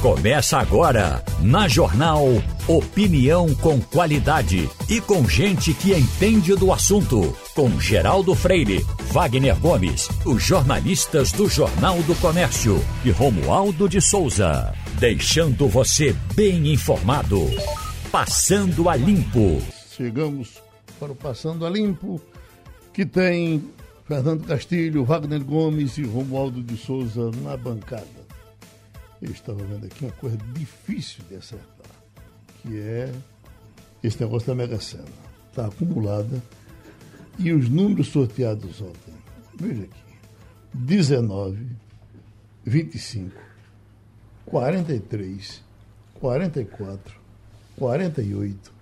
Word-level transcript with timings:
Começa 0.00 0.56
agora, 0.56 1.22
na 1.42 1.68
Jornal 1.68 2.24
Opinião 2.66 3.54
com 3.56 3.78
qualidade 3.78 4.66
e 4.88 4.98
com 4.98 5.28
gente 5.28 5.74
que 5.74 5.92
entende 5.92 6.54
do 6.54 6.72
assunto. 6.72 7.36
Com 7.54 7.78
Geraldo 7.78 8.34
Freire, 8.34 8.82
Wagner 9.12 9.60
Gomes, 9.60 10.08
os 10.24 10.42
jornalistas 10.42 11.32
do 11.32 11.50
Jornal 11.50 12.02
do 12.04 12.14
Comércio 12.14 12.82
e 13.04 13.10
Romualdo 13.10 13.90
de 13.90 14.00
Souza. 14.00 14.72
Deixando 14.98 15.68
você 15.68 16.16
bem 16.34 16.72
informado. 16.72 17.38
Passando 18.10 18.88
a 18.88 18.96
Limpo. 18.96 19.60
Chegamos 19.94 20.62
para 20.98 21.12
o 21.12 21.14
Passando 21.14 21.66
a 21.66 21.68
Limpo, 21.68 22.18
que 22.94 23.04
tem 23.04 23.62
Fernando 24.08 24.46
Castilho, 24.46 25.04
Wagner 25.04 25.44
Gomes 25.44 25.98
e 25.98 26.04
Romualdo 26.04 26.62
de 26.62 26.78
Souza 26.78 27.30
na 27.42 27.54
bancada. 27.54 28.19
Eu 29.20 29.30
estava 29.30 29.62
vendo 29.64 29.84
aqui 29.86 30.04
uma 30.04 30.12
coisa 30.12 30.36
difícil 30.54 31.22
de 31.28 31.36
acertar, 31.36 31.90
que 32.62 32.78
é 32.78 33.12
esse 34.02 34.20
negócio 34.20 34.48
da 34.48 34.54
Mega 34.54 34.80
Sena. 34.80 35.04
Está 35.48 35.66
acumulada. 35.66 36.42
E 37.38 37.52
os 37.52 37.68
números 37.68 38.08
sorteados 38.08 38.80
ontem, 38.80 39.14
veja 39.58 39.82
aqui, 39.84 40.02
19, 40.74 41.66
25, 42.64 43.40
43, 44.44 45.62
44, 46.14 47.20
48 47.76 48.72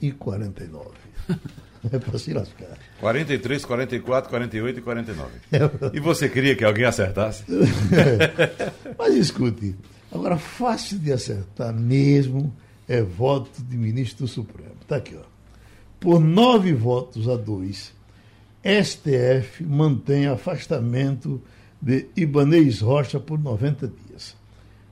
e 0.00 0.12
49. 0.12 0.90
É 1.92 1.98
para 1.98 2.18
se 2.18 2.32
lascar. 2.32 2.78
43, 3.04 3.66
44, 3.66 4.30
48 4.30 4.78
e 4.78 4.82
49. 4.82 5.30
E 5.92 6.00
você 6.00 6.26
queria 6.26 6.56
que 6.56 6.64
alguém 6.64 6.86
acertasse? 6.86 7.44
Mas 8.98 9.14
escute, 9.14 9.76
agora 10.10 10.38
fácil 10.38 10.98
de 10.98 11.12
acertar 11.12 11.74
mesmo 11.74 12.50
é 12.88 13.02
voto 13.02 13.62
de 13.62 13.76
ministro 13.76 14.24
do 14.24 14.28
Supremo. 14.28 14.76
Está 14.80 14.96
aqui, 14.96 15.14
ó. 15.16 15.24
Por 16.00 16.18
nove 16.18 16.72
votos 16.72 17.28
a 17.28 17.36
dois, 17.36 17.92
STF 18.64 19.62
mantém 19.64 20.26
afastamento 20.26 21.42
de 21.82 22.06
Ibanez 22.16 22.80
Rocha 22.80 23.20
por 23.20 23.38
90 23.38 23.86
dias. 24.08 24.34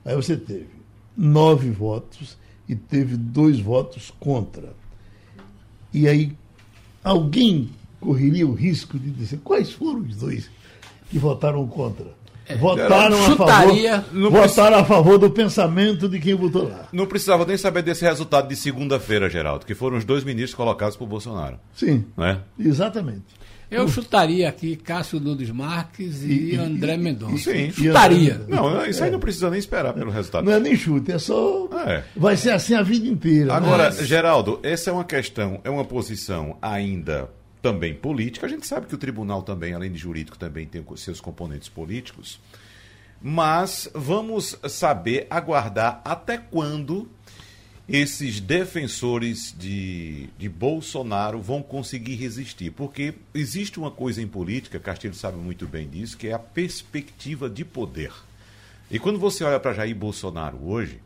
Aí 0.05 0.15
você 0.15 0.37
teve 0.37 0.69
nove 1.17 1.71
votos 1.71 2.37
e 2.69 2.75
teve 2.75 3.17
dois 3.17 3.59
votos 3.59 4.13
contra. 4.19 4.71
E 5.91 6.07
aí 6.07 6.37
alguém 7.03 7.71
correria 8.03 8.45
o 8.45 8.53
risco 8.53 8.99
de 8.99 9.09
dizer 9.09 9.39
quais 9.43 9.71
foram 9.71 10.01
os 10.01 10.17
dois 10.17 10.49
que 11.09 11.17
votaram 11.17 11.65
contra? 11.67 12.07
É, 12.45 12.57
votaram, 12.57 13.17
a 13.17 13.35
favor, 13.37 14.29
votaram 14.29 14.77
a 14.77 14.83
favor 14.83 15.17
do 15.17 15.29
pensamento 15.29 16.09
de 16.09 16.19
quem 16.19 16.33
votou 16.33 16.67
lá. 16.67 16.89
Não 16.91 17.05
precisava 17.05 17.45
nem 17.45 17.55
saber 17.55 17.81
desse 17.83 18.03
resultado 18.03 18.49
de 18.49 18.55
segunda-feira, 18.57 19.29
Geraldo, 19.29 19.65
que 19.65 19.73
foram 19.73 19.97
os 19.97 20.03
dois 20.03 20.25
ministros 20.25 20.53
colocados 20.53 20.97
por 20.97 21.07
Bolsonaro. 21.07 21.57
Sim. 21.73 22.03
Não 22.17 22.25
é? 22.25 22.39
Exatamente. 22.59 23.23
Eu 23.71 23.87
chutaria 23.87 24.47
aqui 24.47 24.75
Cássio 24.75 25.19
Nunes 25.19 25.49
Marques 25.49 26.21
e, 26.21 26.51
e 26.51 26.55
André 26.57 26.95
Mendonça. 26.95 27.51
Sim, 27.51 27.71
chutaria. 27.71 28.41
Não, 28.47 28.85
isso 28.85 29.03
aí 29.03 29.09
não 29.09 29.19
precisa 29.19 29.49
nem 29.49 29.57
esperar 29.57 29.93
pelo 29.93 30.11
resultado. 30.11 30.45
Não 30.45 30.51
é 30.51 30.59
nem 30.59 30.75
chute, 30.75 31.11
é 31.11 31.17
só. 31.17 31.67
É. 31.87 32.03
Vai 32.15 32.37
ser 32.37 32.51
assim 32.51 32.75
a 32.75 32.83
vida 32.83 33.07
inteira. 33.07 33.47
Né? 33.47 33.53
Agora, 33.53 33.85
mas... 33.85 34.05
Geraldo, 34.05 34.59
essa 34.61 34.89
é 34.89 34.93
uma 34.93 35.05
questão, 35.05 35.59
é 35.63 35.69
uma 35.69 35.85
posição 35.85 36.57
ainda 36.61 37.29
também 37.63 37.95
política. 37.95 38.45
A 38.45 38.49
gente 38.49 38.67
sabe 38.67 38.87
que 38.87 38.93
o 38.93 38.97
tribunal 38.97 39.41
também, 39.41 39.73
além 39.73 39.89
de 39.89 39.97
jurídico, 39.97 40.37
também 40.37 40.67
tem 40.67 40.85
seus 40.97 41.21
componentes 41.21 41.69
políticos. 41.69 42.37
Mas 43.21 43.89
vamos 43.95 44.57
saber, 44.67 45.25
aguardar 45.29 46.01
até 46.03 46.37
quando 46.37 47.09
esses 47.87 48.41
defensores 48.41 49.55
de, 49.57 50.27
de 50.37 50.49
Bolsonaro 50.49 51.39
vão 51.39 51.63
conseguir 51.63 52.15
resistir. 52.15 52.69
Porque 52.71 53.13
existe 53.33 53.79
uma 53.79 53.89
coisa 53.89 54.21
em 54.21 54.27
política, 54.27 54.77
Castilho 54.77 55.13
sabe 55.13 55.37
muito 55.37 55.65
bem 55.65 55.87
disso, 55.87 56.17
que 56.17 56.27
é 56.27 56.33
a 56.33 56.39
perspectiva 56.39 57.49
de 57.49 57.63
poder. 57.63 58.11
E 58.91 58.99
quando 58.99 59.17
você 59.17 59.41
olha 59.45 59.59
para 59.59 59.73
Jair 59.73 59.95
Bolsonaro 59.95 60.59
hoje, 60.61 60.99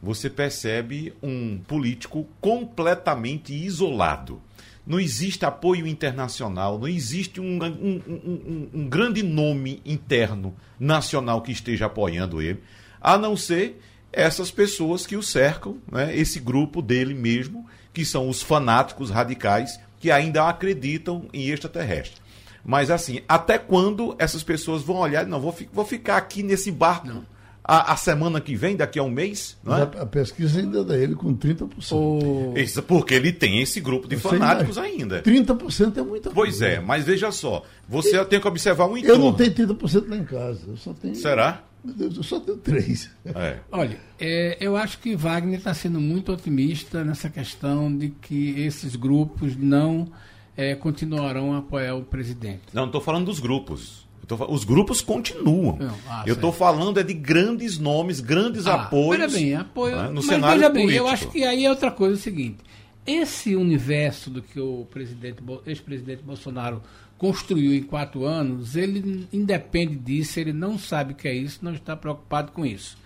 você 0.00 0.30
percebe 0.30 1.12
um 1.20 1.58
político 1.58 2.28
completamente 2.40 3.52
isolado. 3.52 4.40
Não 4.86 5.00
existe 5.00 5.44
apoio 5.44 5.86
internacional, 5.86 6.78
não 6.78 6.86
existe 6.86 7.40
um, 7.40 7.58
um, 7.62 8.02
um, 8.06 8.68
um 8.72 8.88
grande 8.88 9.22
nome 9.22 9.82
interno 9.84 10.54
nacional 10.78 11.42
que 11.42 11.50
esteja 11.50 11.86
apoiando 11.86 12.40
ele, 12.40 12.62
a 13.00 13.18
não 13.18 13.36
ser 13.36 13.80
essas 14.12 14.50
pessoas 14.50 15.06
que 15.06 15.16
o 15.16 15.22
cercam, 15.22 15.78
né, 15.90 16.16
esse 16.16 16.38
grupo 16.38 16.80
dele 16.80 17.14
mesmo, 17.14 17.66
que 17.92 18.04
são 18.04 18.28
os 18.28 18.42
fanáticos 18.42 19.10
radicais 19.10 19.80
que 19.98 20.10
ainda 20.10 20.48
acreditam 20.48 21.28
em 21.32 21.48
extraterrestre. 21.48 22.20
Mas 22.64 22.90
assim, 22.90 23.20
até 23.28 23.58
quando 23.58 24.14
essas 24.18 24.42
pessoas 24.42 24.82
vão 24.82 24.96
olhar, 24.96 25.26
não, 25.26 25.40
vou, 25.40 25.54
vou 25.72 25.84
ficar 25.84 26.16
aqui 26.16 26.42
nesse 26.42 26.70
barco 26.70 27.24
a, 27.68 27.92
a, 27.92 27.96
semana 27.96 28.40
que 28.40 28.54
vem, 28.54 28.76
daqui 28.76 28.96
a 28.96 29.02
um 29.02 29.10
mês? 29.10 29.58
Não 29.64 29.76
é? 29.76 29.80
a, 29.80 30.02
a 30.02 30.06
pesquisa 30.06 30.60
ainda 30.60 30.84
dá 30.84 30.96
ele 30.96 31.16
com 31.16 31.36
30%. 31.36 31.68
Oh. 31.90 32.56
Isso, 32.56 32.80
porque 32.82 33.14
ele 33.14 33.32
tem 33.32 33.60
esse 33.60 33.80
grupo 33.80 34.06
de 34.06 34.16
fanáticos 34.16 34.78
ainda. 34.78 35.20
30% 35.20 35.96
é 35.96 36.02
muita 36.02 36.30
Pois 36.30 36.50
coisa. 36.50 36.66
é, 36.66 36.80
mas 36.80 37.04
veja 37.04 37.32
só, 37.32 37.64
você 37.88 38.16
e, 38.16 38.24
tem 38.24 38.40
que 38.40 38.46
observar 38.46 38.86
um 38.86 38.96
entorno. 38.96 39.14
Eu 39.14 39.30
não 39.30 39.34
tenho 39.34 39.52
30% 39.52 40.08
lá 40.08 40.16
em 40.16 40.24
casa, 40.24 40.60
eu 40.68 40.76
só 40.76 40.92
tenho... 40.92 41.16
Será? 41.16 41.64
Meu 41.84 41.94
Deus, 41.94 42.16
eu 42.16 42.22
só 42.22 42.38
tenho 42.38 42.58
três. 42.58 43.10
É. 43.24 43.58
Olha, 43.70 43.98
é, 44.18 44.56
eu 44.60 44.76
acho 44.76 44.98
que 44.98 45.16
Wagner 45.16 45.58
está 45.58 45.74
sendo 45.74 46.00
muito 46.00 46.32
otimista 46.32 47.04
nessa 47.04 47.28
questão 47.28 47.94
de 47.96 48.10
que 48.10 48.60
esses 48.60 48.94
grupos 48.94 49.56
não 49.56 50.08
é, 50.56 50.74
continuarão 50.74 51.52
a 51.52 51.58
apoiar 51.58 51.94
o 51.96 52.02
presidente. 52.02 52.62
Não, 52.72 52.82
não 52.82 52.88
estou 52.88 53.00
falando 53.00 53.26
dos 53.26 53.40
grupos. 53.40 54.05
Tô, 54.26 54.36
os 54.52 54.64
grupos 54.64 55.00
continuam. 55.00 55.78
Ah, 56.08 56.24
eu 56.26 56.34
estou 56.34 56.52
falando 56.52 56.98
é 56.98 57.02
de 57.02 57.14
grandes 57.14 57.78
nomes, 57.78 58.20
grandes 58.20 58.66
ah, 58.66 58.74
apoios. 58.74 59.32
Veja 59.32 59.38
bem, 59.38 59.54
apoio. 59.54 59.96
Né, 59.96 60.08
no 60.08 60.14
mas 60.14 60.26
cenário 60.26 60.56
veja 60.58 60.68
bem, 60.70 60.82
político. 60.82 61.06
eu 61.06 61.12
acho 61.12 61.28
que 61.28 61.44
aí 61.44 61.64
é 61.64 61.70
outra 61.70 61.90
coisa 61.90 62.14
é 62.14 62.18
o 62.18 62.20
seguinte. 62.20 62.58
Esse 63.06 63.54
universo 63.54 64.28
do 64.28 64.42
que 64.42 64.58
o 64.58 64.84
presidente, 64.90 65.38
ex-presidente 65.64 66.24
Bolsonaro 66.24 66.82
construiu 67.16 67.72
em 67.72 67.82
quatro 67.82 68.24
anos, 68.24 68.74
ele 68.74 69.28
independe 69.32 69.94
disso, 69.94 70.40
ele 70.40 70.52
não 70.52 70.76
sabe 70.76 71.12
o 71.12 71.16
que 71.16 71.28
é 71.28 71.34
isso, 71.34 71.60
não 71.62 71.72
está 71.72 71.94
preocupado 71.94 72.50
com 72.50 72.66
isso. 72.66 72.98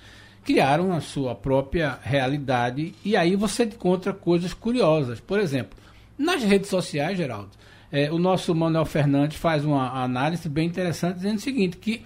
Criaram 0.42 0.92
a 0.92 1.02
sua 1.02 1.34
própria 1.34 1.98
realidade 2.02 2.94
e 3.04 3.14
aí 3.14 3.36
você 3.36 3.64
encontra 3.64 4.14
coisas 4.14 4.54
curiosas. 4.54 5.20
Por 5.20 5.38
exemplo, 5.38 5.78
nas 6.16 6.42
redes 6.42 6.70
sociais, 6.70 7.18
Geraldo, 7.18 7.50
é, 7.90 8.10
o 8.10 8.18
nosso 8.18 8.54
Manuel 8.54 8.84
Fernandes 8.84 9.38
faz 9.38 9.64
uma 9.64 10.02
análise 10.02 10.48
bem 10.48 10.66
interessante 10.66 11.16
dizendo 11.16 11.38
o 11.38 11.40
seguinte, 11.40 11.76
que 11.76 12.02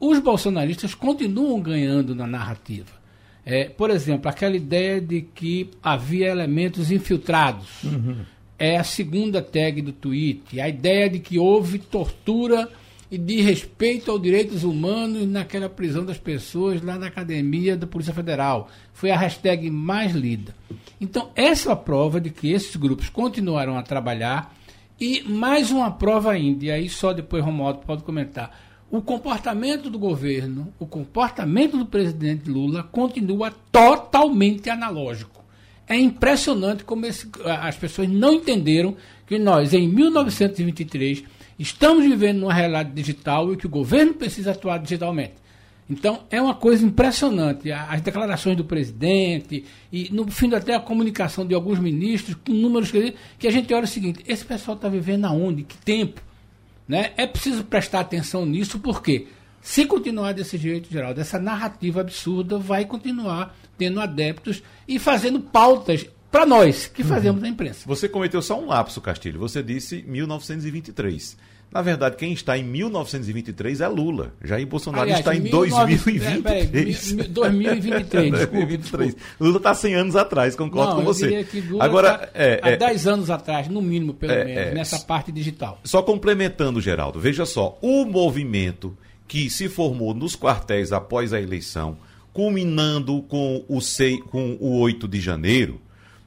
os 0.00 0.18
bolsonaristas 0.18 0.94
continuam 0.94 1.60
ganhando 1.60 2.14
na 2.14 2.26
narrativa. 2.26 3.00
É, 3.44 3.64
por 3.64 3.90
exemplo, 3.90 4.28
aquela 4.28 4.56
ideia 4.56 5.00
de 5.00 5.22
que 5.22 5.70
havia 5.82 6.28
elementos 6.28 6.90
infiltrados. 6.90 7.82
Uhum 7.84 8.24
é 8.62 8.76
a 8.76 8.84
segunda 8.84 9.42
tag 9.42 9.82
do 9.82 9.90
tweet. 9.90 10.60
A 10.60 10.68
ideia 10.68 11.10
de 11.10 11.18
que 11.18 11.36
houve 11.36 11.80
tortura 11.80 12.68
e 13.10 13.18
de 13.18 13.40
respeito 13.40 14.08
aos 14.08 14.22
direitos 14.22 14.62
humanos 14.62 15.26
naquela 15.26 15.68
prisão 15.68 16.04
das 16.04 16.16
pessoas 16.16 16.80
lá 16.80 16.96
na 16.96 17.08
academia 17.08 17.76
da 17.76 17.88
Polícia 17.88 18.14
Federal. 18.14 18.70
Foi 18.92 19.10
a 19.10 19.18
hashtag 19.18 19.68
mais 19.68 20.12
lida. 20.12 20.54
Então, 21.00 21.30
essa 21.34 21.70
é 21.70 21.72
a 21.72 21.76
prova 21.76 22.20
de 22.20 22.30
que 22.30 22.52
esses 22.52 22.76
grupos 22.76 23.08
continuaram 23.08 23.76
a 23.76 23.82
trabalhar. 23.82 24.54
E 25.00 25.22
mais 25.22 25.70
uma 25.70 25.90
prova 25.90 26.32
ainda, 26.32 26.64
e 26.64 26.70
aí 26.70 26.88
só 26.88 27.12
depois 27.12 27.44
Romualdo 27.44 27.80
pode 27.80 28.02
comentar. 28.02 28.56
O 28.90 29.00
comportamento 29.00 29.88
do 29.88 29.98
governo, 29.98 30.72
o 30.78 30.86
comportamento 30.86 31.78
do 31.78 31.86
presidente 31.86 32.48
Lula 32.50 32.82
continua 32.82 33.50
totalmente 33.72 34.68
analógico. 34.68 35.42
É 35.88 35.96
impressionante 35.96 36.84
como 36.84 37.06
esse, 37.06 37.28
as 37.44 37.76
pessoas 37.76 38.08
não 38.08 38.34
entenderam 38.34 38.96
que 39.26 39.38
nós, 39.38 39.72
em 39.72 39.88
1923, 39.88 41.24
estamos 41.58 42.04
vivendo 42.04 42.40
numa 42.40 42.52
realidade 42.52 42.92
digital 42.92 43.52
e 43.52 43.56
que 43.56 43.66
o 43.66 43.70
governo 43.70 44.14
precisa 44.14 44.52
atuar 44.52 44.78
digitalmente. 44.78 45.41
Então, 45.90 46.24
é 46.30 46.40
uma 46.40 46.54
coisa 46.54 46.84
impressionante. 46.84 47.70
As 47.70 48.00
declarações 48.00 48.56
do 48.56 48.64
presidente 48.64 49.64
e, 49.92 50.08
no 50.12 50.30
fim, 50.30 50.52
até 50.54 50.74
a 50.74 50.80
comunicação 50.80 51.46
de 51.46 51.54
alguns 51.54 51.78
ministros, 51.78 52.36
com 52.46 52.52
números 52.52 52.90
que, 52.90 53.14
que 53.38 53.46
a 53.46 53.50
gente 53.50 53.72
olha 53.74 53.84
o 53.84 53.88
seguinte: 53.88 54.24
esse 54.26 54.44
pessoal 54.44 54.76
está 54.76 54.88
vivendo 54.88 55.26
aonde? 55.26 55.64
Que 55.64 55.76
tempo? 55.76 56.20
Né? 56.88 57.12
É 57.16 57.26
preciso 57.26 57.64
prestar 57.64 58.00
atenção 58.00 58.46
nisso, 58.46 58.78
porque 58.78 59.26
se 59.60 59.86
continuar 59.86 60.32
desse 60.32 60.58
jeito, 60.58 60.90
Geraldo, 60.90 61.20
essa 61.20 61.38
narrativa 61.38 62.00
absurda 62.00 62.58
vai 62.58 62.84
continuar 62.84 63.54
tendo 63.78 64.00
adeptos 64.00 64.62
e 64.88 64.98
fazendo 64.98 65.40
pautas 65.40 66.06
para 66.30 66.46
nós 66.46 66.86
que 66.86 67.04
fazemos 67.04 67.42
uhum. 67.42 67.48
a 67.48 67.50
imprensa. 67.50 67.84
Você 67.86 68.08
cometeu 68.08 68.40
só 68.40 68.58
um 68.58 68.66
lapso, 68.66 69.00
Castilho. 69.00 69.38
Você 69.38 69.62
disse 69.62 70.02
1923. 70.08 71.36
Na 71.72 71.80
verdade, 71.80 72.16
quem 72.16 72.32
está 72.32 72.58
em 72.58 72.62
1923 72.64 73.80
é 73.80 73.88
Lula. 73.88 74.34
Jair 74.44 74.66
Bolsonaro 74.66 75.04
Aliás, 75.04 75.20
está 75.20 75.34
em 75.34 75.42
2023. 75.42 76.42
Peraí, 76.42 77.28
2023, 77.28 78.30
desculpa, 78.30 78.66
2023. 78.66 79.16
Lula 79.40 79.56
está 79.56 79.74
100 79.74 79.94
anos 79.94 80.16
atrás, 80.16 80.54
concordo 80.54 80.90
Não, 80.90 80.98
com 80.98 81.04
você. 81.04 81.46
Agora, 81.80 82.18
tá, 82.18 82.28
é, 82.34 82.60
há 82.62 82.70
é, 82.70 82.76
10 82.76 83.06
anos 83.06 83.30
atrás, 83.30 83.68
no 83.68 83.80
mínimo, 83.80 84.12
pelo 84.12 84.32
é, 84.32 84.44
menos, 84.44 84.62
é, 84.62 84.74
nessa 84.74 84.98
parte 84.98 85.32
digital. 85.32 85.80
Só 85.82 86.02
complementando, 86.02 86.78
Geraldo, 86.78 87.18
veja 87.18 87.46
só, 87.46 87.78
o 87.80 88.04
movimento 88.04 88.94
que 89.26 89.48
se 89.48 89.66
formou 89.66 90.12
nos 90.12 90.36
quartéis 90.36 90.92
após 90.92 91.32
a 91.32 91.40
eleição, 91.40 91.96
culminando 92.34 93.22
com 93.22 93.64
o, 93.66 93.80
6, 93.80 94.20
com 94.30 94.58
o 94.60 94.78
8 94.80 95.08
de 95.08 95.20
janeiro, 95.20 95.80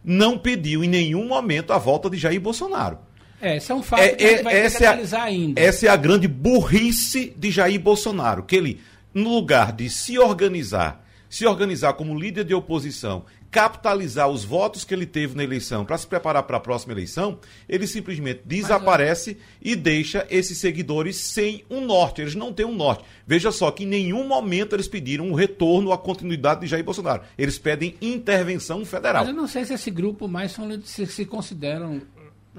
não 0.04 0.40
pediu 0.40 0.84
em 0.84 0.88
nenhum 0.88 1.28
momento 1.28 1.72
a 1.72 1.78
volta 1.78 2.10
de 2.10 2.18
Jair 2.18 2.42
Bolsonaro. 2.42 2.98
É, 3.46 3.58
esse 3.58 3.72
é 3.72 3.76
um 3.76 3.84
fato 3.84 4.02
é, 4.02 4.10
que 4.10 4.24
a 4.24 4.28
gente 4.28 4.44
vai 4.44 4.58
essa 4.58 4.78
ter 4.80 4.84
que 4.84 4.90
analisar 4.90 5.20
é 5.20 5.22
ainda. 5.22 5.62
Essa 5.62 5.86
é 5.86 5.90
a 5.90 5.96
grande 5.96 6.28
burrice 6.28 7.32
de 7.38 7.52
Jair 7.52 7.80
Bolsonaro, 7.80 8.42
que 8.42 8.56
ele, 8.56 8.82
no 9.14 9.36
lugar 9.36 9.72
de 9.72 9.88
se 9.88 10.18
organizar, 10.18 11.06
se 11.30 11.46
organizar 11.46 11.94
como 11.94 12.18
líder 12.18 12.44
de 12.44 12.56
oposição, 12.56 13.24
capitalizar 13.52 14.28
os 14.28 14.44
votos 14.44 14.84
que 14.84 14.94
ele 14.96 15.06
teve 15.06 15.36
na 15.36 15.44
eleição 15.44 15.86
para 15.86 15.98
se 15.98 16.08
preparar 16.08 16.42
para 16.44 16.58
a 16.58 16.60
próxima 16.60 16.92
eleição, 16.92 17.38
ele 17.70 17.86
simplesmente 17.86 18.42
desaparece 18.44 19.38
Mas, 19.40 19.58
e 19.62 19.76
deixa 19.76 20.26
esses 20.30 20.58
seguidores 20.58 21.16
sem 21.18 21.64
um 21.70 21.86
norte. 21.86 22.22
Eles 22.22 22.34
não 22.34 22.52
têm 22.52 22.66
um 22.66 22.76
norte. 22.76 23.06
Veja 23.28 23.52
só 23.52 23.70
que 23.70 23.84
em 23.84 23.88
nenhum 23.88 24.28
momento 24.28 24.76
eles 24.76 24.88
pediram 24.88 25.30
um 25.30 25.34
retorno 25.34 25.92
à 25.94 25.98
continuidade 25.98 26.62
de 26.62 26.68
Jair 26.68 26.84
Bolsonaro. 26.84 27.22
Eles 27.38 27.60
pedem 27.60 27.96
intervenção 28.02 28.84
federal. 28.84 29.24
Mas 29.24 29.34
eu 29.34 29.40
não 29.40 29.48
sei 29.48 29.64
se 29.64 29.74
esse 29.74 29.92
grupo 29.92 30.28
mais 30.28 30.52
são, 30.52 30.68
se, 30.82 31.06
se 31.06 31.26
consideram 31.26 32.02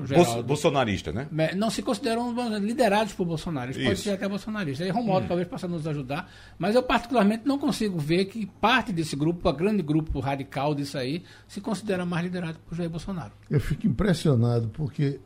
Geraldo, 0.05 0.43
bolsonarista, 0.43 1.13
né? 1.13 1.29
Não 1.57 1.71
se 1.71 1.83
consideram 1.83 2.35
liderados 2.59 3.15
por 3.15 3.25
Bolsonaro. 3.25 3.71
Eles 3.71 3.83
podem 3.83 3.97
ser 3.97 4.11
até 4.11 4.29
bolsonaristas. 4.29 4.87
Aí 4.87 4.93
Romualdo 4.93 5.25
hum. 5.25 5.29
talvez 5.29 5.49
possa 5.49 5.67
nos 5.67 5.87
ajudar, 5.87 6.31
mas 6.59 6.75
eu 6.75 6.83
particularmente 6.83 7.47
não 7.47 7.59
consigo 7.59 7.99
ver 7.99 8.27
que 8.27 8.47
parte 8.47 8.93
desse 8.93 9.17
grupo, 9.17 9.49
a 9.49 9.53
grande 9.53 9.83
grupo 9.83 10.21
radical 10.21 10.75
disso 10.75 10.99
aí, 10.99 11.23
se 11.49 11.61
considera 11.61 12.05
mais 12.05 12.25
liderado 12.25 12.59
por 12.69 12.77
Jair 12.77 12.91
Bolsonaro. 12.91 13.33
Eu 13.51 13.61
fico 13.61 13.87
impressionado 13.87 14.69
porque 14.69 15.21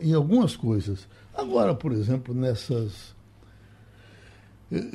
em 0.00 0.12
algumas 0.12 0.56
coisas, 0.56 1.08
agora, 1.34 1.74
por 1.74 1.92
exemplo, 1.92 2.34
nessas 2.34 3.14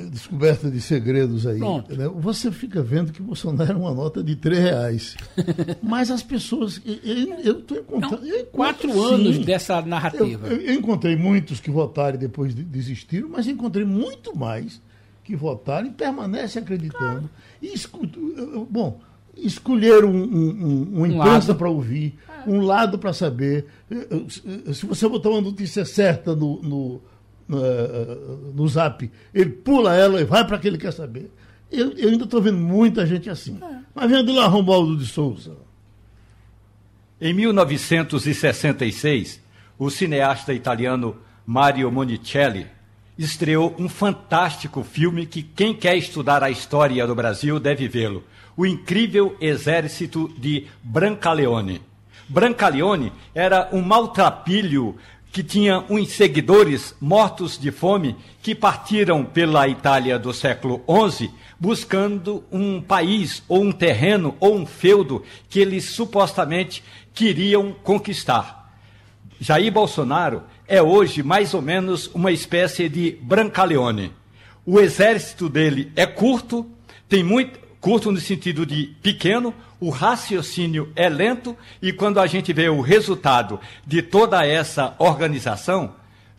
descoberta 0.10 0.72
de 0.72 0.82
segredos 0.82 1.46
aí. 1.46 1.60
Né? 1.60 2.08
Você 2.16 2.52
fica 2.52 2.82
vendo 2.82 3.12
que 3.12 3.22
Bolsonaro 3.22 3.74
é 3.74 3.76
uma 3.76 3.94
nota 3.94 4.24
de 4.24 4.36
três 4.36 4.60
reais. 4.60 5.16
Mas 5.84 6.10
as 6.10 6.24
pessoas. 6.24 6.82
Eu 7.44 7.60
estou 7.60 7.78
encontrando. 7.78 8.26
Não, 8.26 8.46
quatro 8.46 8.92
sim, 8.92 9.14
anos 9.14 9.38
dessa 9.40 9.82
narrativa. 9.82 10.48
Eu, 10.48 10.58
eu, 10.58 10.74
encontrei 10.74 11.16
muitos 11.16 11.60
que 11.60 11.70
votaram 11.70 12.16
e 12.16 12.20
depois 12.20 12.56
desistiram, 12.56 13.30
mas 13.30 13.48
encontrei 13.48 13.86
muito 13.86 14.36
mais 14.36 14.82
que 15.24 15.36
votaram 15.36 15.88
e 15.88 15.92
permanecem 15.92 16.62
acreditando. 16.62 16.98
Claro. 16.98 17.30
E 17.62 17.74
escuto, 17.74 18.68
bom, 18.70 19.00
escolheram 19.36 20.10
um, 20.10 20.24
um, 20.24 20.90
uma 20.94 21.08
imprensa 21.08 21.54
para 21.54 21.70
ouvir, 21.70 22.18
é. 22.30 22.50
um 22.50 22.62
lado 22.62 22.98
para 22.98 23.14
saber. 23.14 23.66
Se 24.74 24.86
você 24.86 25.08
botar 25.08 25.30
uma 25.30 25.42
notícia 25.42 25.86
certa 25.86 26.36
no, 26.36 26.62
no 26.62 27.02
no, 27.48 28.54
no 28.54 28.68
zap, 28.68 29.10
ele 29.34 29.50
pula 29.50 29.96
ela 29.96 30.20
e 30.20 30.26
vai 30.26 30.46
para 30.46 30.60
que 30.60 30.68
ele 30.68 30.78
quer 30.78 30.92
saber. 30.92 31.32
Eu, 31.72 31.94
eu 31.94 32.10
ainda 32.10 32.26
estou 32.26 32.42
vendo 32.42 32.58
muita 32.58 33.06
gente 33.06 33.30
assim. 33.30 33.58
É. 33.62 33.78
Mas 33.94 34.10
vendo 34.10 34.34
lá 34.34 34.48
Romualdo 34.48 34.98
de 34.98 35.06
Souza. 35.06 35.56
Em 37.20 37.34
1966, 37.34 39.42
o 39.78 39.90
cineasta 39.90 40.54
italiano 40.54 41.18
Mario 41.46 41.92
Monicelli 41.92 42.68
estreou 43.18 43.76
um 43.80 43.90
fantástico 43.90 44.84
filme 44.84 45.26
que 45.26 45.42
quem 45.42 45.74
quer 45.74 45.98
estudar 45.98 46.44
a 46.44 46.52
história 46.52 47.08
do 47.08 47.16
Brasil 47.16 47.60
deve 47.60 47.88
vê-lo. 47.88 48.24
O 48.56 48.66
incrível 48.66 49.36
exército 49.42 50.32
de 50.38 50.68
Brancaleone. 50.84 51.82
Brancaleone 52.30 53.12
era 53.34 53.70
um 53.72 53.82
maltrapilho 53.82 54.96
que 55.32 55.44
tinha 55.44 55.84
uns 55.90 56.10
seguidores 56.10 56.96
mortos 57.00 57.58
de 57.60 57.72
fome 57.72 58.16
que 58.42 58.56
partiram 58.56 59.24
pela 59.24 59.68
Itália 59.68 60.18
do 60.18 60.34
século 60.34 60.84
XI 61.12 61.30
buscando 61.60 62.44
um 62.52 62.82
país 62.82 63.44
ou 63.48 63.64
um 63.64 63.72
terreno 63.72 64.36
ou 64.40 64.56
um 64.56 64.66
feudo 64.66 65.24
que 65.50 65.60
eles 65.60 65.86
supostamente 65.86 66.84
queriam 67.14 67.74
conquistar. 67.84 68.74
Jair 69.40 69.72
Bolsonaro 69.72 70.44
é 70.68 70.82
hoje 70.82 71.24
mais 71.24 71.54
ou 71.54 71.62
menos 71.62 72.08
uma 72.14 72.32
espécie 72.32 72.90
de 72.90 73.18
Brancaleone. 73.22 74.12
O 74.66 74.80
exército 74.80 75.48
dele 75.48 75.92
é 75.96 76.06
curto, 76.06 76.70
tem 77.08 77.24
muito 77.24 77.60
curto 77.80 78.12
no 78.12 78.20
sentido 78.20 78.66
de 78.66 78.88
pequeno, 79.02 79.54
o 79.80 79.90
raciocínio 79.90 80.92
é 80.96 81.08
lento 81.08 81.56
e 81.82 81.94
quando 81.94 82.20
a 82.20 82.28
gente 82.28 82.52
vê 82.54 82.70
o 82.70 82.82
resultado 82.82 83.60
de 83.86 84.02
toda 84.02 84.46
essa 84.46 84.96
organização, 84.98 85.94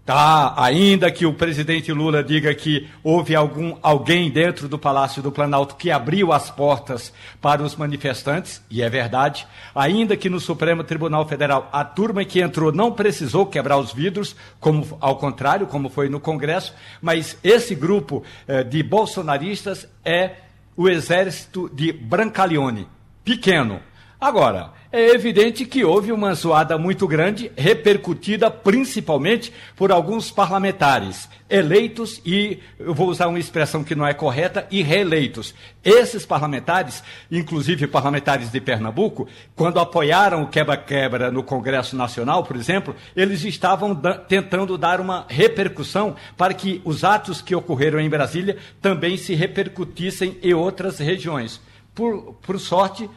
tá, 0.05 0.55
ainda 0.56 1.11
que 1.11 1.26
o 1.26 1.35
presidente 1.35 1.93
Lula 1.93 2.25
diga 2.25 2.55
que 2.55 2.88
houve 3.02 3.37
algum 3.37 3.76
alguém 3.82 4.31
dentro 4.31 4.67
do 4.67 4.79
Palácio 4.79 5.23
do 5.23 5.31
Planalto 5.31 5.76
que 5.76 5.90
abriu 5.90 6.32
as 6.32 6.50
portas 6.50 7.12
para 7.40 7.62
os 7.62 7.76
manifestantes, 7.76 8.62
e 8.70 8.82
é 8.82 8.88
verdade, 8.88 9.46
ainda 9.75 10.17
que 10.17 10.31
no 10.31 10.40
Supremo 10.40 10.82
Tribunal 10.82 11.29
Federal 11.29 11.69
a 11.70 11.85
turma 11.85 12.25
que 12.25 12.40
entrou 12.40 12.73
não 12.73 12.90
precisou 12.90 13.46
quebrar 13.46 13.79
os 13.79 13.93
vidros, 13.93 14.35
como 14.58 14.96
ao 15.00 15.17
contrário, 15.17 15.67
como 15.67 15.90
foi 15.90 16.08
no 16.08 16.19
Congresso, 16.19 16.75
mas 17.00 17.37
esse 17.44 17.75
grupo 17.75 18.25
eh, 18.49 18.64
de 18.64 18.82
bolsonaristas 18.82 19.87
é 20.05 20.37
o 20.75 20.88
exército 20.88 21.70
de 21.73 21.93
Brancaleone 21.93 22.88
pequeno. 23.28 23.78
Agora, 24.19 24.72
é 24.90 25.10
evidente 25.10 25.66
que 25.66 25.84
houve 25.84 26.12
uma 26.12 26.32
zoada 26.32 26.78
muito 26.78 27.06
grande, 27.06 27.52
repercutida 27.54 28.50
principalmente 28.50 29.52
por 29.76 29.92
alguns 29.92 30.30
parlamentares 30.30 31.28
eleitos 31.48 32.22
e, 32.25 32.58
eu 32.78 32.94
vou 32.94 33.08
usar 33.08 33.26
uma 33.26 33.38
expressão 33.38 33.84
que 33.84 33.94
não 33.94 34.06
é 34.06 34.14
correta, 34.14 34.66
e 34.70 34.82
reeleitos. 34.82 35.54
Esses 35.84 36.25
parlamentares, 36.25 37.04
inclusive 37.30 37.86
parlamentares 37.86 38.50
de 38.50 38.60
Pernambuco, 38.62 39.28
quando 39.54 39.78
apoiaram 39.78 40.42
o 40.42 40.48
quebra-quebra 40.48 41.30
no 41.30 41.42
Congresso 41.42 41.96
Nacional, 41.96 42.44
por 42.44 42.56
exemplo, 42.56 42.96
eles 43.14 43.44
estavam 43.44 43.94
da 43.94 44.14
tentando 44.14 44.78
dar 44.78 45.02
uma 45.02 45.26
repercussão 45.28 46.16
para 46.34 46.54
que 46.54 46.80
os 46.82 47.04
atos 47.04 47.42
que 47.42 47.54
ocorreram 47.54 48.00
em 48.00 48.08
Brasília 48.08 48.56
também 48.80 49.19
se 49.19 49.34
repercutissem 49.34 50.38
em 50.42 50.54
outras 50.54 50.98
regiões 50.98 51.60
por, 51.99 52.35
por 52.35 52.61
sorte, 52.61 53.11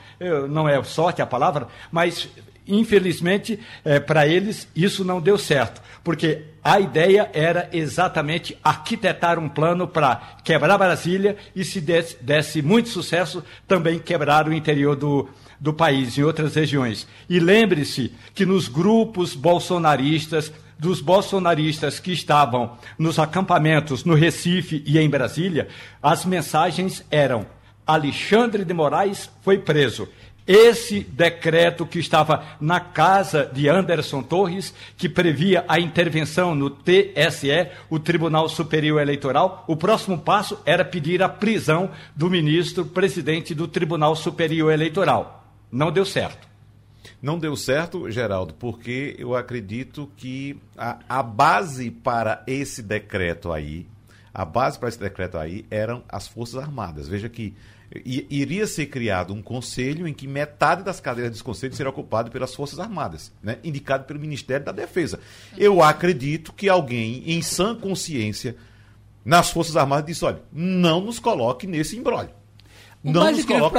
não 0.50 0.68
é 0.68 0.84
sorte 0.84 1.22
a 1.22 1.26
palavra, 1.28 1.68
mas 1.92 2.28
infelizmente 2.68 3.60
é, 3.86 4.00
para 4.00 4.28
eles 4.28 4.68
isso 4.76 5.06
não 5.06 5.22
deu 5.22 5.38
certo, 5.38 5.84
porque 6.04 6.46
a 6.64 6.80
ideia 6.80 7.30
era 7.32 7.70
exatamente 7.72 8.58
arquitetar 8.64 9.38
um 9.38 9.48
plano 9.48 9.88
para 9.88 10.38
quebrar 10.44 10.80
Brasília 10.80 11.38
e, 11.56 11.64
se 11.64 11.80
desse, 11.80 12.18
desse 12.24 12.64
muito 12.64 12.90
sucesso, 12.90 13.44
também 13.68 14.00
quebrar 14.00 14.48
o 14.48 14.54
interior 14.54 14.96
do, 14.96 15.30
do 15.60 15.72
país, 15.72 16.18
em 16.18 16.24
outras 16.24 16.56
regiões. 16.56 17.08
E 17.30 17.40
lembre-se 17.40 18.12
que 18.34 18.48
nos 18.48 18.68
grupos 18.68 19.36
bolsonaristas, 19.36 20.52
dos 20.80 21.02
bolsonaristas 21.02 22.00
que 22.00 22.12
estavam 22.12 22.80
nos 22.98 23.20
acampamentos 23.20 24.04
no 24.04 24.16
Recife 24.16 24.84
e 24.88 24.98
em 24.98 25.08
Brasília, 25.08 25.68
as 26.02 26.26
mensagens 26.26 27.06
eram 27.12 27.46
Alexandre 27.86 28.64
de 28.64 28.74
Moraes 28.74 29.30
foi 29.42 29.58
preso. 29.58 30.08
Esse 30.48 31.02
decreto 31.02 31.86
que 31.86 32.00
estava 32.00 32.44
na 32.60 32.80
casa 32.80 33.50
de 33.54 33.70
Anderson 33.70 34.24
Torres, 34.24 34.74
que 34.98 35.08
previa 35.08 35.64
a 35.68 35.80
intervenção 35.80 36.56
no 36.56 36.70
TSE, 36.70 37.70
o 37.90 38.00
Tribunal 38.00 38.50
Superior 38.50 39.00
Eleitoral, 39.02 39.64
o 39.68 39.76
próximo 39.76 40.18
passo 40.18 40.60
era 40.66 40.84
pedir 40.84 41.22
a 41.22 41.30
prisão 41.30 41.92
do 42.16 42.30
ministro 42.30 42.86
presidente 42.86 43.54
do 43.54 43.68
Tribunal 43.68 44.16
Superior 44.16 44.74
Eleitoral. 44.74 45.46
Não 45.72 45.92
deu 45.92 46.04
certo. 46.04 46.50
Não 47.22 47.38
deu 47.38 47.56
certo, 47.56 48.10
Geraldo, 48.10 48.54
porque 48.56 49.16
eu 49.20 49.36
acredito 49.36 50.10
que 50.18 50.58
a, 50.76 50.98
a 51.08 51.22
base 51.24 51.92
para 51.92 52.44
esse 52.48 52.82
decreto 52.82 53.54
aí, 53.54 53.86
a 54.34 54.46
base 54.46 54.80
para 54.80 54.90
esse 54.90 55.00
decreto 55.00 55.38
aí 55.38 55.66
eram 55.70 56.04
as 56.08 56.28
Forças 56.28 56.62
Armadas. 56.62 57.08
Veja 57.08 57.30
que 57.30 57.54
iria 58.06 58.66
ser 58.66 58.86
criado 58.86 59.34
um 59.34 59.42
conselho 59.42 60.08
em 60.08 60.14
que 60.14 60.28
metade 60.28 60.84
das 60.84 61.02
cadeiras 61.02 61.32
desse 61.32 61.44
conselho 61.44 61.76
seria 61.76 61.90
ocupado 61.90 62.32
pelas 62.32 62.56
Forças 62.56 62.80
Armadas, 62.80 63.34
né? 63.44 63.58
indicado 63.64 64.06
pelo 64.06 64.20
Ministério 64.20 64.66
da 64.66 64.72
Defesa. 64.72 65.20
Eu 65.58 65.84
acredito 65.84 66.54
que 66.54 66.70
alguém, 66.70 67.24
em 67.26 67.42
sã 67.42 67.76
consciência, 67.76 68.56
nas 69.26 69.50
Forças 69.52 69.76
Armadas, 69.76 70.06
disse: 70.06 70.24
olha, 70.24 70.42
não 70.52 71.02
nos 71.02 71.20
coloque 71.20 71.68
nesse 71.68 71.98
embrólio. 71.98 72.32
não 73.04 73.30
nos 73.30 73.44
coloque 73.44 73.74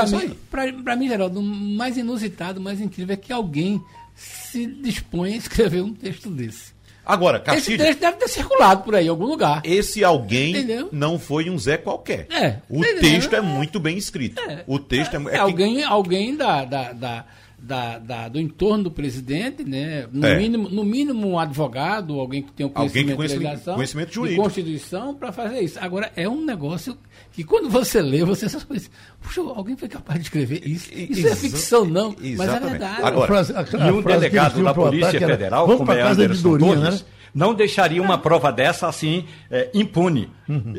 para 0.51 0.67
mim, 0.67 0.83
para 0.83 0.97
mim, 0.97 1.09
Geraldo, 1.09 1.41
o 1.41 1.43
mais 1.43 1.97
inusitado, 1.97 2.61
o 2.61 2.63
mais 2.63 2.81
incrível 2.81 3.15
é 3.15 3.17
que 3.17 3.33
alguém 3.33 3.83
se 4.15 4.67
dispõe 4.67 5.33
a 5.33 5.37
escrever 5.37 5.83
um 5.83 5.95
texto 5.95 6.29
desse. 6.29 6.75
Agora, 7.05 7.41
Castilho, 7.41 7.75
Esse 7.75 7.85
trecho 7.85 8.01
deve 8.01 8.17
ter 8.17 8.29
circulado 8.29 8.83
por 8.85 8.95
aí, 8.95 9.07
em 9.07 9.09
algum 9.09 9.25
lugar. 9.27 9.61
Esse 9.65 10.05
alguém 10.05 10.51
Entendeu? 10.51 10.89
não 10.93 11.19
foi 11.19 11.51
um 11.51 11.59
Zé 11.59 11.77
qualquer. 11.77 12.27
É, 12.31 12.59
o 12.69 12.79
entendeu? 12.79 13.01
texto 13.01 13.35
é 13.35 13.41
muito 13.41 13.81
bem 13.81 13.99
escrito. 13.99 14.41
O 14.67 14.79
texto 14.79 15.15
é, 15.17 15.33
é, 15.33 15.37
É, 15.37 15.39
alguém, 15.39 15.83
alguém 15.83 16.37
da, 16.37 16.65
da, 16.65 16.93
da, 16.93 17.25
da- 17.63 17.99
da- 17.99 18.29
do 18.29 18.41
entorno 18.41 18.85
do 18.85 18.91
presidente, 18.91 19.63
né? 19.65 20.07
No, 20.13 20.27
É. 20.27 20.37
mínimo, 20.37 20.69
no 20.69 20.83
mínimo 20.85 21.29
um 21.29 21.39
advogado, 21.39 22.19
alguém 22.19 22.43
que 22.43 22.51
tem 22.53 22.67
um 22.67 22.71
Alguém 22.75 22.89
que 22.89 22.93
conhecimento, 23.15 23.17
conhece- 23.17 23.35
de 23.39 23.45
legislação, 23.45 23.75
conhecimento 23.77 24.09
de 24.09 24.15
jurídico. 24.15 24.43
Constituição 24.43 25.15
para 25.15 25.31
fazer 25.33 25.61
isso. 25.61 25.79
Agora, 25.81 26.11
é 26.17 26.29
um 26.29 26.45
negócio 26.45 26.97
que 27.31 27.45
quando 27.45 27.71
você 27.71 28.03
lê, 28.03 28.25
você 28.25 28.49
só 28.49 28.59
pensa, 28.61 28.91
puxa, 29.21 29.41
alguém 29.41 29.77
foi 29.77 29.89
capaz 29.89 30.19
de 30.19 30.25
escrever 30.27 30.61
isso? 30.67 30.91
Isso 30.93 31.27
é 31.29 31.37
ficção, 31.37 31.85
não, 31.85 32.09
mas 32.19 32.25
é 32.25 32.33
exatamente. 32.33 32.71
verdade. 32.71 33.03
Agora, 33.03 33.25
A 33.25 33.27
frase- 33.27 33.53
a- 33.55 33.85
a 33.85 33.89
E 33.89 33.93
um 33.93 34.03
delegado 34.03 34.63
da 34.65 34.75
Polícia 34.75 35.17
era, 35.17 35.27
Federal, 35.29 35.67
como 35.67 35.93
é 35.93 35.95
de 35.95 36.23
Anderson 36.23 36.43
Dorinha, 36.51 36.75
Torres, 36.77 37.01
né? 37.03 37.07
não 37.35 37.55
deixaria 37.55 38.03
uma 38.03 38.19
prova 38.19 38.51
dessa 38.53 38.89
assim 38.89 39.25
é, 39.51 39.71
impune. 39.73 40.29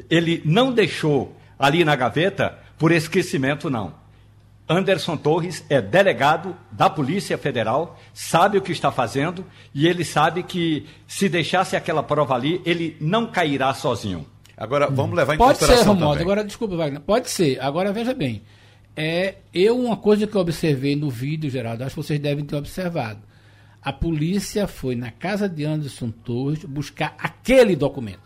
Ele 0.10 0.42
não 0.44 0.72
deixou 0.74 1.36
ali 1.58 1.86
na 1.86 1.96
gaveta 1.96 2.58
por 2.78 2.92
esquecimento, 2.92 3.70
não. 3.70 4.03
Anderson 4.68 5.18
Torres 5.18 5.66
é 5.70 5.82
delegado 5.82 6.56
da 6.72 6.90
Polícia 6.90 7.38
Federal, 7.38 8.00
sabe 8.14 8.58
o 8.58 8.62
que 8.62 8.72
está 8.72 8.92
fazendo 8.92 9.46
e 9.74 9.88
ele 9.88 10.06
sabe 10.06 10.44
que 10.44 10.86
se 11.08 11.28
deixasse 11.28 11.76
aquela 11.76 12.02
prova 12.02 12.34
ali, 12.34 12.62
ele 12.66 12.96
não 13.00 13.28
cairá 13.28 13.74
sozinho. 13.74 14.26
Agora, 14.56 14.88
vamos 14.90 15.16
levar 15.16 15.36
em 15.36 15.38
Pode 15.38 15.58
ser, 15.58 15.66
consideração 15.66 15.94
Romualdo. 15.94 16.20
também. 16.20 16.32
Agora, 16.32 16.48
desculpa, 16.48 16.76
Wagner. 16.76 17.02
Pode 17.02 17.30
ser. 17.30 17.60
Agora, 17.60 17.92
veja 17.92 18.14
bem. 18.14 18.44
É, 18.96 19.36
eu, 19.54 19.78
uma 19.78 19.98
coisa 19.98 20.28
que 20.28 20.36
eu 20.36 20.42
observei 20.42 20.96
no 20.96 21.10
vídeo, 21.10 21.50
Geraldo, 21.50 21.84
acho 21.84 21.96
que 21.96 22.02
vocês 22.02 22.20
devem 22.20 22.46
ter 22.46 22.56
observado. 22.56 23.20
A 23.82 23.92
polícia 23.92 24.68
foi 24.68 24.96
na 24.96 25.12
casa 25.12 25.50
de 25.50 25.66
Anderson 25.66 26.10
Torres 26.10 26.64
buscar 26.64 27.16
aquele 27.18 27.76
documento. 27.76 28.22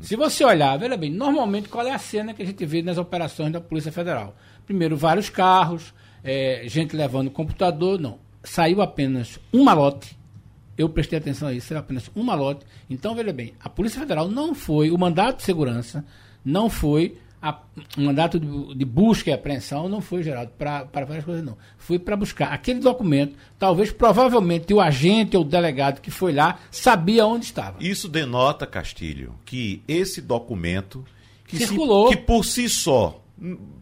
Se 0.00 0.16
você 0.16 0.44
olhar, 0.44 0.78
veja 0.78 0.96
bem, 0.96 1.10
normalmente 1.10 1.68
qual 1.68 1.86
é 1.86 1.90
a 1.90 1.98
cena 1.98 2.32
que 2.32 2.42
a 2.42 2.46
gente 2.46 2.64
vê 2.64 2.80
nas 2.80 2.96
operações 2.96 3.52
da 3.52 3.60
Polícia 3.60 3.92
Federal? 3.92 4.34
Primeiro, 4.72 4.96
vários 4.96 5.28
carros, 5.28 5.92
é, 6.24 6.62
gente 6.66 6.96
levando 6.96 7.30
computador. 7.30 8.00
Não. 8.00 8.18
Saiu 8.42 8.80
apenas 8.80 9.38
um 9.52 9.62
malote. 9.62 10.16
Eu 10.78 10.88
prestei 10.88 11.18
atenção 11.18 11.48
a 11.48 11.52
isso, 11.52 11.66
saiu 11.68 11.78
apenas 11.80 12.10
um 12.16 12.22
malote. 12.22 12.64
Então, 12.88 13.14
veja 13.14 13.34
bem, 13.34 13.52
a 13.62 13.68
Polícia 13.68 14.00
Federal 14.00 14.28
não 14.28 14.54
foi, 14.54 14.90
o 14.90 14.96
mandato 14.96 15.36
de 15.36 15.42
segurança 15.42 16.02
não 16.42 16.70
foi, 16.70 17.18
a- 17.42 17.60
o 17.98 18.00
mandato 18.00 18.40
de, 18.40 18.74
de 18.74 18.84
busca 18.86 19.28
e 19.28 19.32
apreensão 19.34 19.90
não 19.90 20.00
foi, 20.00 20.22
Geraldo, 20.22 20.50
para 20.58 20.84
várias 21.04 21.24
coisas, 21.26 21.44
não. 21.44 21.58
Foi 21.76 21.98
para 21.98 22.16
buscar 22.16 22.46
aquele 22.46 22.80
documento. 22.80 23.36
Talvez, 23.58 23.92
provavelmente, 23.92 24.72
o 24.72 24.80
agente 24.80 25.36
ou 25.36 25.42
o 25.42 25.46
delegado 25.46 26.00
que 26.00 26.10
foi 26.10 26.32
lá 26.32 26.58
sabia 26.70 27.26
onde 27.26 27.44
estava. 27.44 27.76
Isso 27.78 28.08
denota, 28.08 28.66
Castilho, 28.66 29.34
que 29.44 29.82
esse 29.86 30.22
documento, 30.22 31.04
que, 31.46 31.58
se- 31.58 31.66
Circulou. 31.66 32.08
que 32.08 32.16
por 32.16 32.42
si 32.46 32.66
só 32.70 33.21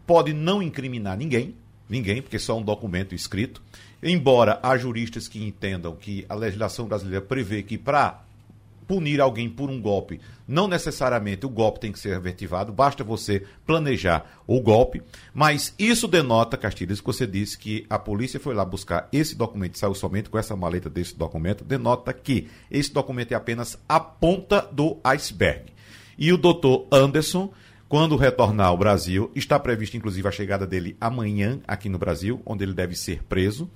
pode 0.05 0.33
não 0.33 0.61
incriminar 0.61 1.17
ninguém, 1.17 1.55
ninguém, 1.89 2.21
porque 2.21 2.39
só 2.39 2.57
um 2.57 2.63
documento 2.63 3.13
escrito, 3.13 3.61
embora 4.01 4.59
há 4.63 4.77
juristas 4.77 5.27
que 5.27 5.43
entendam 5.43 5.95
que 5.95 6.25
a 6.29 6.35
legislação 6.35 6.87
brasileira 6.87 7.23
prevê 7.23 7.61
que 7.61 7.77
para 7.77 8.23
punir 8.91 9.21
alguém 9.21 9.49
por 9.49 9.69
um 9.69 9.79
golpe, 9.79 10.19
não 10.45 10.67
necessariamente 10.67 11.45
o 11.45 11.49
golpe 11.49 11.79
tem 11.79 11.93
que 11.93 11.99
ser 11.99 12.17
efetivado, 12.17 12.73
basta 12.73 13.05
você 13.05 13.45
planejar 13.65 14.29
o 14.45 14.59
golpe. 14.59 15.01
Mas 15.33 15.73
isso 15.79 16.09
denota, 16.09 16.57
Castilho, 16.57 16.91
isso 16.91 17.01
que 17.01 17.07
você 17.07 17.25
disse 17.25 17.57
que 17.57 17.85
a 17.89 17.97
polícia 17.97 18.37
foi 18.37 18.53
lá 18.53 18.65
buscar 18.65 19.07
esse 19.13 19.33
documento, 19.33 19.77
saiu 19.77 19.95
somente 19.95 20.29
com 20.29 20.37
essa 20.37 20.57
maleta 20.57 20.89
desse 20.89 21.17
documento, 21.17 21.63
denota 21.63 22.11
que 22.11 22.49
esse 22.69 22.91
documento 22.91 23.31
é 23.31 23.35
apenas 23.35 23.77
a 23.87 23.97
ponta 23.97 24.67
do 24.71 24.97
iceberg. 25.05 25.71
E 26.17 26.33
o 26.33 26.37
doutor 26.37 26.85
Anderson, 26.91 27.53
quando 27.91 28.15
retornar 28.15 28.67
ao 28.67 28.77
Brasil, 28.77 29.29
está 29.35 29.59
prevista 29.59 29.97
inclusive 29.97 30.25
a 30.25 30.31
chegada 30.31 30.65
dele 30.65 30.95
amanhã 31.01 31.59
aqui 31.67 31.89
no 31.89 31.97
Brasil, 31.97 32.41
onde 32.45 32.63
ele 32.63 32.73
deve 32.73 32.95
ser 32.95 33.21
preso. 33.23 33.69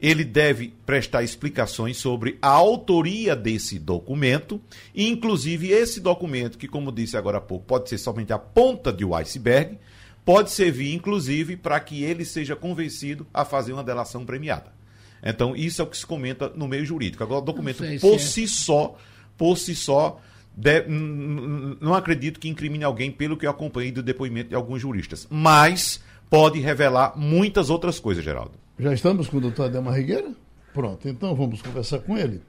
Ele 0.00 0.22
deve 0.22 0.72
prestar 0.86 1.24
explicações 1.24 1.96
sobre 1.96 2.38
a 2.40 2.46
autoria 2.46 3.34
desse 3.34 3.76
documento, 3.80 4.60
inclusive 4.94 5.72
esse 5.72 5.98
documento, 5.98 6.58
que, 6.58 6.68
como 6.68 6.92
disse 6.92 7.16
agora 7.16 7.38
há 7.38 7.40
pouco, 7.40 7.64
pode 7.64 7.88
ser 7.88 7.98
somente 7.98 8.32
a 8.32 8.38
ponta 8.38 8.92
de 8.92 9.04
um 9.04 9.12
iceberg, 9.16 9.76
pode 10.24 10.52
servir, 10.52 10.94
inclusive, 10.94 11.56
para 11.56 11.80
que 11.80 12.04
ele 12.04 12.24
seja 12.24 12.54
convencido 12.54 13.26
a 13.34 13.44
fazer 13.44 13.72
uma 13.72 13.82
delação 13.82 14.24
premiada. 14.24 14.72
Então, 15.20 15.56
isso 15.56 15.82
é 15.82 15.84
o 15.84 15.88
que 15.88 15.98
se 15.98 16.06
comenta 16.06 16.48
no 16.50 16.68
meio 16.68 16.86
jurídico. 16.86 17.24
Agora, 17.24 17.40
o 17.40 17.44
documento, 17.44 17.82
por 18.00 18.14
é. 18.14 18.18
si 18.18 18.46
só, 18.46 18.96
por 19.36 19.58
si 19.58 19.74
só, 19.74 20.20
não 20.56 21.94
acredito 21.94 22.40
que 22.40 22.48
incrimine 22.48 22.84
alguém 22.84 23.10
pelo 23.10 23.36
que 23.36 23.46
eu 23.46 23.50
acompanhei 23.50 23.92
do 23.92 24.02
depoimento 24.02 24.48
de 24.48 24.54
alguns 24.54 24.80
juristas. 24.80 25.26
Mas 25.30 26.02
pode 26.30 26.58
revelar 26.60 27.12
muitas 27.16 27.68
outras 27.68 28.00
coisas, 28.00 28.24
Geraldo. 28.24 28.52
Já 28.78 28.92
estamos 28.92 29.28
com 29.28 29.36
o 29.36 29.40
doutor 29.40 29.66
Ademar 29.66 29.94
Rigueira? 29.94 30.32
Pronto, 30.72 31.08
então 31.08 31.34
vamos 31.34 31.62
conversar 31.62 32.00
com 32.00 32.16
ele. 32.16 32.40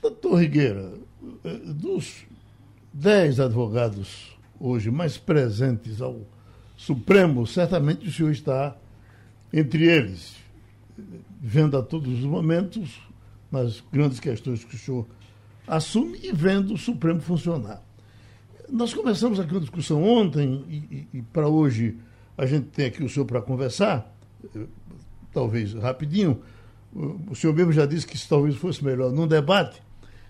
Doutor 0.00 0.36
Rigueira, 0.36 0.92
eh, 1.44 1.60
dos 1.64 2.24
dez 2.92 3.40
advogados 3.40 4.36
hoje 4.60 4.90
mais 4.90 5.18
presentes 5.18 6.00
ao 6.00 6.20
Supremo, 6.76 7.46
certamente 7.46 8.06
o 8.06 8.12
senhor 8.12 8.30
está 8.30 8.76
entre 9.50 9.84
eles, 9.84 10.36
vendo 11.40 11.76
a 11.76 11.82
todos 11.82 12.18
os 12.18 12.24
momentos, 12.24 13.00
nas 13.50 13.82
grandes 13.92 14.20
questões 14.20 14.62
que 14.62 14.74
o 14.74 14.78
senhor 14.78 15.06
assume 15.66 16.18
e 16.22 16.32
vendo 16.32 16.74
o 16.74 16.78
Supremo 16.78 17.20
funcionar. 17.20 17.82
Nós 18.68 18.92
começamos 18.92 19.38
aqui 19.38 19.52
uma 19.52 19.60
discussão 19.60 20.02
ontem 20.02 20.64
e, 20.68 20.74
e- 20.76 21.08
e 21.18 21.22
para 21.22 21.48
hoje 21.48 21.96
a 22.36 22.44
gente 22.46 22.66
tem 22.66 22.86
aqui 22.86 23.02
o 23.02 23.08
senhor 23.08 23.24
para 23.26 23.40
conversar, 23.40 24.12
eh, 24.54 24.66
talvez 25.32 25.72
rapidinho. 25.74 26.40
O 27.30 27.34
senhor 27.34 27.54
mesmo 27.54 27.72
já 27.72 27.84
disse 27.86 28.06
que 28.06 28.16
isso 28.16 28.28
talvez 28.28 28.56
fosse 28.56 28.84
melhor 28.84 29.12
num 29.12 29.26
debate. 29.26 29.82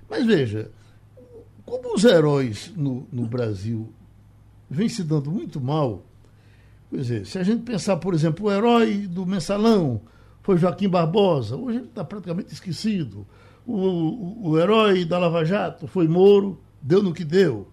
Mas 0.08 0.26
veja, 0.26 0.70
como 1.64 1.94
os 1.94 2.04
heróis 2.04 2.72
no, 2.76 3.06
no 3.12 3.26
Brasil 3.26 3.92
vêm 4.68 4.88
se 4.88 5.02
dando 5.04 5.30
muito 5.30 5.60
mal, 5.60 6.04
quer 6.90 6.96
dizer, 6.96 7.26
se 7.26 7.38
a 7.38 7.42
gente 7.42 7.62
pensar, 7.62 7.96
por 7.96 8.14
exemplo, 8.14 8.46
o 8.46 8.52
herói 8.52 9.06
do 9.06 9.24
mensalão 9.24 10.00
foi 10.42 10.58
Joaquim 10.58 10.88
Barbosa, 10.88 11.56
hoje 11.56 11.78
ele 11.78 11.86
está 11.86 12.04
praticamente 12.04 12.52
esquecido. 12.52 13.26
O, 13.66 14.50
o, 14.50 14.58
herói 14.58 15.04
da 15.04 15.18
Lava 15.18 15.44
Jato 15.44 15.88
foi 15.88 16.06
Moro, 16.06 16.60
deu 16.80 17.02
no 17.02 17.12
que 17.12 17.24
deu. 17.24 17.66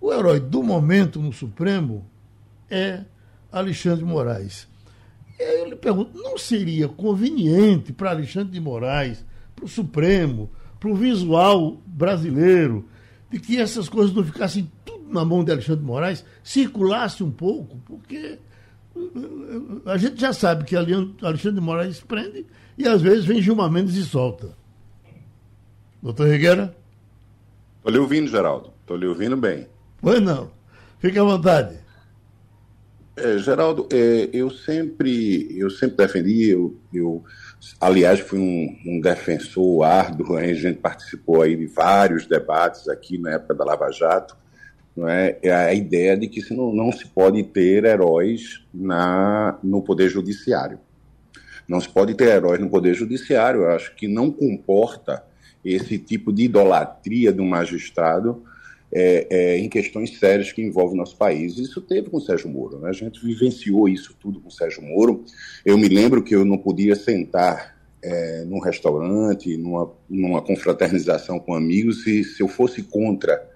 O 0.00 0.12
herói 0.12 0.40
do 0.40 0.62
momento 0.62 1.20
no 1.20 1.32
Supremo 1.32 2.04
é 2.68 3.04
Alexandre 3.52 4.00
de 4.00 4.04
Moraes. 4.04 4.66
Eu 5.38 5.68
lhe 5.68 5.76
pergunto, 5.76 6.18
não 6.20 6.36
seria 6.36 6.88
conveniente 6.88 7.92
para 7.92 8.10
Alexandre 8.10 8.52
de 8.52 8.60
Moraes, 8.60 9.24
para 9.54 9.64
o 9.64 9.68
Supremo, 9.68 10.50
para 10.80 10.88
o 10.88 10.96
visual 10.96 11.80
brasileiro, 11.86 12.88
de 13.30 13.38
que 13.38 13.60
essas 13.60 13.88
coisas 13.88 14.12
não 14.12 14.24
ficassem 14.24 14.68
tudo 14.84 15.12
na 15.12 15.24
mão 15.24 15.44
de 15.44 15.52
Alexandre 15.52 15.80
de 15.80 15.86
Moraes, 15.86 16.24
circulasse 16.42 17.22
um 17.22 17.30
pouco, 17.30 17.78
porque 17.86 18.40
uh, 18.96 19.82
a 19.86 19.96
gente 19.96 20.20
já 20.20 20.32
sabe 20.32 20.64
que 20.64 20.74
Alexandre 20.74 21.52
de 21.52 21.60
Moraes 21.60 22.00
prende 22.00 22.44
e 22.76 22.88
às 22.88 23.00
vezes 23.00 23.24
vem 23.24 23.40
Gilmar 23.40 23.70
Mendes 23.70 23.94
e 23.94 24.04
solta. 24.04 24.57
Doutor 26.02 26.28
Rigueira? 26.28 26.74
Estou 27.78 27.92
lhe 27.92 27.98
ouvindo, 27.98 28.28
Geraldo. 28.28 28.72
Estou 28.80 28.96
lhe 28.96 29.06
ouvindo 29.06 29.36
bem. 29.36 29.66
Pois 30.00 30.22
não. 30.22 30.50
Fique 31.00 31.18
à 31.18 31.22
vontade. 31.22 31.78
É, 33.16 33.36
Geraldo, 33.38 33.88
é, 33.92 34.28
eu 34.32 34.48
sempre 34.48 35.48
eu 35.58 35.68
sempre 35.70 35.96
defendi, 35.96 36.50
eu, 36.50 36.76
eu 36.94 37.24
aliás 37.80 38.20
fui 38.20 38.38
um, 38.38 38.78
um 38.86 39.00
defensor 39.00 39.82
árduo, 39.82 40.36
a 40.36 40.54
gente 40.54 40.78
participou 40.78 41.42
aí 41.42 41.56
de 41.56 41.66
vários 41.66 42.26
debates 42.26 42.88
aqui 42.88 43.18
na 43.18 43.32
época 43.32 43.54
da 43.54 43.64
Lava 43.64 43.90
Jato, 43.90 44.36
não 44.96 45.08
é, 45.08 45.36
é 45.42 45.52
a 45.52 45.74
ideia 45.74 46.16
de 46.16 46.28
que 46.28 46.54
não, 46.54 46.72
não 46.72 46.92
se 46.92 47.06
pode 47.08 47.42
ter 47.42 47.84
heróis 47.84 48.64
na, 48.72 49.58
no 49.64 49.82
Poder 49.82 50.08
Judiciário. 50.08 50.78
Não 51.68 51.80
se 51.80 51.88
pode 51.88 52.14
ter 52.14 52.28
heróis 52.28 52.60
no 52.60 52.70
Poder 52.70 52.94
Judiciário, 52.94 53.62
eu 53.62 53.70
acho 53.70 53.94
que 53.96 54.06
não 54.06 54.30
comporta 54.30 55.24
esse 55.74 55.98
tipo 55.98 56.32
de 56.32 56.44
idolatria 56.44 57.32
do 57.32 57.44
magistrado 57.44 58.42
é, 58.92 59.26
é, 59.30 59.58
em 59.58 59.68
questões 59.68 60.18
sérias 60.18 60.52
que 60.52 60.62
envolvem 60.62 60.94
o 60.94 60.98
nosso 60.98 61.16
país. 61.16 61.58
Isso 61.58 61.80
teve 61.80 62.08
com 62.08 62.16
o 62.16 62.20
Sérgio 62.20 62.48
Moro, 62.48 62.78
né? 62.78 62.88
a 62.88 62.92
gente 62.92 63.24
vivenciou 63.24 63.88
isso 63.88 64.16
tudo 64.18 64.40
com 64.40 64.48
o 64.48 64.52
Sérgio 64.52 64.82
Moro. 64.82 65.24
Eu 65.64 65.76
me 65.76 65.88
lembro 65.88 66.22
que 66.22 66.34
eu 66.34 66.44
não 66.44 66.58
podia 66.58 66.96
sentar 66.96 67.76
é, 68.02 68.44
num 68.46 68.60
restaurante, 68.60 69.56
numa, 69.56 69.92
numa 70.08 70.42
confraternização 70.42 71.38
com 71.38 71.54
amigos, 71.54 72.06
e 72.06 72.24
se 72.24 72.42
eu 72.42 72.48
fosse 72.48 72.82
contra 72.82 73.46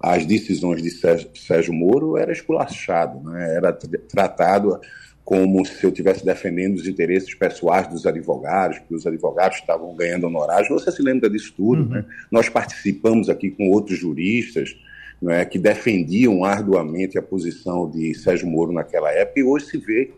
as 0.00 0.26
decisões 0.26 0.82
de 0.82 0.90
Sérgio, 0.90 1.30
Sérgio 1.34 1.72
Moro, 1.72 2.16
era 2.16 2.30
esculachado, 2.30 3.20
né? 3.28 3.56
era 3.56 3.72
tratado 3.72 4.78
como 5.26 5.66
se 5.66 5.82
eu 5.82 5.90
estivesse 5.90 6.24
defendendo 6.24 6.76
os 6.76 6.86
interesses 6.86 7.34
pessoais 7.34 7.88
dos 7.88 8.06
advogados, 8.06 8.78
que 8.78 8.94
os 8.94 9.04
advogados 9.08 9.58
estavam 9.58 9.92
ganhando 9.96 10.28
honorários. 10.28 10.68
Você 10.68 10.92
se 10.92 11.02
lembra 11.02 11.28
disso 11.28 11.52
tudo, 11.56 11.82
uhum. 11.82 11.88
né? 11.88 12.04
Nós 12.30 12.48
participamos 12.48 13.28
aqui 13.28 13.50
com 13.50 13.68
outros 13.68 13.98
juristas 13.98 14.76
né, 15.20 15.44
que 15.44 15.58
defendiam 15.58 16.44
arduamente 16.44 17.18
a 17.18 17.22
posição 17.22 17.90
de 17.90 18.14
Sérgio 18.14 18.46
Moro 18.46 18.70
naquela 18.72 19.10
época, 19.10 19.40
e 19.40 19.42
hoje 19.42 19.66
se 19.66 19.78
vê 19.78 20.12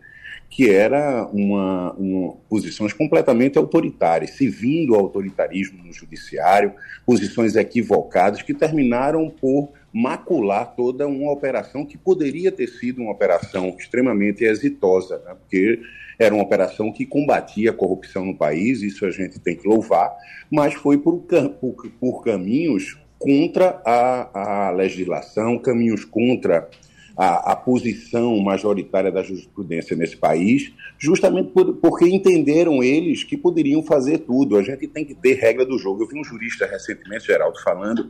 que 0.47 0.69
era 0.69 1.27
uma, 1.33 1.91
uma 1.93 2.33
posições 2.47 2.93
completamente 2.93 3.57
autoritárias, 3.57 4.31
se 4.31 4.47
vindo 4.47 4.93
ao 4.93 5.01
autoritarismo 5.01 5.83
no 5.83 5.91
judiciário, 5.91 6.73
posições 7.03 7.55
equivocadas 7.55 8.43
que 8.43 8.53
terminaram 8.53 9.27
por 9.27 9.71
macular 9.93 10.75
toda 10.75 11.07
uma 11.07 11.31
operação 11.31 11.85
que 11.85 11.97
poderia 11.97 12.51
ter 12.51 12.67
sido 12.67 13.01
uma 13.01 13.11
operação 13.11 13.75
extremamente 13.77 14.43
exitosa, 14.43 15.21
né? 15.25 15.35
porque 15.39 15.81
era 16.17 16.33
uma 16.33 16.43
operação 16.43 16.91
que 16.91 17.05
combatia 17.05 17.71
a 17.71 17.73
corrupção 17.73 18.25
no 18.25 18.37
país, 18.37 18.81
isso 18.81 19.05
a 19.05 19.11
gente 19.11 19.39
tem 19.39 19.55
que 19.55 19.67
louvar, 19.67 20.15
mas 20.51 20.73
foi 20.73 20.97
por, 20.97 21.23
por, 21.59 21.89
por 21.99 22.23
caminhos 22.23 22.97
contra 23.17 23.81
a, 23.85 24.67
a 24.67 24.71
legislação, 24.71 25.57
caminhos 25.57 26.05
contra 26.05 26.69
a, 27.17 27.51
a, 27.51 27.55
posição 27.55 28.37
majoritária 28.39 29.11
da 29.11 29.21
jurisprudência 29.21 29.95
nesse 29.95 30.15
país, 30.15 30.71
justamente 30.97 31.51
por, 31.51 31.73
porque 31.75 32.05
entenderam 32.05 32.81
eles 32.81 33.25
que 33.25 33.35
poderiam 33.35 33.83
fazer 33.83 34.19
tudo. 34.19 34.55
A 34.55 34.63
gente 34.63 34.87
tem 34.87 35.03
que 35.03 35.13
ter 35.13 35.33
regra 35.33 35.65
do 35.65 35.77
jogo. 35.77 36.03
Eu 36.03 36.07
vi 36.07 36.17
um 36.17 36.23
jurista 36.23 36.65
recentemente, 36.65 37.25
Geraldo, 37.25 37.61
falando 37.61 38.09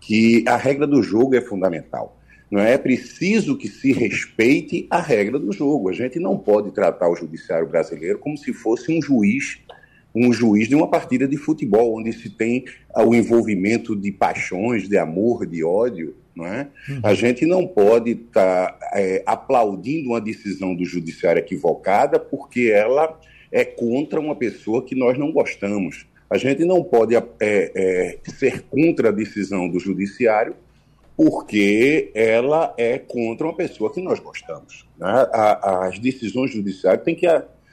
que 0.00 0.44
a 0.46 0.56
regra 0.56 0.86
do 0.86 1.02
jogo 1.02 1.34
é 1.34 1.40
fundamental. 1.40 2.16
Não 2.50 2.60
é 2.60 2.78
preciso 2.78 3.56
que 3.56 3.68
se 3.68 3.92
respeite 3.92 4.86
a 4.88 5.00
regra 5.00 5.38
do 5.38 5.52
jogo. 5.52 5.88
A 5.88 5.92
gente 5.92 6.20
não 6.20 6.38
pode 6.38 6.70
tratar 6.70 7.08
o 7.08 7.16
judiciário 7.16 7.66
brasileiro 7.66 8.18
como 8.18 8.36
se 8.36 8.52
fosse 8.52 8.96
um 8.96 9.02
juiz, 9.02 9.58
um 10.14 10.32
juiz 10.32 10.68
de 10.68 10.74
uma 10.74 10.88
partida 10.88 11.26
de 11.26 11.36
futebol, 11.36 11.98
onde 11.98 12.12
se 12.12 12.30
tem 12.30 12.64
o 12.96 13.14
envolvimento 13.14 13.96
de 13.96 14.12
paixões, 14.12 14.88
de 14.88 14.96
amor, 14.96 15.44
de 15.44 15.64
ódio. 15.64 16.14
Não 16.36 16.46
é? 16.46 16.68
Uhum. 16.88 17.00
A 17.02 17.14
gente 17.14 17.46
não 17.46 17.66
pode 17.66 18.10
estar 18.10 18.72
tá, 18.72 18.90
é, 18.92 19.22
aplaudindo 19.24 20.10
uma 20.10 20.20
decisão 20.20 20.74
do 20.74 20.84
judiciário 20.84 21.40
equivocada 21.40 22.20
porque 22.20 22.70
ela 22.72 23.18
é 23.50 23.64
contra 23.64 24.20
uma 24.20 24.36
pessoa 24.36 24.84
que 24.84 24.94
nós 24.94 25.18
não 25.18 25.32
gostamos. 25.32 26.06
A 26.28 26.38
gente 26.38 26.64
não 26.64 26.82
pode 26.82 27.14
é, 27.14 27.22
é, 27.40 28.18
ser 28.30 28.62
contra 28.62 29.08
a 29.08 29.12
decisão 29.12 29.68
do 29.68 29.78
judiciário 29.78 30.56
porque 31.16 32.10
ela 32.14 32.74
é 32.76 32.98
contra 32.98 33.46
uma 33.46 33.56
pessoa 33.56 33.92
que 33.92 34.02
nós 34.02 34.20
gostamos. 34.20 34.86
Né? 34.98 35.08
As 35.32 35.98
decisões 35.98 36.52
judiciais 36.52 37.00
têm 37.02 37.14
que 37.14 37.26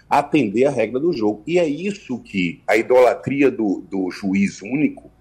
atender 0.10 0.66
a 0.66 0.72
regra 0.72 1.00
do 1.00 1.12
jogo. 1.12 1.44
E 1.46 1.60
é 1.60 1.68
isso 1.68 2.20
que 2.20 2.62
a 2.68 2.78
idolatria 2.78 3.52
do, 3.52 3.84
do 3.90 4.10
juiz 4.12 4.62
único 4.62 5.12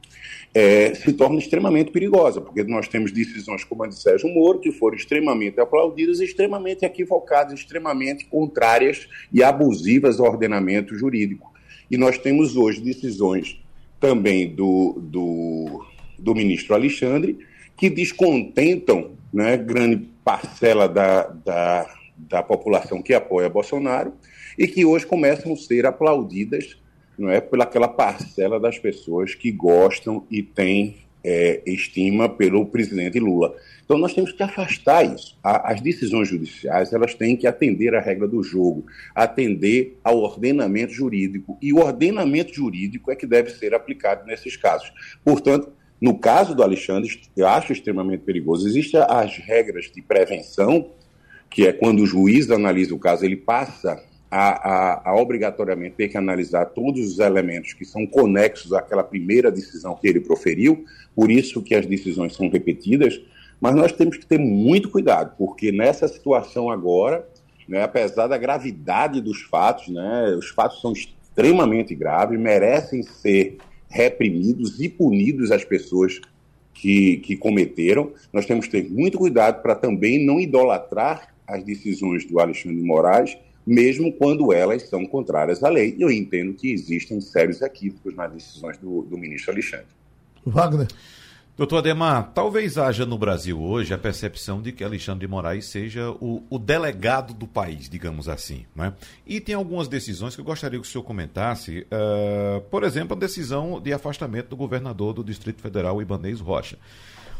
é, 0.54 0.94
se 0.94 1.12
torna 1.14 1.38
extremamente 1.38 1.90
perigosa, 1.90 2.40
porque 2.40 2.62
nós 2.64 2.86
temos 2.86 3.10
decisões 3.10 3.64
como 3.64 3.84
a 3.84 3.88
de 3.88 3.94
Sérgio 4.00 4.28
Moro, 4.28 4.60
que 4.60 4.70
foram 4.70 4.96
extremamente 4.96 5.58
aplaudidas, 5.58 6.20
extremamente 6.20 6.84
equivocadas, 6.84 7.54
extremamente 7.54 8.26
contrárias 8.26 9.08
e 9.32 9.42
abusivas 9.42 10.20
ao 10.20 10.26
ordenamento 10.26 10.94
jurídico. 10.94 11.51
E 11.92 11.98
nós 11.98 12.16
temos 12.16 12.56
hoje 12.56 12.80
decisões 12.80 13.62
também 14.00 14.48
do, 14.48 14.98
do, 14.98 15.84
do 16.18 16.34
ministro 16.34 16.74
Alexandre 16.74 17.38
que 17.76 17.90
descontentam 17.90 19.10
né, 19.30 19.58
grande 19.58 20.08
parcela 20.24 20.88
da, 20.88 21.24
da, 21.24 21.94
da 22.16 22.42
população 22.42 23.02
que 23.02 23.12
apoia 23.12 23.50
Bolsonaro 23.50 24.14
e 24.58 24.66
que 24.66 24.86
hoje 24.86 25.06
começam 25.06 25.52
a 25.52 25.56
ser 25.56 25.84
aplaudidas 25.84 26.78
não 27.18 27.28
é, 27.28 27.42
pelaquela 27.42 27.88
parcela 27.88 28.58
das 28.58 28.78
pessoas 28.78 29.34
que 29.34 29.52
gostam 29.52 30.26
e 30.30 30.42
têm 30.42 30.96
é, 31.24 31.62
estima 31.66 32.28
pelo 32.28 32.66
presidente 32.66 33.18
Lula. 33.18 33.54
Então 33.84 33.98
nós 33.98 34.14
temos 34.14 34.32
que 34.32 34.42
afastar 34.42 35.04
isso. 35.04 35.38
as 35.42 35.80
decisões 35.80 36.28
judiciais 36.28 36.92
elas 36.92 37.14
têm 37.14 37.36
que 37.36 37.46
atender 37.46 37.94
à 37.94 38.00
regra 38.00 38.26
do 38.26 38.42
jogo, 38.42 38.86
atender 39.14 39.98
ao 40.02 40.18
ordenamento 40.18 40.92
jurídico 40.92 41.58
e 41.60 41.72
o 41.72 41.78
ordenamento 41.78 42.54
jurídico 42.54 43.10
é 43.10 43.16
que 43.16 43.26
deve 43.26 43.50
ser 43.50 43.74
aplicado 43.74 44.26
nesses 44.26 44.56
casos. 44.56 44.92
Portanto, 45.24 45.72
no 46.00 46.18
caso 46.18 46.54
do 46.54 46.62
Alexandre, 46.62 47.20
eu 47.36 47.46
acho 47.46 47.72
extremamente 47.72 48.24
perigoso. 48.24 48.66
Existem 48.66 49.00
as 49.08 49.36
regras 49.36 49.84
de 49.84 50.02
prevenção, 50.02 50.90
que 51.48 51.66
é 51.66 51.72
quando 51.72 52.00
o 52.00 52.06
juiz 52.06 52.50
analisa 52.50 52.94
o 52.94 52.98
caso, 52.98 53.24
ele 53.24 53.36
passa 53.36 54.02
a, 54.34 54.70
a, 54.70 55.10
a, 55.10 55.14
obrigatoriamente 55.20 55.94
ter 55.94 56.08
que 56.08 56.16
analisar 56.16 56.64
todos 56.64 57.06
os 57.06 57.18
elementos 57.18 57.74
que 57.74 57.84
são 57.84 58.06
conexos 58.06 58.72
àquela 58.72 59.04
primeira 59.04 59.52
decisão 59.52 59.94
que 59.94 60.08
ele 60.08 60.20
proferiu, 60.20 60.86
por 61.14 61.30
isso 61.30 61.60
que 61.60 61.74
as 61.74 61.84
decisões 61.84 62.34
são 62.34 62.48
repetidas, 62.48 63.20
mas 63.60 63.74
nós 63.74 63.92
temos 63.92 64.16
que 64.16 64.24
ter 64.24 64.38
muito 64.38 64.88
cuidado, 64.88 65.34
porque 65.36 65.70
nessa 65.70 66.08
situação 66.08 66.70
agora, 66.70 67.28
né, 67.68 67.82
apesar 67.82 68.26
da 68.26 68.38
gravidade 68.38 69.20
dos 69.20 69.42
fatos, 69.42 69.88
né, 69.88 70.34
os 70.34 70.48
fatos 70.48 70.80
são 70.80 70.92
extremamente 70.92 71.94
graves, 71.94 72.40
merecem 72.40 73.02
ser 73.02 73.58
reprimidos 73.86 74.80
e 74.80 74.88
punidos 74.88 75.50
as 75.50 75.62
pessoas 75.62 76.22
que, 76.72 77.18
que 77.18 77.36
cometeram. 77.36 78.12
Nós 78.32 78.46
temos 78.46 78.64
que 78.64 78.72
ter 78.72 78.90
muito 78.90 79.18
cuidado 79.18 79.60
para 79.60 79.74
também 79.74 80.24
não 80.24 80.40
idolatrar 80.40 81.34
as 81.46 81.62
decisões 81.62 82.24
do 82.24 82.40
Alexandre 82.40 82.78
de 82.78 82.82
Moraes, 82.82 83.36
mesmo 83.66 84.12
quando 84.12 84.52
elas 84.52 84.88
são 84.88 85.06
contrárias 85.06 85.62
à 85.62 85.68
lei. 85.68 85.94
E 85.98 86.02
eu 86.02 86.10
entendo 86.10 86.54
que 86.54 86.72
existem 86.72 87.20
sérios 87.20 87.62
equívocos 87.62 88.14
nas 88.14 88.32
decisões 88.32 88.78
do, 88.78 89.02
do 89.02 89.16
ministro 89.16 89.52
Alexandre. 89.52 89.86
Wagner. 90.44 90.88
Doutor 91.54 91.78
Ademar, 91.78 92.32
talvez 92.32 92.78
haja 92.78 93.04
no 93.04 93.18
Brasil 93.18 93.60
hoje 93.60 93.92
a 93.92 93.98
percepção 93.98 94.62
de 94.62 94.72
que 94.72 94.82
Alexandre 94.82 95.26
de 95.26 95.30
Moraes 95.30 95.66
seja 95.66 96.10
o, 96.12 96.42
o 96.48 96.58
delegado 96.58 97.34
do 97.34 97.46
país, 97.46 97.90
digamos 97.90 98.26
assim. 98.26 98.64
Né? 98.74 98.94
E 99.26 99.38
tem 99.38 99.54
algumas 99.54 99.86
decisões 99.86 100.34
que 100.34 100.40
eu 100.40 100.46
gostaria 100.46 100.80
que 100.80 100.86
o 100.86 100.90
senhor 100.90 101.04
comentasse. 101.04 101.86
Uh, 101.92 102.62
por 102.62 102.84
exemplo, 102.84 103.14
a 103.14 103.20
decisão 103.20 103.78
de 103.78 103.92
afastamento 103.92 104.48
do 104.48 104.56
governador 104.56 105.12
do 105.12 105.22
Distrito 105.22 105.60
Federal, 105.60 106.00
Ibanez 106.00 106.40
Rocha. 106.40 106.78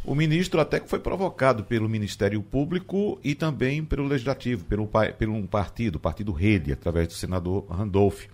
O 0.05 0.17
ministro 0.17 0.61
até 0.61 0.81
que 0.81 0.89
foi 0.89 0.99
provocado 0.99 1.63
pelo 1.63 1.89
Ministério 1.89 2.43
Público 2.43 3.21
e 3.23 3.37
também 3.37 3.85
pelo 3.85 4.07
Legislativo, 4.07 4.65
pelo, 4.65 4.89
pelo 5.17 5.35
um 5.35 5.47
partido, 5.47 5.97
o 5.97 6.01
Partido 6.01 6.33
Rede, 6.33 6.73
através 6.73 7.07
do 7.07 7.15
senador 7.15 7.67
Randolph. 7.71 8.25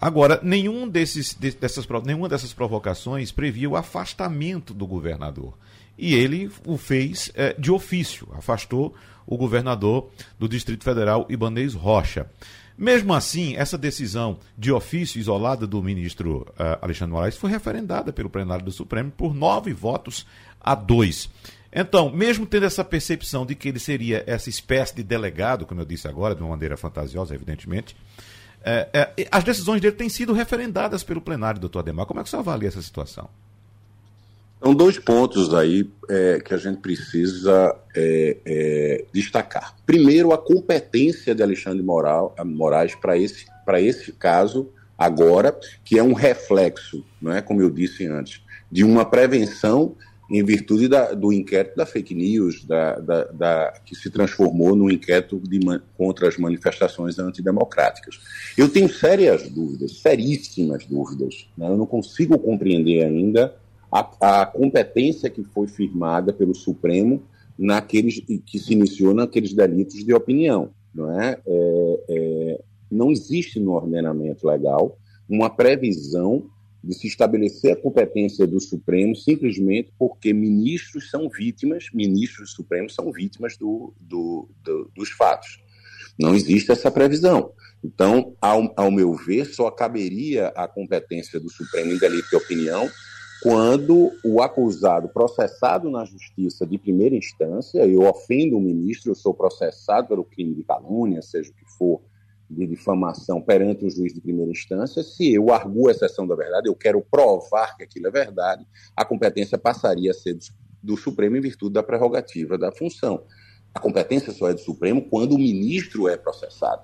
Agora, 0.00 0.40
nenhum 0.42 0.88
desses, 0.88 1.34
dessas, 1.34 1.86
nenhuma 2.04 2.28
dessas 2.28 2.54
provocações 2.54 3.30
previa 3.30 3.68
o 3.68 3.76
afastamento 3.76 4.72
do 4.72 4.86
governador. 4.86 5.58
E 5.98 6.14
ele 6.14 6.50
o 6.64 6.78
fez 6.78 7.30
é, 7.34 7.54
de 7.58 7.70
ofício, 7.70 8.28
afastou 8.32 8.94
o 9.26 9.36
governador 9.36 10.08
do 10.38 10.48
Distrito 10.48 10.84
Federal, 10.84 11.26
Ibanez 11.28 11.74
Rocha. 11.74 12.30
Mesmo 12.78 13.12
assim, 13.12 13.56
essa 13.56 13.76
decisão 13.76 14.38
de 14.56 14.70
ofício 14.70 15.18
isolada 15.18 15.66
do 15.66 15.82
ministro 15.82 16.46
uh, 16.50 16.78
Alexandre 16.80 17.12
Moraes 17.12 17.36
foi 17.36 17.50
referendada 17.50 18.12
pelo 18.12 18.30
plenário 18.30 18.64
do 18.64 18.70
Supremo 18.70 19.10
por 19.10 19.34
nove 19.34 19.72
votos 19.72 20.24
a 20.60 20.74
dois. 20.74 21.28
Então, 21.72 22.10
mesmo 22.10 22.46
tendo 22.46 22.66
essa 22.66 22.82
percepção 22.82 23.44
de 23.44 23.54
que 23.54 23.68
ele 23.68 23.78
seria 23.78 24.24
essa 24.26 24.48
espécie 24.48 24.96
de 24.96 25.02
delegado, 25.02 25.66
como 25.66 25.80
eu 25.80 25.84
disse 25.84 26.08
agora, 26.08 26.34
de 26.34 26.42
uma 26.42 26.50
maneira 26.50 26.76
fantasiosa, 26.76 27.34
evidentemente, 27.34 27.94
é, 28.64 28.88
é, 29.16 29.28
as 29.30 29.44
decisões 29.44 29.80
dele 29.80 29.94
têm 29.94 30.08
sido 30.08 30.32
referendadas 30.32 31.02
pelo 31.02 31.20
plenário, 31.20 31.60
doutor 31.60 31.80
Ademar. 31.80 32.06
Como 32.06 32.20
é 32.20 32.22
que 32.22 32.30
você 32.30 32.36
avalia 32.36 32.68
essa 32.68 32.82
situação? 32.82 33.28
São 34.62 34.74
dois 34.74 34.98
pontos 34.98 35.54
aí 35.54 35.88
é, 36.08 36.40
que 36.40 36.52
a 36.52 36.56
gente 36.56 36.80
precisa 36.80 37.76
é, 37.94 38.36
é, 38.44 39.04
destacar. 39.12 39.76
Primeiro, 39.86 40.32
a 40.32 40.38
competência 40.38 41.32
de 41.34 41.42
Alexandre 41.42 41.82
Moral, 41.82 42.34
Moraes 42.44 42.94
para 42.96 43.16
esse, 43.16 43.46
esse 43.76 44.12
caso 44.12 44.68
agora, 44.96 45.56
que 45.84 45.96
é 45.96 46.02
um 46.02 46.12
reflexo, 46.12 47.04
não 47.22 47.32
é 47.32 47.40
como 47.40 47.62
eu 47.62 47.70
disse 47.70 48.04
antes, 48.06 48.42
de 48.70 48.82
uma 48.82 49.04
prevenção 49.04 49.94
em 50.30 50.44
virtude 50.44 50.88
da, 50.88 51.14
do 51.14 51.32
inquérito 51.32 51.76
da 51.76 51.86
fake 51.86 52.14
news, 52.14 52.64
da, 52.64 52.98
da, 52.98 53.24
da 53.24 53.74
que 53.84 53.94
se 53.94 54.10
transformou 54.10 54.76
num 54.76 54.90
inquérito 54.90 55.40
de, 55.40 55.58
contra 55.96 56.28
as 56.28 56.36
manifestações 56.36 57.18
antidemocráticas. 57.18 58.20
Eu 58.56 58.68
tenho 58.68 58.88
sérias 58.88 59.48
dúvidas, 59.48 60.00
seríssimas 60.00 60.84
dúvidas. 60.84 61.48
Né? 61.56 61.66
Eu 61.68 61.76
não 61.78 61.86
consigo 61.86 62.38
compreender 62.38 63.04
ainda 63.04 63.56
a, 63.90 64.40
a, 64.42 64.46
competência 64.46 65.30
que 65.30 65.42
foi 65.42 65.66
firmada 65.66 66.32
pelo 66.32 66.54
Supremo 66.54 67.22
naqueles 67.58 68.20
que 68.20 68.58
se 68.58 68.74
iniciou 68.74 69.14
naqueles 69.14 69.54
delitos 69.54 70.04
de 70.04 70.12
opinião. 70.12 70.70
Não, 70.94 71.20
é? 71.20 71.38
é, 71.46 72.00
é 72.08 72.60
não 72.90 73.10
existe 73.10 73.60
no 73.60 73.72
ordenamento 73.72 74.46
legal 74.46 74.98
uma 75.28 75.50
previsão 75.50 76.48
de 76.82 76.94
se 76.94 77.06
estabelecer 77.06 77.72
a 77.72 77.76
competência 77.76 78.46
do 78.46 78.60
Supremo 78.60 79.14
simplesmente 79.14 79.92
porque 79.98 80.32
ministros 80.32 81.10
são 81.10 81.28
vítimas, 81.28 81.86
ministros 81.92 82.52
supremos 82.52 82.94
são 82.94 83.12
vítimas 83.12 83.56
do, 83.56 83.92
do, 84.00 84.48
do, 84.62 84.90
dos 84.94 85.10
fatos. 85.10 85.60
Não 86.18 86.34
existe 86.34 86.72
essa 86.72 86.90
previsão. 86.90 87.52
Então, 87.82 88.34
ao, 88.40 88.72
ao 88.76 88.90
meu 88.90 89.14
ver, 89.14 89.44
só 89.46 89.70
caberia 89.70 90.48
a 90.48 90.66
competência 90.66 91.38
do 91.38 91.48
Supremo 91.48 91.92
em 91.92 91.98
delito 91.98 92.28
de 92.28 92.36
opinião 92.36 92.88
quando 93.40 94.10
o 94.24 94.42
acusado 94.42 95.08
processado 95.08 95.88
na 95.90 96.04
justiça 96.04 96.66
de 96.66 96.76
primeira 96.76 97.14
instância, 97.14 97.86
eu 97.86 98.00
ofendo 98.00 98.56
o 98.56 98.60
ministro, 98.60 99.12
eu 99.12 99.14
sou 99.14 99.32
processado 99.32 100.08
pelo 100.08 100.24
crime 100.24 100.54
de 100.54 100.64
calúnia, 100.64 101.22
seja 101.22 101.50
o 101.50 101.54
que 101.54 101.64
for, 101.78 102.00
de 102.50 102.66
difamação 102.66 103.40
perante 103.40 103.84
o 103.84 103.90
juiz 103.90 104.14
de 104.14 104.20
primeira 104.20 104.50
instância, 104.50 105.02
se 105.02 105.34
eu 105.34 105.52
arguo 105.52 105.88
a 105.88 105.90
exceção 105.90 106.26
da 106.26 106.34
verdade, 106.34 106.68
eu 106.68 106.74
quero 106.74 107.00
provar 107.00 107.76
que 107.76 107.84
aquilo 107.84 108.06
é 108.06 108.10
verdade, 108.10 108.66
a 108.96 109.04
competência 109.04 109.58
passaria 109.58 110.10
a 110.10 110.14
ser 110.14 110.34
do, 110.34 110.44
do 110.82 110.96
Supremo 110.96 111.36
em 111.36 111.40
virtude 111.40 111.74
da 111.74 111.82
prerrogativa 111.82 112.56
da 112.56 112.72
função. 112.72 113.22
A 113.74 113.80
competência 113.80 114.32
só 114.32 114.48
é 114.48 114.54
do 114.54 114.60
Supremo 114.60 115.02
quando 115.02 115.34
o 115.34 115.38
ministro 115.38 116.08
é 116.08 116.16
processado. 116.16 116.82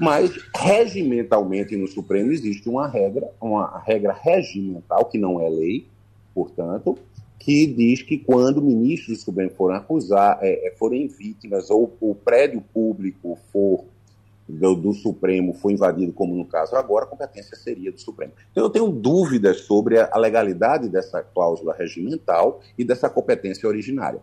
Mas, 0.00 0.32
regimentalmente, 0.56 1.76
no 1.76 1.86
Supremo 1.86 2.32
existe 2.32 2.68
uma 2.68 2.88
regra, 2.88 3.30
uma 3.40 3.78
regra 3.78 4.12
regimental, 4.12 5.04
que 5.04 5.18
não 5.18 5.40
é 5.40 5.48
lei, 5.48 5.86
portanto, 6.34 6.98
que 7.38 7.66
diz 7.66 8.02
que 8.02 8.18
quando 8.18 8.62
ministros 8.62 9.18
do 9.18 9.24
Supremo 9.24 9.50
forem 9.50 9.76
acusar, 9.76 10.38
é, 10.40 10.66
é, 10.66 10.70
forem 10.76 11.06
vítimas 11.06 11.70
ou 11.70 11.94
o 12.00 12.14
prédio 12.14 12.62
público 12.72 13.38
for 13.52 13.84
do, 14.48 14.74
do, 14.74 14.92
Supremo 14.92 15.54
for 15.54 15.70
invadido, 15.70 16.12
como 16.12 16.34
no 16.34 16.44
caso 16.44 16.76
agora, 16.76 17.04
a 17.04 17.08
competência 17.08 17.56
seria 17.56 17.90
do 17.90 18.00
Supremo. 18.00 18.32
Então 18.50 18.62
eu 18.62 18.70
tenho 18.70 18.88
dúvidas 18.90 19.62
sobre 19.62 19.98
a, 19.98 20.08
a 20.12 20.18
legalidade 20.18 20.88
dessa 20.88 21.22
cláusula 21.22 21.74
regimental 21.74 22.60
e 22.76 22.84
dessa 22.84 23.08
competência 23.08 23.68
originária. 23.68 24.20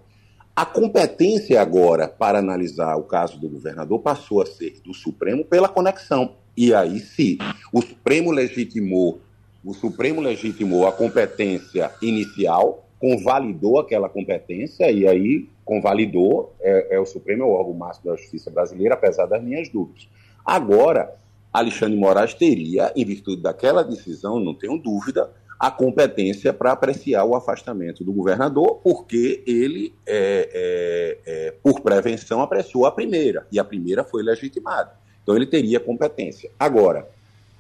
A 0.56 0.66
competência 0.66 1.62
agora 1.62 2.08
para 2.08 2.40
analisar 2.40 2.96
o 2.98 3.04
caso 3.04 3.40
do 3.40 3.50
governador 3.50 4.00
passou 4.00 4.42
a 4.42 4.46
ser 4.46 4.82
do 4.84 4.94
Supremo 4.94 5.46
pela 5.46 5.70
conexão. 5.70 6.36
E 6.56 6.74
aí, 6.74 7.00
se 7.00 7.38
o 7.72 7.82
Supremo 7.82 8.32
legitimou, 8.32 9.22
o 9.64 9.74
Supremo 9.74 10.20
legitimou 10.20 10.86
a 10.86 10.92
competência 10.92 11.92
inicial, 12.02 12.86
convalidou 13.02 13.80
aquela 13.80 14.08
competência, 14.08 14.92
e 14.92 15.08
aí 15.08 15.50
convalidou, 15.66 16.54
é, 16.62 16.96
é 16.96 17.00
o 17.00 17.06
Supremo, 17.06 17.42
é 17.42 17.46
o 17.46 17.50
órgão 17.50 17.74
máximo 17.74 18.12
da 18.12 18.16
justiça 18.16 18.52
brasileira, 18.52 18.94
apesar 18.94 19.26
das 19.26 19.44
minhas 19.44 19.68
dúvidas. 19.70 20.08
Agora, 20.46 21.12
Alexandre 21.52 21.98
Moraes 21.98 22.36
teria, 22.36 22.94
em 22.96 23.04
virtude 23.04 23.42
daquela 23.42 23.84
decisão, 23.84 24.40
não 24.40 24.54
tenho 24.54 24.78
dúvida, 24.78 25.32
a 25.60 25.72
competência 25.72 26.54
para 26.54 26.72
apreciar 26.72 27.26
o 27.26 27.36
afastamento 27.36 28.04
do 28.04 28.14
governador, 28.14 28.80
porque 28.84 29.44
ele, 29.48 29.94
é, 30.06 30.50
é, 30.54 31.18
é, 31.26 31.54
por 31.64 31.82
prevenção, 31.82 32.42
apreciou 32.42 32.86
a 32.86 32.92
primeira, 32.92 33.48
e 33.52 33.60
a 33.60 33.64
primeira 33.64 34.04
foi 34.04 34.22
legitimada. 34.22 34.92
Então, 35.24 35.36
ele 35.36 35.48
teria 35.48 35.80
competência. 35.80 36.52
Agora, 36.60 37.08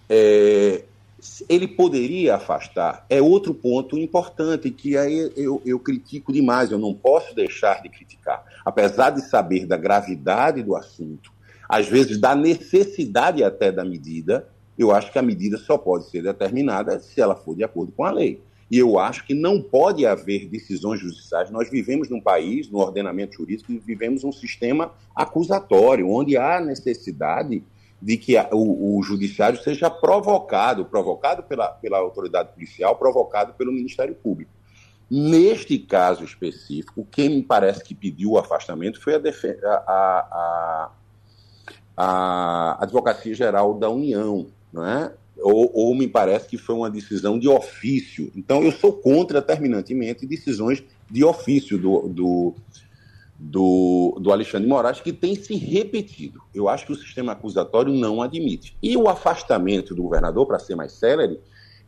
é, 0.07 0.83
ele 1.47 1.67
poderia 1.67 2.35
afastar, 2.35 3.05
é 3.09 3.21
outro 3.21 3.53
ponto 3.53 3.97
importante 3.97 4.71
que 4.71 4.97
aí 4.97 5.31
eu, 5.35 5.61
eu 5.65 5.79
critico 5.79 6.33
demais, 6.33 6.71
eu 6.71 6.79
não 6.79 6.93
posso 6.93 7.35
deixar 7.35 7.81
de 7.81 7.89
criticar. 7.89 8.43
Apesar 8.65 9.11
de 9.11 9.21
saber 9.21 9.65
da 9.65 9.77
gravidade 9.77 10.63
do 10.63 10.75
assunto, 10.75 11.31
às 11.69 11.87
vezes 11.87 12.19
da 12.19 12.35
necessidade 12.35 13.43
até 13.43 13.71
da 13.71 13.85
medida, 13.85 14.47
eu 14.77 14.91
acho 14.91 15.11
que 15.11 15.19
a 15.19 15.21
medida 15.21 15.57
só 15.57 15.77
pode 15.77 16.09
ser 16.09 16.23
determinada 16.23 16.99
se 16.99 17.21
ela 17.21 17.35
for 17.35 17.55
de 17.55 17.63
acordo 17.63 17.91
com 17.91 18.03
a 18.03 18.11
lei. 18.11 18.41
E 18.69 18.77
eu 18.77 18.97
acho 18.97 19.25
que 19.25 19.33
não 19.33 19.61
pode 19.61 20.05
haver 20.05 20.47
decisões 20.47 20.99
judiciais. 21.01 21.51
Nós 21.51 21.69
vivemos 21.69 22.09
num 22.09 22.21
país, 22.21 22.69
no 22.69 22.79
ordenamento 22.79 23.35
jurídico, 23.35 23.73
vivemos 23.85 24.23
um 24.23 24.31
sistema 24.31 24.93
acusatório, 25.13 26.09
onde 26.09 26.37
há 26.37 26.61
necessidade 26.61 27.61
de 28.01 28.17
que 28.17 28.35
o, 28.51 28.97
o 28.97 29.03
judiciário 29.03 29.61
seja 29.61 29.89
provocado, 29.89 30.85
provocado 30.85 31.43
pela, 31.43 31.67
pela 31.67 31.99
autoridade 31.99 32.53
policial, 32.53 32.95
provocado 32.95 33.53
pelo 33.53 33.71
Ministério 33.71 34.15
Público. 34.15 34.51
Neste 35.09 35.77
caso 35.77 36.23
específico, 36.23 37.05
quem 37.11 37.29
me 37.29 37.43
parece 37.43 37.83
que 37.83 37.93
pediu 37.93 38.31
o 38.31 38.37
afastamento 38.37 39.01
foi 39.01 39.13
a, 39.15 39.19
a, 39.19 39.91
a, 40.31 40.91
a 41.97 42.83
Advocacia 42.83 43.35
Geral 43.35 43.73
da 43.73 43.89
União, 43.89 44.47
não 44.71 44.85
é? 44.85 45.13
Ou, 45.37 45.69
ou, 45.73 45.95
me 45.95 46.07
parece 46.07 46.47
que 46.47 46.57
foi 46.57 46.75
uma 46.75 46.89
decisão 46.89 47.37
de 47.37 47.49
ofício. 47.49 48.31
Então, 48.35 48.63
eu 48.63 48.71
sou 48.71 48.93
contra 48.93 49.41
terminantemente 49.41 50.25
decisões 50.25 50.83
de 51.09 51.23
ofício 51.23 51.77
do, 51.77 52.07
do, 52.07 52.55
do, 53.43 54.17
do 54.21 54.31
Alexandre 54.31 54.67
Moraes, 54.67 55.01
que 55.01 55.11
tem 55.11 55.33
se 55.33 55.55
repetido. 55.55 56.41
Eu 56.53 56.69
acho 56.69 56.85
que 56.85 56.91
o 56.91 56.95
sistema 56.95 57.31
acusatório 57.31 57.91
não 57.91 58.21
admite. 58.21 58.77
E 58.81 58.95
o 58.95 59.09
afastamento 59.09 59.95
do 59.95 60.03
governador, 60.03 60.45
para 60.45 60.59
ser 60.59 60.75
mais 60.75 60.91
célere, 60.91 61.39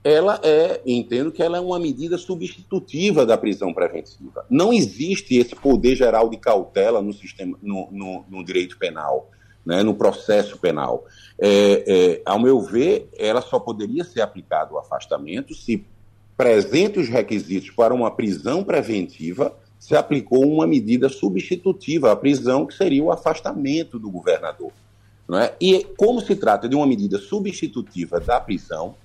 ela 0.03 0.39
é, 0.43 0.81
entendo 0.85 1.31
que 1.31 1.43
ela 1.43 1.57
é 1.57 1.61
uma 1.61 1.79
medida 1.79 2.17
substitutiva 2.17 3.25
da 3.25 3.37
prisão 3.37 3.71
preventiva. 3.73 4.45
Não 4.49 4.73
existe 4.73 5.37
esse 5.37 5.55
poder 5.55 5.95
geral 5.95 6.27
de 6.27 6.37
cautela 6.37 7.01
no 7.01 7.13
sistema, 7.13 7.57
no, 7.61 7.87
no, 7.91 8.25
no 8.29 8.43
direito 8.43 8.77
penal 8.77 9.29
né, 9.65 9.81
no 9.81 9.93
processo 9.93 10.57
penal. 10.57 11.05
É, 11.39 11.83
é, 11.87 12.21
ao 12.25 12.37
meu 12.37 12.59
ver, 12.59 13.07
ela 13.17 13.41
só 13.41 13.59
poderia 13.59 14.03
ser 14.03 14.19
aplicada 14.19 14.73
o 14.73 14.77
afastamento 14.77 15.55
se, 15.55 15.85
presente 16.35 16.99
os 16.99 17.07
requisitos 17.07 17.69
para 17.69 17.93
uma 17.93 18.11
prisão 18.11 18.63
preventiva, 18.63 19.55
se 19.83 19.97
aplicou 19.97 20.49
uma 20.49 20.65
medida 20.65 21.09
substitutiva 21.09 22.13
à 22.13 22.15
prisão, 22.15 22.65
que 22.65 22.73
seria 22.73 23.03
o 23.03 23.11
afastamento 23.11 23.99
do 23.99 24.09
governador. 24.09 24.71
Não 25.27 25.37
é? 25.37 25.53
E 25.59 25.85
como 25.97 26.21
se 26.21 26.37
trata 26.37 26.69
de 26.69 26.75
uma 26.75 26.87
medida 26.87 27.17
substitutiva 27.17 28.17
da 28.17 28.39
prisão, 28.39 28.95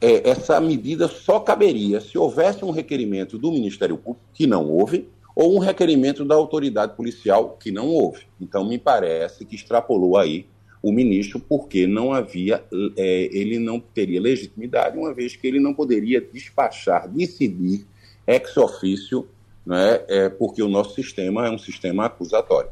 é, 0.00 0.28
essa 0.28 0.60
medida 0.60 1.06
só 1.06 1.38
caberia 1.38 2.00
se 2.00 2.18
houvesse 2.18 2.64
um 2.64 2.72
requerimento 2.72 3.38
do 3.38 3.52
Ministério 3.52 3.96
Público, 3.96 4.26
que 4.34 4.48
não 4.48 4.68
houve, 4.68 5.06
ou 5.36 5.54
um 5.54 5.60
requerimento 5.60 6.24
da 6.24 6.34
autoridade 6.34 6.96
policial 6.96 7.56
que 7.60 7.70
não 7.70 7.86
houve. 7.86 8.22
Então, 8.40 8.64
me 8.64 8.78
parece 8.78 9.44
que 9.44 9.54
extrapolou 9.54 10.18
aí 10.18 10.44
o 10.82 10.90
ministro, 10.90 11.38
porque 11.38 11.86
não 11.86 12.12
havia, 12.12 12.64
é, 12.96 13.28
ele 13.30 13.60
não 13.60 13.78
teria 13.78 14.20
legitimidade, 14.20 14.98
uma 14.98 15.14
vez 15.14 15.36
que 15.36 15.46
ele 15.46 15.60
não 15.60 15.72
poderia 15.72 16.20
despachar, 16.20 17.08
decidir 17.08 17.86
ex 18.26 18.56
ofício, 18.56 19.28
né, 19.66 20.00
é, 20.08 20.28
porque 20.28 20.62
o 20.62 20.68
nosso 20.68 20.94
sistema 20.94 21.46
é 21.46 21.50
um 21.50 21.58
sistema 21.58 22.06
acusatório. 22.06 22.70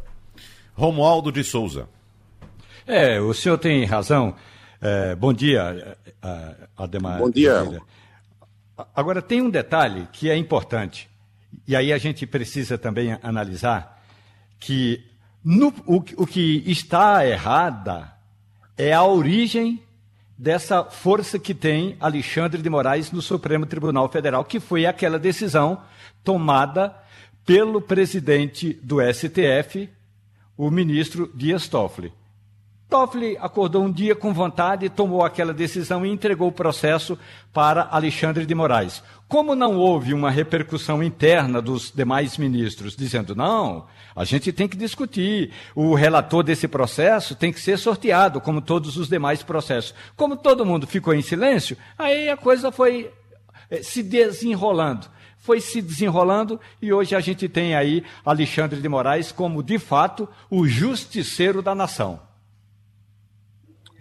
Romualdo 0.74 1.32
de 1.32 1.42
Souza. 1.42 1.88
É, 2.86 3.20
o 3.20 3.34
senhor 3.34 3.58
tem 3.58 3.84
razão. 3.84 4.34
É, 4.80 5.14
bom 5.14 5.32
dia, 5.32 5.96
Ademar. 6.76 7.18
Bom 7.18 7.30
dia. 7.30 7.80
Agora, 8.94 9.22
tem 9.22 9.40
um 9.40 9.50
detalhe 9.50 10.08
que 10.12 10.30
é 10.30 10.36
importante. 10.36 11.08
E 11.66 11.74
aí 11.74 11.92
a 11.92 11.98
gente 11.98 12.26
precisa 12.26 12.76
também 12.76 13.16
analisar 13.22 14.02
que 14.58 15.04
no, 15.44 15.68
o, 15.86 15.96
o 15.96 16.26
que 16.26 16.62
está 16.66 17.26
errada 17.26 18.12
é 18.76 18.92
a 18.92 19.04
origem 19.04 19.83
dessa 20.36 20.84
força 20.84 21.38
que 21.38 21.54
tem 21.54 21.96
Alexandre 22.00 22.60
de 22.60 22.68
Moraes 22.68 23.12
no 23.12 23.22
Supremo 23.22 23.66
Tribunal 23.66 24.08
Federal, 24.08 24.44
que 24.44 24.58
foi 24.58 24.86
aquela 24.86 25.18
decisão 25.18 25.80
tomada 26.22 26.94
pelo 27.46 27.80
presidente 27.80 28.72
do 28.82 28.98
STF, 29.00 29.88
o 30.56 30.70
ministro 30.70 31.30
Dias 31.34 31.68
Toffoli. 31.68 32.12
Toffoli 32.88 33.36
acordou 33.40 33.82
um 33.82 33.90
dia 33.90 34.14
com 34.14 34.32
vontade, 34.32 34.88
tomou 34.88 35.24
aquela 35.24 35.52
decisão 35.52 36.04
e 36.04 36.10
entregou 36.10 36.48
o 36.48 36.52
processo 36.52 37.18
para 37.52 37.88
Alexandre 37.90 38.46
de 38.46 38.54
Moraes. 38.54 39.02
Como 39.26 39.54
não 39.54 39.76
houve 39.76 40.12
uma 40.12 40.30
repercussão 40.30 41.02
interna 41.02 41.60
dos 41.60 41.90
demais 41.90 42.36
ministros, 42.36 42.94
dizendo, 42.94 43.34
não, 43.34 43.86
a 44.14 44.24
gente 44.24 44.52
tem 44.52 44.68
que 44.68 44.76
discutir, 44.76 45.50
o 45.74 45.94
relator 45.94 46.44
desse 46.44 46.68
processo 46.68 47.34
tem 47.34 47.52
que 47.52 47.60
ser 47.60 47.78
sorteado, 47.78 48.40
como 48.40 48.60
todos 48.60 48.96
os 48.96 49.08
demais 49.08 49.42
processos. 49.42 49.94
Como 50.14 50.36
todo 50.36 50.66
mundo 50.66 50.86
ficou 50.86 51.14
em 51.14 51.22
silêncio, 51.22 51.76
aí 51.98 52.28
a 52.28 52.36
coisa 52.36 52.70
foi 52.70 53.10
eh, 53.70 53.82
se 53.82 54.02
desenrolando. 54.02 55.06
Foi 55.38 55.60
se 55.60 55.82
desenrolando 55.82 56.60
e 56.80 56.92
hoje 56.92 57.14
a 57.14 57.20
gente 57.20 57.48
tem 57.48 57.74
aí 57.74 58.04
Alexandre 58.24 58.80
de 58.80 58.88
Moraes 58.88 59.32
como, 59.32 59.62
de 59.62 59.78
fato, 59.78 60.28
o 60.48 60.66
justiceiro 60.66 61.60
da 61.60 61.74
nação. 61.74 62.20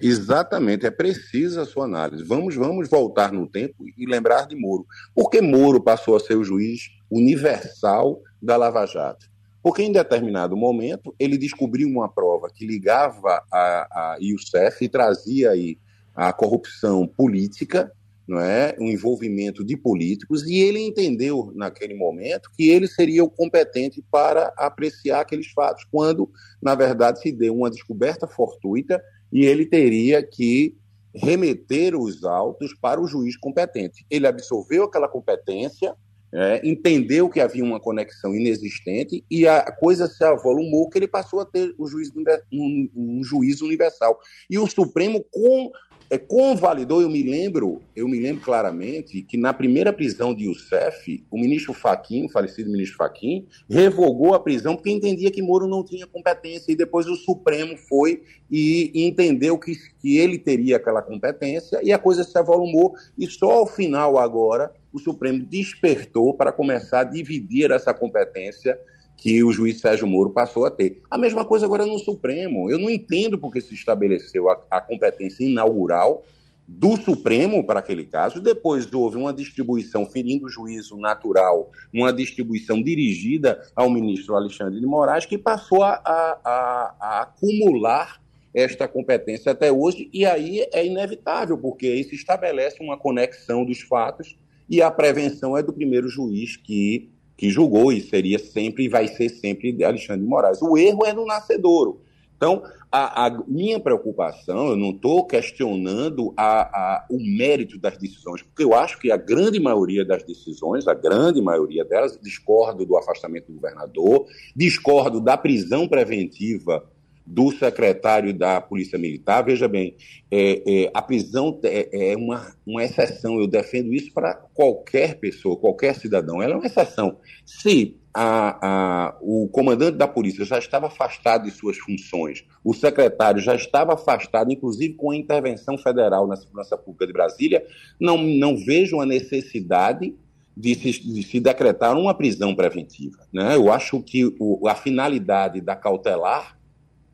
Exatamente, 0.06 0.86
é 0.86 0.92
precisa 0.92 1.62
a 1.62 1.66
sua 1.66 1.86
análise. 1.86 2.24
Vamos, 2.24 2.56
vamos 2.56 2.90
voltar 2.90 3.32
no 3.32 3.48
tempo 3.48 3.86
e 3.98 4.06
lembrar 4.06 4.46
de 4.46 4.56
Moro. 4.56 4.86
Por 5.16 5.30
que 5.30 5.42
Moro 5.42 5.82
passou 5.82 6.16
a 6.16 6.20
ser 6.20 6.36
o 6.36 6.44
juiz 6.44 6.90
universal 7.10 8.22
da 8.42 8.58
Lava 8.58 8.86
Jato? 8.86 9.32
Porque 9.62 9.82
em 9.82 9.94
determinado 9.94 10.58
momento 10.58 11.16
ele 11.18 11.38
descobriu 11.38 11.88
uma 11.88 12.10
prova 12.10 12.50
que 12.54 12.68
ligava 12.68 13.42
a, 13.50 13.88
a 14.14 14.18
Youssef 14.20 14.84
e 14.84 14.90
trazia 14.90 15.52
aí 15.52 15.78
a 16.14 16.34
corrupção 16.34 17.08
política 17.08 17.90
não 18.28 18.40
é, 18.40 18.76
um 18.80 18.88
envolvimento 18.88 19.64
de 19.64 19.76
políticos 19.76 20.44
e 20.48 20.56
ele 20.56 20.80
entendeu 20.80 21.52
naquele 21.56 21.94
momento 21.94 22.50
que 22.56 22.70
ele 22.70 22.88
seria 22.88 23.24
o 23.24 23.30
competente 23.30 24.04
para 24.10 24.54
apreciar 24.58 25.22
aqueles 25.22 25.48
fatos, 25.52 25.86
quando 25.92 26.30
na 26.62 26.74
verdade 26.74 27.20
se 27.20 27.32
deu 27.32 27.56
uma 27.56 27.70
descoberta 27.70 28.28
fortuita 28.28 29.02
e 29.34 29.46
ele 29.48 29.66
teria 29.66 30.22
que 30.22 30.78
remeter 31.14 31.96
os 31.96 32.24
autos 32.24 32.74
para 32.80 33.02
o 33.02 33.08
juiz 33.08 33.36
competente. 33.36 34.06
Ele 34.10 34.28
absorveu 34.28 34.84
aquela 34.84 35.08
competência, 35.08 35.96
é, 36.32 36.62
entendeu 36.64 37.30
que 37.30 37.40
havia 37.40 37.64
uma 37.64 37.80
conexão 37.80 38.34
inexistente 38.36 39.24
e 39.30 39.48
a 39.48 39.72
coisa 39.72 40.08
se 40.08 40.24
avolumou 40.24 40.88
que 40.90 41.00
ele 41.00 41.08
passou 41.08 41.40
a 41.40 41.46
ter 41.46 41.74
o 41.78 41.88
juiz, 41.88 42.12
um, 42.52 42.90
um 42.96 43.24
juiz 43.24 43.62
universal. 43.62 44.20
E 44.50 44.60
o 44.60 44.68
Supremo, 44.68 45.24
com 45.32 45.72
é, 46.10 46.18
convalidou, 46.18 47.02
eu 47.02 47.10
me 47.10 47.24
lembro, 47.24 47.82
eu 47.96 48.08
me 48.08 48.20
lembro 48.20 48.44
claramente 48.44 49.22
que 49.22 49.38
na 49.38 49.54
primeira 49.54 49.92
prisão 49.92 50.34
de 50.34 50.46
Youssef, 50.46 51.24
o 51.30 51.38
ministro 51.38 51.74
Faquim, 51.74 52.30
falecido 52.30 52.70
ministro 52.70 52.98
Faquim, 52.98 53.46
revogou 53.70 54.34
a 54.34 54.40
prisão 54.40 54.76
porque 54.76 54.92
entendia 54.92 55.32
que 55.32 55.42
Moro 55.42 55.68
não 55.68 55.84
tinha 55.84 56.06
competência 56.06 56.72
e 56.72 56.76
depois 56.76 57.08
o 57.08 57.16
Supremo 57.16 57.78
foi 57.78 58.24
e, 58.50 58.92
e 58.94 59.06
entendeu 59.06 59.58
que, 59.58 59.74
que 60.00 60.18
ele 60.18 60.38
teria 60.38 60.78
aquela 60.78 61.02
competência 61.02 61.80
e 61.84 61.92
a 61.92 62.00
coisa 62.00 62.24
se 62.24 62.38
avolumou 62.38 62.94
e 63.18 63.28
só 63.28 63.52
ao 63.52 63.68
final 63.68 64.18
agora 64.18 64.72
o 64.92 65.00
Supremo 65.00 65.44
despertou 65.44 66.34
para 66.34 66.52
começar 66.52 67.00
a 67.00 67.04
dividir 67.04 67.72
essa 67.72 67.94
competência 67.94 68.80
que 69.24 69.42
o 69.42 69.54
juiz 69.54 69.80
Sérgio 69.80 70.06
Moro 70.06 70.32
passou 70.32 70.66
a 70.66 70.70
ter. 70.70 71.02
A 71.10 71.18
mesma 71.18 71.46
coisa 71.46 71.66
agora 71.66 71.86
no 71.86 71.98
Supremo. 71.98 72.70
Eu 72.70 72.78
não 72.78 72.90
entendo 72.90 73.38
porque 73.38 73.62
se 73.62 73.74
estabeleceu 73.74 74.50
a, 74.50 74.62
a 74.70 74.82
competência 74.82 75.46
inaugural 75.46 76.26
do 76.68 76.98
Supremo 76.98 77.66
para 77.66 77.80
aquele 77.80 78.04
caso, 78.04 78.42
depois 78.42 78.92
houve 78.94 79.16
uma 79.16 79.32
distribuição 79.32 80.06
ferindo 80.06 80.48
o 80.48 80.50
juízo 80.50 80.98
natural, 80.98 81.72
uma 81.94 82.12
distribuição 82.12 82.84
dirigida 82.84 83.62
ao 83.74 83.90
ministro 83.90 84.36
Alexandre 84.36 84.82
de 84.82 84.86
Moraes, 84.86 85.26
que 85.26 85.38
passou 85.38 85.84
a, 85.84 86.02
a, 86.04 86.96
a 87.00 87.22
acumular 87.22 88.22
esta 88.54 88.90
competência 88.90 89.54
até 89.54 89.72
hoje, 89.72 90.10
e 90.12 90.26
aí 90.26 90.68
é 90.74 90.86
inevitável, 90.86 91.58
porque 91.58 91.88
aí 91.88 92.04
se 92.04 92.16
estabelece 92.16 92.84
uma 92.84 92.98
conexão 92.98 93.64
dos 93.64 93.80
fatos 93.80 94.38
e 94.70 94.82
a 94.82 94.92
prevenção 94.92 95.58
é 95.58 95.64
do 95.64 95.72
primeiro 95.72 96.10
juiz 96.10 96.58
que 96.58 97.10
que 97.36 97.50
julgou 97.50 97.92
e 97.92 98.02
seria 98.02 98.40
sempre 98.40 98.86
e 98.86 98.90
vai 98.90 99.08
ser 99.08 99.30
sempre 99.30 99.84
Alexandre 99.84 100.22
de 100.22 100.28
Moraes. 100.28 100.62
O 100.62 100.78
erro 100.78 101.06
é 101.06 101.14
do 101.14 101.26
nascedouro. 101.26 102.02
Então, 102.36 102.62
a, 102.92 103.28
a 103.28 103.44
minha 103.48 103.80
preocupação, 103.80 104.68
eu 104.68 104.76
não 104.76 104.90
estou 104.90 105.26
questionando 105.26 106.34
a, 106.36 106.62
a, 106.62 107.06
o 107.10 107.18
mérito 107.18 107.80
das 107.80 107.98
decisões, 107.98 108.42
porque 108.42 108.64
eu 108.64 108.74
acho 108.74 109.00
que 109.00 109.12
a 109.12 109.18
grande 109.18 109.60
maioria 109.60 110.04
das 110.04 110.24
decisões, 110.24 110.88
a 110.88 110.94
grande 110.94 111.42
maioria 111.42 111.86
delas, 111.86 112.20
discordo 112.22 112.86
do 112.86 112.98
afastamento 112.98 113.48
do 113.48 113.54
governador, 113.54 114.28
discordo 114.56 115.22
da 115.22 115.38
prisão 115.38 115.88
preventiva 115.88 116.84
do 117.26 117.52
secretário 117.52 118.34
da 118.34 118.60
Polícia 118.60 119.00
Militar. 119.00 119.44
Veja 119.44 119.68
bem, 119.68 119.96
é, 120.30 120.62
é, 120.66 120.92
a 120.94 121.02
prisão 121.02 121.60
é, 121.64 122.12
é, 122.12 122.18
uma, 122.18 122.54
uma 122.66 122.84
exceção. 122.84 123.40
Eu 123.40 123.48
defendo 123.48 123.94
isso 123.94 124.12
para 124.14 124.34
qualquer 124.54 125.20
pessoa, 125.20 125.58
qualquer 125.58 125.96
cidadão. 125.96 126.42
Ela 126.42 126.54
é 126.54 126.58
uma 126.58 126.66
exceção. 126.66 127.18
Se 127.46 127.96
a, 128.14 128.58
a, 128.62 129.18
o 129.22 129.48
comandante 129.48 129.98
da 129.98 130.08
polícia 130.08 130.46
já 130.46 130.60
estava 130.60 130.88
afastado 130.88 131.46
de 131.46 131.52
suas 131.52 131.78
funções, 131.78 132.46
o 132.64 132.74
secretário 132.74 133.42
já 133.42 133.56
estava 133.56 133.94
afastado, 133.94 134.52
inclusive 134.52 134.94
com 134.94 135.12
a 135.12 135.16
intervenção 135.16 135.78
federal 135.78 136.28
na 136.28 136.36
segurança 136.36 136.78
pública 136.78 137.08
de 137.08 137.14
Brasília, 137.14 137.66
não, 138.00 138.18
não 138.22 138.56
vejo 138.56 139.00
a 139.00 139.06
necessidade 139.06 140.14
de 140.56 140.76
se, 140.76 140.92
de 141.02 141.24
se 141.24 141.40
decretar 141.40 141.98
uma 141.98 142.14
prisão 142.14 142.54
preventiva. 142.54 143.18
Né? 143.34 143.56
Eu 143.56 143.72
acho 143.72 144.02
que 144.02 144.36
o, 144.40 144.68
a 144.68 144.76
finalidade 144.76 145.60
da 145.60 145.76
cautelar 145.76 146.58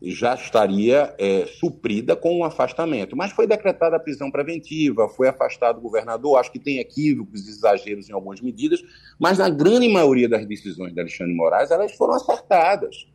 já 0.02 0.34
estaria 0.34 1.14
é, 1.18 1.46
suprida 1.46 2.16
com 2.16 2.40
um 2.40 2.44
afastamento. 2.44 3.16
Mas 3.16 3.32
foi 3.32 3.46
decretada 3.46 3.98
a 3.98 4.00
prisão 4.00 4.32
preventiva, 4.32 5.10
foi 5.10 5.28
afastado 5.28 5.78
o 5.78 5.82
governador, 5.82 6.38
acho 6.38 6.52
que 6.52 6.60
tem 6.60 6.80
equívocos, 6.80 7.48
exageros 7.48 8.10
em 8.10 8.14
algumas 8.14 8.40
medidas, 8.40 8.82
mas 9.20 9.38
na 9.38 9.50
grande 9.50 9.90
maioria 9.90 10.30
das 10.30 10.46
decisões 10.46 10.94
de 10.94 11.00
Alexandre 11.00 11.34
Moraes, 11.34 11.72
elas 11.72 11.94
foram 11.94 12.14
acertadas. 12.14 13.08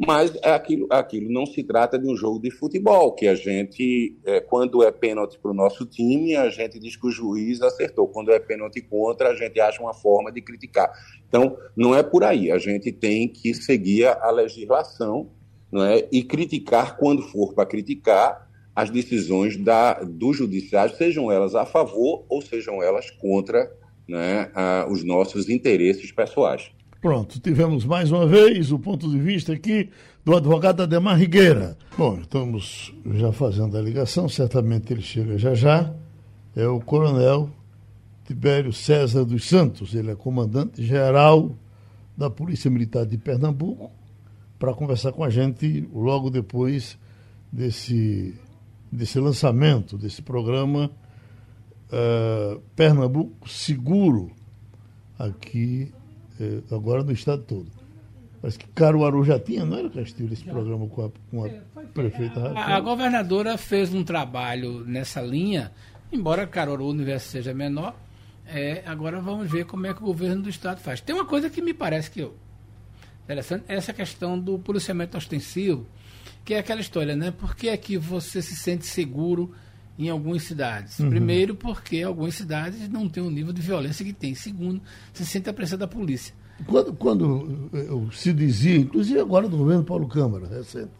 Mas 0.00 0.32
é 0.44 0.52
aquilo, 0.52 0.86
aquilo 0.90 1.28
não 1.28 1.44
se 1.44 1.60
trata 1.64 1.98
de 1.98 2.06
um 2.06 2.14
jogo 2.14 2.38
de 2.38 2.52
futebol, 2.52 3.12
que 3.14 3.26
a 3.26 3.34
gente, 3.34 4.16
é, 4.24 4.40
quando 4.40 4.84
é 4.84 4.92
pênalti 4.92 5.36
para 5.40 5.50
o 5.50 5.54
nosso 5.54 5.84
time, 5.84 6.36
a 6.36 6.48
gente 6.50 6.78
diz 6.78 6.94
que 6.94 7.08
o 7.08 7.10
juiz 7.10 7.60
acertou. 7.60 8.06
Quando 8.06 8.30
é 8.30 8.38
pênalti 8.38 8.80
contra, 8.80 9.30
a 9.30 9.34
gente 9.34 9.58
acha 9.58 9.82
uma 9.82 9.92
forma 9.92 10.30
de 10.30 10.40
criticar. 10.40 10.88
Então, 11.28 11.58
não 11.76 11.96
é 11.96 12.04
por 12.04 12.22
aí. 12.22 12.52
A 12.52 12.58
gente 12.58 12.92
tem 12.92 13.26
que 13.26 13.52
seguir 13.52 14.06
a 14.06 14.30
legislação 14.30 15.30
não 15.70 15.84
é? 15.84 16.06
e 16.10 16.22
criticar, 16.22 16.96
quando 16.96 17.22
for 17.22 17.54
para 17.54 17.66
criticar, 17.66 18.48
as 18.74 18.90
decisões 18.90 19.56
da, 19.56 19.94
do 19.94 20.32
judiciário, 20.32 20.94
sejam 20.96 21.32
elas 21.32 21.54
a 21.54 21.66
favor 21.66 22.24
ou 22.28 22.40
sejam 22.40 22.80
elas 22.80 23.10
contra 23.10 23.68
né, 24.06 24.50
a, 24.54 24.86
os 24.88 25.04
nossos 25.04 25.48
interesses 25.48 26.12
pessoais. 26.12 26.70
Pronto, 27.00 27.40
tivemos 27.40 27.84
mais 27.84 28.12
uma 28.12 28.26
vez 28.26 28.70
o 28.70 28.78
ponto 28.78 29.10
de 29.10 29.18
vista 29.18 29.52
aqui 29.52 29.90
do 30.24 30.36
advogado 30.36 30.82
Ademar 30.82 31.18
Rigueira. 31.18 31.76
Bom, 31.96 32.18
estamos 32.20 32.94
já 33.14 33.32
fazendo 33.32 33.76
a 33.76 33.80
ligação, 33.80 34.28
certamente 34.28 34.92
ele 34.92 35.02
chega 35.02 35.36
já 35.38 35.54
já. 35.54 35.92
É 36.54 36.66
o 36.68 36.80
coronel 36.80 37.50
Tibério 38.24 38.72
César 38.72 39.24
dos 39.24 39.48
Santos, 39.48 39.94
ele 39.94 40.10
é 40.10 40.14
comandante 40.14 40.84
geral 40.84 41.56
da 42.16 42.28
Polícia 42.30 42.70
Militar 42.70 43.06
de 43.06 43.18
Pernambuco 43.18 43.90
para 44.58 44.74
conversar 44.74 45.12
com 45.12 45.22
a 45.22 45.30
gente 45.30 45.88
logo 45.92 46.30
depois 46.30 46.98
desse, 47.52 48.34
desse 48.90 49.18
lançamento, 49.18 49.96
desse 49.96 50.20
programa 50.20 50.90
uh, 51.88 52.60
Pernambuco 52.74 53.48
Seguro, 53.48 54.32
aqui 55.18 55.92
uh, 56.40 56.74
agora 56.74 57.02
no 57.02 57.12
estado 57.12 57.42
todo. 57.42 57.78
Parece 58.40 58.58
que 58.58 58.68
Caruaru 58.68 59.24
já 59.24 59.38
tinha, 59.38 59.64
não 59.64 59.76
era 59.76 59.90
Castilho, 59.90 60.32
esse 60.32 60.44
já. 60.44 60.52
programa 60.52 60.86
com 60.88 61.06
a, 61.06 61.10
com 61.30 61.44
a 61.44 61.48
é, 61.48 61.60
prefeita 61.92 62.52
a, 62.52 62.76
a, 62.76 62.80
governadora 62.80 63.58
fez 63.58 63.92
um 63.92 64.04
trabalho 64.04 64.84
nessa 64.84 65.20
linha, 65.20 65.72
embora 66.12 66.46
Caruaru 66.46 66.84
o 66.84 66.90
universo 66.90 67.28
seja 67.28 67.52
menor, 67.52 67.96
é, 68.46 68.82
agora 68.86 69.20
vamos 69.20 69.50
ver 69.50 69.66
como 69.66 69.86
é 69.86 69.94
que 69.94 70.00
o 70.00 70.06
governo 70.06 70.42
do 70.42 70.48
estado 70.48 70.80
faz. 70.80 71.00
Tem 71.00 71.14
uma 71.14 71.24
coisa 71.24 71.50
que 71.50 71.60
me 71.60 71.74
parece 71.74 72.10
que 72.10 72.20
eu 72.20 72.34
interessante 73.28 73.64
essa 73.68 73.92
questão 73.92 74.38
do 74.38 74.58
policiamento 74.58 75.18
ostensivo, 75.18 75.86
que 76.44 76.54
é 76.54 76.58
aquela 76.58 76.80
história, 76.80 77.14
né? 77.14 77.30
Por 77.30 77.54
que 77.54 77.68
é 77.68 77.76
que 77.76 77.98
você 77.98 78.40
se 78.40 78.56
sente 78.56 78.86
seguro 78.86 79.52
em 79.98 80.08
algumas 80.08 80.44
cidades? 80.44 80.98
Uhum. 80.98 81.10
Primeiro, 81.10 81.54
porque 81.54 82.02
algumas 82.02 82.34
cidades 82.34 82.88
não 82.88 83.06
têm 83.06 83.22
o 83.22 83.30
nível 83.30 83.52
de 83.52 83.60
violência 83.60 84.02
que 84.02 84.14
tem. 84.14 84.34
Segundo, 84.34 84.80
se 85.12 85.26
sente 85.26 85.50
a 85.50 85.52
pressão 85.52 85.78
da 85.78 85.86
polícia. 85.86 86.34
Quando, 86.66 86.92
quando 86.94 87.68
se 88.12 88.32
dizia, 88.32 88.78
inclusive 88.78 89.20
agora 89.20 89.46
do 89.46 89.58
governo 89.58 89.84
Paulo 89.84 90.08
Câmara, 90.08 90.48
recente, 90.48 90.90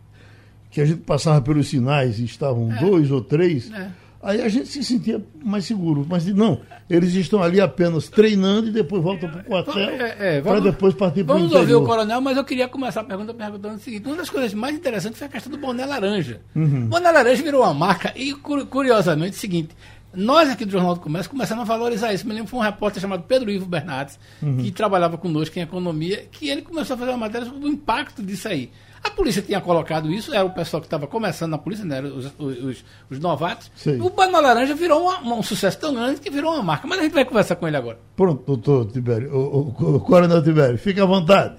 que 0.71 0.83
a 0.83 0.85
gente 0.85 1.01
passava 1.01 1.41
pelos 1.41 1.67
sinais 1.69 2.19
e 2.19 2.25
estavam 2.25 2.71
é. 2.71 2.79
dois 2.79 3.11
ou 3.11 3.23
três. 3.23 3.71
É 3.73 3.91
Aí 4.21 4.43
a 4.43 4.49
gente 4.49 4.67
se 4.67 4.83
sentia 4.83 5.23
mais 5.45 5.65
seguro. 5.65 6.05
Mas 6.09 6.27
não, 6.27 6.61
eles 6.91 7.15
estão 7.15 7.43
ali 7.43 7.61
apenas 7.61 8.09
treinando 8.09 8.69
e 8.69 8.73
depois 8.73 9.03
voltam 9.03 9.29
para 9.31 9.41
o 9.41 9.45
quartel 9.45 9.79
é, 9.79 10.39
é, 10.39 10.41
para 10.41 10.61
depois 10.61 10.95
partir 10.95 11.25
para 11.25 11.37
o 11.37 11.39
Vamos 11.39 11.55
ouvir 11.55 11.75
o 11.75 11.85
coronel, 11.85 12.21
mas 12.21 12.37
eu 12.37 12.45
queria 12.45 12.69
começar 12.69 13.03
a 13.03 13.05
pergunta 13.05 13.33
perguntando 13.33 13.77
o 13.77 13.79
seguinte. 13.79 14.07
Uma 14.07 14.17
das 14.17 14.31
coisas 14.31 14.53
mais 14.55 14.75
interessantes 14.75 15.19
foi 15.19 15.29
a 15.29 15.31
questão 15.31 15.53
do 15.53 15.59
boné 15.59 15.87
laranja. 15.87 16.41
Uhum. 16.55 16.87
Boné 16.87 17.11
laranja 17.11 17.43
virou 17.43 17.63
uma 17.63 17.75
marca 17.75 18.13
e, 18.17 18.35
curiosamente, 18.35 19.35
é 19.35 19.37
o 19.37 19.41
seguinte... 19.41 19.77
Nós 20.15 20.49
aqui 20.49 20.65
do 20.65 20.73
Jornal 20.73 20.95
do 20.95 21.03
Comércio 21.03 21.31
começamos 21.31 21.63
a 21.63 21.67
valorizar 21.67 22.15
isso. 22.15 22.27
Me 22.27 22.33
lembro 22.33 22.49
foi 22.49 22.59
um 22.59 22.63
repórter 22.63 23.01
chamado 23.01 23.25
Pedro 23.25 23.51
Ivo 23.51 23.67
Bernardes, 23.67 24.19
uhum. 24.43 24.57
que 24.57 24.71
trabalhava 24.73 25.19
conosco 25.19 25.59
em 25.59 25.63
economia, 25.63 26.27
que 26.33 26.49
ele 26.49 26.63
começou 26.63 26.95
a 26.95 26.97
fazer 26.99 27.11
uma 27.11 27.19
matéria 27.19 27.47
sobre 27.47 27.69
o 27.69 27.69
impacto 27.69 28.23
disso 28.23 28.49
aí. 28.49 28.71
A 29.03 29.11
polícia 29.11 29.43
tinha 29.43 29.61
colocado 29.61 30.11
isso, 30.11 30.35
era 30.35 30.45
o 30.45 30.51
pessoal 30.51 30.81
que 30.81 30.87
estava 30.87 31.07
começando 31.07 31.53
na 31.53 31.59
polícia, 31.59 31.85
né, 31.85 32.01
os, 32.01 32.35
os, 32.39 32.85
os 33.11 33.19
novatos. 33.19 33.71
Sim. 33.77 34.01
O 34.01 34.11
Banana 34.11 34.49
Laranja 34.49 34.75
virou 34.75 35.03
uma, 35.03 35.37
um 35.37 35.43
sucesso 35.43 35.79
tão 35.81 35.95
grande 35.95 36.21
que 36.21 36.31
virou 36.31 36.53
uma 36.55 36.63
marca. 36.63 36.87
Mas 36.87 36.99
a 36.99 37.03
gente 37.03 37.15
vai 37.15 37.25
conversar 37.25 37.57
com 37.57 37.67
ele 37.67 37.77
agora. 37.77 37.99
Pronto, 38.17 38.43
doutor 38.45 38.91
Tibério. 38.91 39.35
O, 39.35 39.69
o, 39.69 39.97
o 39.97 40.01
Coronel 40.01 40.43
Tibério, 40.43 40.79
fique 40.79 41.01
à 41.01 41.05
vontade. 41.05 41.57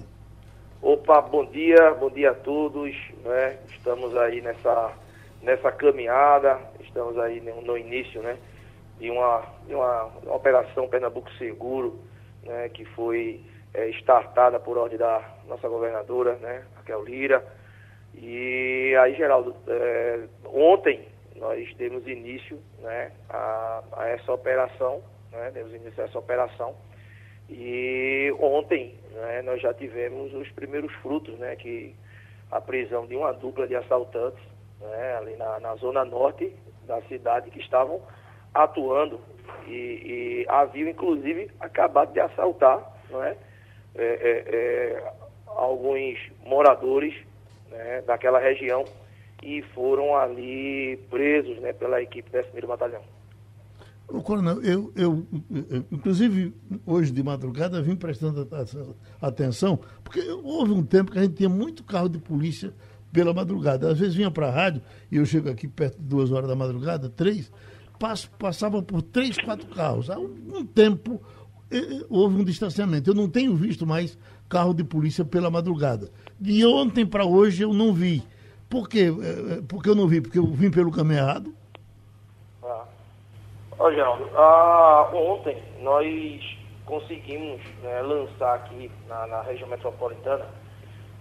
Opa, 0.82 1.20
bom 1.20 1.44
dia, 1.44 1.94
bom 1.98 2.10
dia 2.10 2.30
a 2.30 2.34
todos. 2.34 2.94
Né? 3.24 3.58
Estamos 3.70 4.16
aí 4.16 4.40
nessa, 4.40 4.92
nessa 5.42 5.70
caminhada, 5.72 6.58
estamos 6.80 7.18
aí 7.18 7.40
no, 7.40 7.60
no 7.62 7.76
início 7.76 8.22
né? 8.22 8.36
de, 8.98 9.10
uma, 9.10 9.42
de 9.66 9.74
uma, 9.74 10.04
uma 10.22 10.34
operação 10.34 10.88
Pernambuco 10.88 11.30
Seguro, 11.38 11.98
né? 12.44 12.68
que 12.70 12.84
foi 12.86 13.40
é, 13.74 13.88
startada 13.90 14.58
por 14.58 14.78
ordem 14.78 14.98
da 14.98 15.22
nossa 15.50 15.68
governadora, 15.68 16.36
né, 16.36 16.64
Raquel 16.76 17.04
Lira. 17.04 17.44
E 18.14 18.94
aí, 19.00 19.14
Geraldo, 19.14 19.54
é, 19.66 20.20
ontem 20.46 21.06
nós 21.36 21.74
demos 21.76 22.06
início 22.06 22.58
né, 22.78 23.12
a, 23.28 23.82
a 23.92 24.08
essa 24.08 24.32
operação, 24.32 25.02
né, 25.32 25.50
demos 25.52 25.74
início 25.74 26.02
a 26.02 26.06
essa 26.06 26.18
operação. 26.18 26.74
E 27.48 28.32
ontem 28.38 28.94
né, 29.12 29.42
nós 29.42 29.60
já 29.60 29.74
tivemos 29.74 30.32
os 30.32 30.48
primeiros 30.52 30.92
frutos, 30.96 31.36
né, 31.38 31.56
que 31.56 31.94
a 32.50 32.60
prisão 32.60 33.06
de 33.06 33.16
uma 33.16 33.32
dupla 33.32 33.66
de 33.66 33.74
assaltantes 33.74 34.42
né, 34.80 35.16
ali 35.16 35.36
na, 35.36 35.60
na 35.60 35.74
zona 35.76 36.04
norte 36.04 36.52
da 36.86 37.00
cidade 37.02 37.50
que 37.50 37.60
estavam 37.60 38.00
atuando 38.54 39.20
e, 39.66 39.70
e 39.70 40.46
haviam 40.48 40.88
inclusive 40.88 41.50
acabado 41.60 42.12
de 42.12 42.18
assaltar 42.18 42.84
não 43.08 43.22
é? 43.22 43.36
é, 43.94 44.04
é, 44.04 44.54
é 44.54 45.12
alguns 45.56 46.18
moradores 46.44 47.14
né, 47.70 48.02
daquela 48.06 48.38
região 48.38 48.84
e 49.42 49.62
foram 49.74 50.16
ali 50.16 50.98
presos 51.08 51.58
né, 51.58 51.72
pela 51.72 52.02
equipe 52.02 52.30
do 52.30 52.38
1 52.38 52.66
Batalhão. 52.66 53.02
Coronel, 54.24 54.60
eu, 54.62 54.92
eu, 54.96 55.26
eu, 55.70 55.84
inclusive, 55.92 56.52
hoje 56.84 57.12
de 57.12 57.22
madrugada 57.22 57.80
vim 57.80 57.94
prestando 57.94 58.48
atenção, 59.22 59.78
porque 60.02 60.20
houve 60.42 60.72
um 60.72 60.84
tempo 60.84 61.12
que 61.12 61.18
a 61.18 61.22
gente 61.22 61.34
tinha 61.34 61.48
muito 61.48 61.84
carro 61.84 62.08
de 62.08 62.18
polícia 62.18 62.72
pela 63.12 63.32
madrugada. 63.32 63.88
Às 63.88 64.00
vezes 64.00 64.16
vinha 64.16 64.30
para 64.30 64.48
a 64.48 64.50
rádio, 64.50 64.82
e 65.12 65.16
eu 65.16 65.24
chego 65.24 65.48
aqui 65.48 65.68
perto 65.68 65.96
de 65.98 66.04
duas 66.04 66.32
horas 66.32 66.48
da 66.48 66.56
madrugada, 66.56 67.08
três, 67.08 67.52
passo, 68.00 68.28
passava 68.32 68.82
por 68.82 69.00
três, 69.00 69.36
quatro 69.38 69.68
carros. 69.68 70.10
Há 70.10 70.18
um, 70.18 70.34
um 70.54 70.66
tempo 70.66 71.22
houve 72.08 72.40
um 72.40 72.44
distanciamento. 72.44 73.10
Eu 73.10 73.14
não 73.14 73.28
tenho 73.28 73.54
visto 73.54 73.86
mais 73.86 74.18
carro 74.48 74.74
de 74.74 74.82
polícia 74.82 75.24
pela 75.24 75.50
madrugada. 75.50 76.10
De 76.38 76.64
ontem 76.66 77.06
para 77.06 77.24
hoje 77.24 77.62
eu 77.62 77.72
não 77.72 77.92
vi. 77.92 78.22
Por 78.68 78.88
quê? 78.88 79.12
É, 79.22 79.54
é, 79.54 79.62
porque 79.68 79.88
eu 79.88 79.94
não 79.94 80.06
vi? 80.06 80.20
Porque 80.20 80.38
eu 80.38 80.46
vim 80.46 80.70
pelo 80.70 80.90
caminho 80.90 81.20
errado? 81.20 81.54
Ah. 82.62 82.84
Geraldo, 83.90 84.28
ah, 84.36 85.10
ontem 85.14 85.56
nós 85.82 86.06
conseguimos 86.84 87.60
né, 87.82 88.02
lançar 88.02 88.54
aqui 88.56 88.90
na, 89.08 89.26
na 89.26 89.42
região 89.42 89.68
metropolitana 89.68 90.46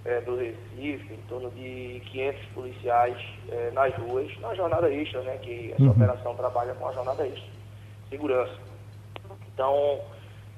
é, 0.06 0.22
do 0.22 0.36
Recife, 0.36 1.14
em 1.14 1.22
torno 1.28 1.50
de 1.52 2.02
500 2.12 2.46
policiais 2.54 3.18
é, 3.50 3.72
nas 3.72 3.94
ruas, 3.96 4.32
na 4.40 4.54
jornada 4.56 4.92
extra, 4.92 5.22
né, 5.22 5.38
que 5.38 5.72
essa 5.72 5.84
uhum. 5.84 5.92
operação 5.92 6.36
trabalha 6.36 6.74
com 6.74 6.88
a 6.88 6.94
jornada 6.94 7.26
extra, 7.28 7.50
segurança. 8.10 8.58
Então, 9.54 10.00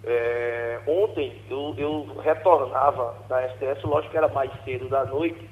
é, 0.03 0.79
ontem 0.87 1.39
eu, 1.49 1.75
eu, 1.77 2.03
retornava 2.21 3.15
da 3.29 3.47
STS, 3.49 3.83
lógico 3.83 4.11
que 4.11 4.17
era 4.17 4.27
mais 4.27 4.51
cedo 4.63 4.89
da 4.89 5.05
noite, 5.05 5.49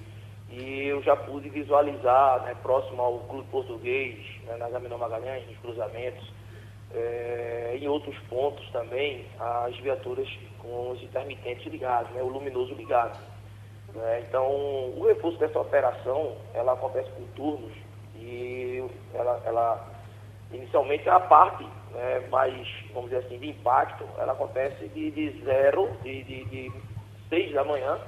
e 0.49 0.87
eu 0.87 1.03
já 1.03 1.15
pude 1.15 1.49
visualizar, 1.49 2.41
né, 2.43 2.55
próximo 2.63 3.01
ao 3.01 3.19
Clube 3.19 3.47
Português, 3.49 4.17
né, 4.45 4.57
na 4.57 4.97
Magalhães, 4.97 5.47
nos 5.47 5.57
cruzamentos, 5.59 6.33
é, 6.91 7.77
em 7.79 7.87
outros 7.87 8.17
pontos 8.29 8.67
também, 8.71 9.25
as 9.39 9.77
viaturas 9.77 10.27
com 10.57 10.91
os 10.91 11.03
intermitentes 11.03 11.65
ligados, 11.71 12.11
né, 12.13 12.23
o 12.23 12.27
luminoso 12.27 12.73
ligado. 12.73 13.19
Né? 13.93 14.23
Então, 14.27 14.47
o 14.47 15.05
reforço 15.07 15.37
dessa 15.37 15.59
operação, 15.59 16.35
ela 16.55 16.73
acontece 16.73 17.09
por 17.11 17.27
turnos 17.35 17.73
e 18.15 18.83
ela, 19.13 19.41
ela 19.45 19.87
inicialmente 20.51 21.07
a 21.07 21.19
parte 21.19 21.65
né, 21.91 22.27
mais, 22.29 22.67
vamos 22.93 23.09
dizer 23.09 23.25
assim, 23.25 23.39
de 23.39 23.49
impacto, 23.49 24.05
ela 24.17 24.33
acontece 24.33 24.87
de, 24.89 25.11
de 25.11 25.43
zero, 25.43 25.89
de, 26.03 26.23
de, 26.23 26.45
de 26.45 26.71
seis 27.29 27.53
da 27.53 27.63
manhã, 27.63 27.99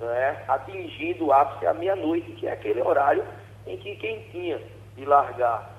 né, 0.00 0.44
atingindo 0.48 1.26
o 1.26 1.32
ápice 1.32 1.66
à 1.66 1.74
meia-noite, 1.74 2.32
que 2.32 2.46
é 2.46 2.52
aquele 2.52 2.82
horário 2.82 3.24
em 3.66 3.76
que 3.78 3.96
quem 3.96 4.20
tinha 4.30 4.60
de 4.96 5.04
largar 5.04 5.70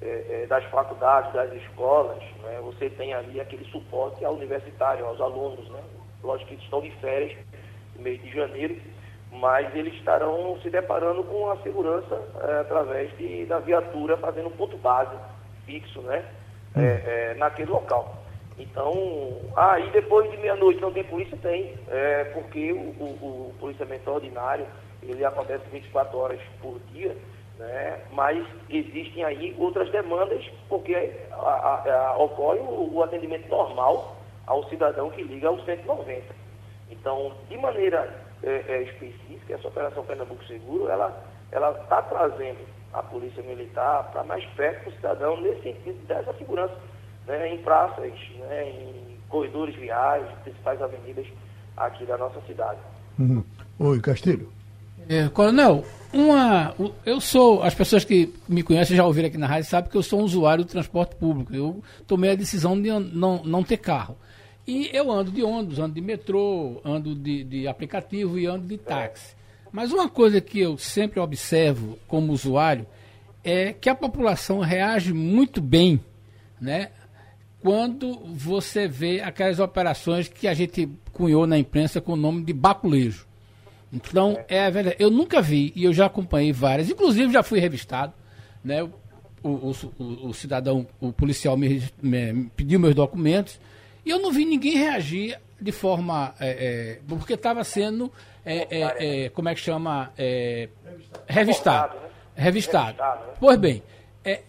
é, 0.00 0.42
é, 0.42 0.46
das 0.46 0.64
faculdades, 0.64 1.32
das 1.32 1.52
escolas, 1.52 2.22
né, 2.42 2.60
você 2.62 2.90
tem 2.90 3.14
ali 3.14 3.40
aquele 3.40 3.64
suporte 3.66 4.24
ao 4.24 4.34
universitário, 4.34 5.06
aos 5.06 5.20
alunos, 5.20 5.68
né, 5.70 5.82
lógico 6.22 6.50
que 6.50 6.62
estão 6.62 6.80
de 6.80 6.90
férias 6.92 7.36
no 7.96 8.02
mês 8.02 8.20
de 8.22 8.30
janeiro, 8.30 8.80
mas 9.32 9.74
eles 9.74 9.94
estarão 9.94 10.58
se 10.60 10.68
deparando 10.68 11.24
com 11.24 11.50
a 11.50 11.56
segurança 11.62 12.20
é, 12.42 12.60
através 12.60 13.16
de, 13.16 13.46
da 13.46 13.58
viatura 13.58 14.16
fazendo 14.18 14.48
um 14.48 14.56
ponto 14.56 14.76
base 14.76 15.16
fixo, 15.64 16.02
né? 16.02 16.24
É, 16.74 16.80
hum. 16.80 16.82
é, 16.82 17.34
naquele 17.34 17.70
local. 17.70 18.22
Então, 18.58 18.92
aí 19.56 19.88
ah, 19.88 19.90
depois 19.92 20.30
de 20.30 20.36
meia-noite 20.36 20.80
não 20.80 20.92
tem 20.92 21.04
polícia? 21.04 21.36
Tem, 21.38 21.74
é, 21.88 22.24
porque 22.34 22.72
o, 22.72 22.76
o, 22.76 23.48
o, 23.50 23.54
policiamento 23.58 24.10
ordinário, 24.10 24.66
ele 25.02 25.24
acontece 25.24 25.64
24 25.72 26.16
horas 26.16 26.40
por 26.60 26.78
dia, 26.92 27.16
né? 27.58 28.00
mas 28.12 28.46
existem 28.68 29.24
aí 29.24 29.54
outras 29.58 29.90
demandas, 29.90 30.44
porque 30.68 30.94
a, 31.32 31.36
a, 31.36 32.08
a, 32.08 32.16
ocorre 32.18 32.60
o, 32.60 32.94
o 32.94 33.02
atendimento 33.02 33.48
normal 33.48 34.16
ao 34.46 34.68
cidadão 34.68 35.10
que 35.10 35.22
liga 35.22 35.48
ao 35.48 35.58
190. 35.64 36.22
Então, 36.90 37.32
de 37.48 37.56
maneira 37.56 38.14
é, 38.42 38.64
é, 38.68 38.82
específica, 38.82 39.54
essa 39.54 39.68
Operação 39.68 40.04
Pernambuco 40.04 40.44
Seguro, 40.44 40.88
ela 40.88 41.22
está 41.50 42.02
trazendo 42.02 42.58
a 42.92 43.02
Polícia 43.02 43.42
Militar 43.42 44.10
para 44.12 44.24
mais 44.24 44.44
perto 44.56 44.90
do 44.90 44.96
cidadão 44.96 45.40
nesse 45.40 45.62
sentido 45.62 46.06
dessa 46.06 46.32
segurança 46.34 46.76
né, 47.26 47.54
em 47.54 47.58
praças, 47.62 48.12
né, 48.38 48.70
em 48.70 49.16
corredores 49.28 49.74
viais, 49.76 50.26
principais 50.42 50.80
avenidas 50.80 51.26
aqui 51.76 52.04
da 52.04 52.18
nossa 52.18 52.40
cidade. 52.42 52.78
Uhum. 53.18 53.42
Oi, 53.78 54.00
Castilho. 54.00 54.52
É, 55.08 55.28
coronel, 55.28 55.84
uma, 56.12 56.74
eu 57.04 57.20
sou, 57.20 57.62
as 57.62 57.74
pessoas 57.74 58.04
que 58.04 58.32
me 58.48 58.62
conhecem 58.62 58.96
já 58.96 59.04
ouviram 59.04 59.28
aqui 59.28 59.38
na 59.38 59.46
rádio 59.46 59.68
sabem 59.68 59.90
que 59.90 59.96
eu 59.96 60.02
sou 60.02 60.20
um 60.20 60.24
usuário 60.24 60.64
do 60.64 60.70
transporte 60.70 61.16
público. 61.16 61.54
Eu 61.54 61.82
tomei 62.06 62.30
a 62.30 62.34
decisão 62.34 62.80
de 62.80 62.90
não, 62.90 63.42
não 63.42 63.64
ter 63.64 63.78
carro. 63.78 64.16
E 64.66 64.90
eu 64.92 65.10
ando 65.10 65.32
de 65.32 65.42
ônibus, 65.42 65.78
ando 65.80 65.94
de 65.94 66.00
metrô, 66.00 66.80
ando 66.84 67.14
de, 67.16 67.42
de 67.42 67.66
aplicativo 67.66 68.38
e 68.38 68.46
ando 68.46 68.66
de 68.66 68.78
táxi. 68.78 69.34
Mas 69.72 69.90
uma 69.90 70.08
coisa 70.08 70.40
que 70.40 70.60
eu 70.60 70.76
sempre 70.76 71.18
observo 71.18 71.98
como 72.06 72.32
usuário 72.32 72.86
é 73.42 73.72
que 73.72 73.88
a 73.88 73.94
população 73.94 74.60
reage 74.60 75.14
muito 75.14 75.60
bem, 75.62 75.98
né? 76.60 76.90
Quando 77.60 78.18
você 78.26 78.86
vê 78.86 79.20
aquelas 79.20 79.58
operações 79.58 80.28
que 80.28 80.46
a 80.46 80.52
gente 80.52 80.88
cunhou 81.12 81.46
na 81.46 81.56
imprensa 81.56 82.00
com 82.00 82.12
o 82.12 82.16
nome 82.16 82.44
de 82.44 82.52
baculejo. 82.52 83.26
Então, 83.92 84.38
é 84.48 84.70
verdade. 84.70 84.96
Eu 84.98 85.10
nunca 85.10 85.40
vi, 85.40 85.72
e 85.74 85.84
eu 85.84 85.92
já 85.92 86.06
acompanhei 86.06 86.52
várias, 86.52 86.90
inclusive 86.90 87.32
já 87.32 87.42
fui 87.42 87.58
revistado, 87.58 88.12
né? 88.64 88.82
O, 89.42 89.48
o, 89.48 90.28
o, 90.28 90.34
cidadão, 90.34 90.86
o 91.00 91.12
policial 91.12 91.56
me, 91.56 91.82
me, 92.00 92.50
pediu 92.56 92.78
meus 92.78 92.94
documentos, 92.94 93.58
e 94.04 94.10
eu 94.10 94.20
não 94.20 94.30
vi 94.30 94.44
ninguém 94.44 94.76
reagir 94.76 95.38
de 95.60 95.72
forma. 95.72 96.34
É, 96.38 96.48
é, 96.48 97.00
porque 97.08 97.34
estava 97.34 97.64
sendo 97.64 98.10
é, 98.44 98.66
é, 98.70 99.24
é, 99.24 99.28
como 99.30 99.48
é 99.48 99.54
que 99.54 99.60
chama? 99.60 100.12
É, 100.18 100.68
revistado. 101.26 101.96
Revistado. 102.34 102.98
Né? 102.98 103.34
Pois 103.38 103.58
bem, 103.58 103.82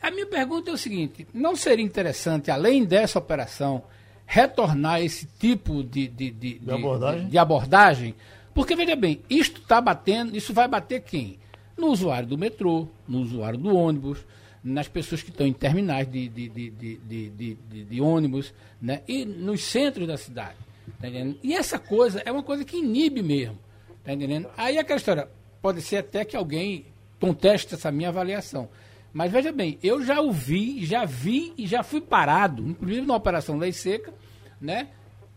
a 0.02 0.12
minha 0.12 0.26
pergunta 0.26 0.72
é 0.72 0.74
o 0.74 0.78
seguinte: 0.78 1.28
não 1.34 1.56
seria 1.56 1.86
interessante, 1.86 2.50
além 2.50 2.86
dessa 2.86 3.20
operação, 3.20 3.84
retornar 4.26 5.02
esse 5.02 5.28
tipo 5.40 5.84
de, 5.84 6.08
de, 6.08 6.32
de, 6.32 6.60
de, 6.60 6.72
abordagem? 6.72 7.28
de 7.28 7.38
abordagem? 7.38 8.16
Porque, 8.54 8.76
veja 8.76 8.96
bem, 8.96 9.22
isto 9.30 9.62
está 9.62 9.82
batendo, 9.82 10.36
isso 10.36 10.54
vai 10.54 10.68
bater 10.68 11.02
quem? 11.02 11.40
No 11.78 11.88
usuário 11.88 12.28
do 12.28 12.38
metrô, 12.38 12.88
no 13.08 13.20
usuário 13.20 13.58
do 13.58 13.76
ônibus, 13.76 14.24
nas 14.64 14.88
pessoas 14.88 15.22
que 15.22 15.30
estão 15.30 15.46
em 15.46 15.54
terminais 15.54 16.10
de, 16.10 16.30
de, 16.30 16.50
de, 16.50 16.70
de, 16.70 17.30
de, 17.30 17.84
de 17.86 18.02
ônibus, 18.02 18.54
né? 18.82 19.02
e 19.08 19.26
nos 19.26 19.64
centros 19.64 20.08
da 20.08 20.18
cidade. 20.18 20.58
Tá 21.02 21.08
e 21.42 21.54
essa 21.54 21.80
coisa 21.80 22.22
é 22.26 22.32
uma 22.32 22.44
coisa 22.44 22.64
que 22.64 22.78
inibe 22.78 23.22
mesmo. 23.22 23.58
Tá 24.04 24.14
entendendo? 24.14 24.50
Aí 24.58 24.78
aquela 24.78 24.98
história, 24.98 25.30
pode 25.62 25.82
ser 25.82 25.98
até 25.98 26.26
que 26.26 26.36
alguém 26.36 26.86
conteste 27.20 27.74
essa 27.74 27.92
minha 27.92 28.10
avaliação. 28.10 28.70
Mas 29.14 29.32
veja 29.32 29.52
bem, 29.52 29.78
eu 29.82 30.04
já 30.04 30.20
ouvi, 30.20 30.84
já 30.86 31.06
vi 31.06 31.54
e 31.58 31.68
já 31.68 31.84
fui 31.84 32.02
parado, 32.02 32.68
inclusive 32.68 33.06
na 33.06 33.16
Operação 33.16 33.58
Lei 33.58 33.72
Seca, 33.72 34.14
né? 34.60 34.90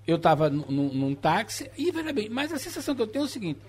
Eu 0.06 0.16
estava 0.16 0.48
num 0.48 1.14
táxi 1.14 1.70
e 1.76 1.90
veja 1.90 2.12
bem, 2.12 2.28
mas 2.28 2.52
a 2.52 2.58
sensação 2.58 2.94
que 2.94 3.02
eu 3.02 3.06
tenho 3.06 3.24
é 3.24 3.26
o 3.26 3.28
seguinte: 3.28 3.60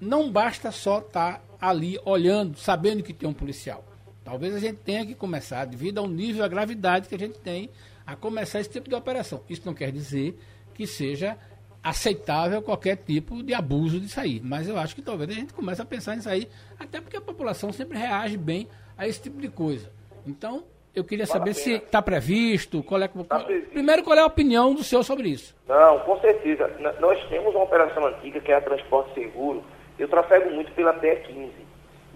não 0.00 0.30
basta 0.30 0.70
só 0.70 0.98
estar 0.98 1.38
tá 1.38 1.42
ali 1.60 1.98
olhando, 2.04 2.56
sabendo 2.56 3.02
que 3.02 3.12
tem 3.12 3.28
um 3.28 3.32
policial. 3.32 3.84
Talvez 4.22 4.54
a 4.54 4.60
gente 4.60 4.76
tenha 4.76 5.04
que 5.04 5.14
começar, 5.14 5.64
devido 5.64 5.98
ao 5.98 6.06
nível, 6.06 6.44
a 6.44 6.48
gravidade 6.48 7.08
que 7.08 7.14
a 7.14 7.18
gente 7.18 7.38
tem, 7.38 7.70
a 8.06 8.14
começar 8.14 8.60
esse 8.60 8.70
tipo 8.70 8.88
de 8.88 8.94
operação. 8.94 9.42
Isso 9.48 9.62
não 9.64 9.74
quer 9.74 9.90
dizer 9.90 10.38
que 10.74 10.86
seja 10.86 11.36
aceitável 11.82 12.60
qualquer 12.62 12.96
tipo 12.96 13.42
de 13.42 13.54
abuso 13.54 14.00
de 14.00 14.08
sair. 14.08 14.40
Mas 14.42 14.68
eu 14.68 14.78
acho 14.78 14.94
que 14.94 15.02
talvez 15.02 15.30
a 15.30 15.34
gente 15.34 15.52
comece 15.52 15.80
a 15.80 15.84
pensar 15.84 16.16
em 16.16 16.20
sair, 16.20 16.48
até 16.78 17.00
porque 17.00 17.16
a 17.16 17.20
população 17.20 17.72
sempre 17.72 17.98
reage 17.98 18.36
bem 18.36 18.68
a 18.96 19.06
esse 19.06 19.22
tipo 19.22 19.40
de 19.40 19.48
coisa. 19.48 19.90
Então, 20.26 20.64
eu 20.94 21.04
queria 21.04 21.26
vale 21.26 21.38
saber 21.38 21.54
se 21.54 21.74
está 21.74 22.02
previsto, 22.02 22.82
qual 22.82 23.00
é, 23.00 23.08
tá 23.08 23.46
primeiro 23.72 24.02
qual 24.02 24.16
é 24.16 24.20
a 24.20 24.26
opinião 24.26 24.74
do 24.74 24.82
senhor 24.82 25.02
sobre 25.02 25.28
isso. 25.28 25.54
Não, 25.68 26.00
com 26.00 26.18
certeza. 26.20 26.70
Nós 27.00 27.22
temos 27.28 27.54
uma 27.54 27.64
operação 27.64 28.06
antiga 28.06 28.40
que 28.40 28.50
é 28.50 28.56
a 28.56 28.60
Transporte 28.60 29.14
Seguro. 29.14 29.62
Eu 29.98 30.08
trafego 30.08 30.50
muito 30.50 30.72
pela 30.72 30.94
PE15. 30.94 31.50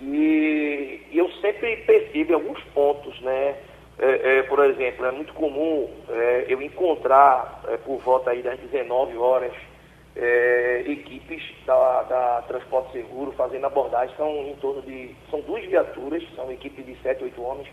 E, 0.00 1.00
e 1.12 1.18
eu 1.18 1.30
sempre 1.40 1.76
percebo 1.78 2.34
alguns 2.34 2.62
pontos, 2.74 3.20
né? 3.20 3.56
É, 4.04 4.38
é, 4.38 4.42
por 4.42 4.58
exemplo, 4.64 5.06
é 5.06 5.12
muito 5.12 5.32
comum 5.32 5.88
é, 6.08 6.46
eu 6.48 6.60
encontrar 6.60 7.62
é, 7.68 7.76
por 7.76 8.00
volta 8.00 8.32
aí 8.32 8.42
das 8.42 8.58
19 8.58 9.16
horas 9.16 9.52
é, 10.16 10.82
equipes 10.88 11.40
da, 11.64 12.02
da, 12.02 12.42
Transporte 12.48 12.90
Seguro 12.90 13.30
fazendo 13.30 13.64
abordagem, 13.64 14.12
são 14.16 14.28
em 14.28 14.56
torno 14.56 14.82
de. 14.82 15.14
são 15.30 15.40
duas 15.42 15.64
viaturas, 15.66 16.20
são 16.34 16.50
equipes 16.50 16.84
de 16.84 16.96
7, 16.96 17.22
8 17.22 17.40
homens, 17.40 17.68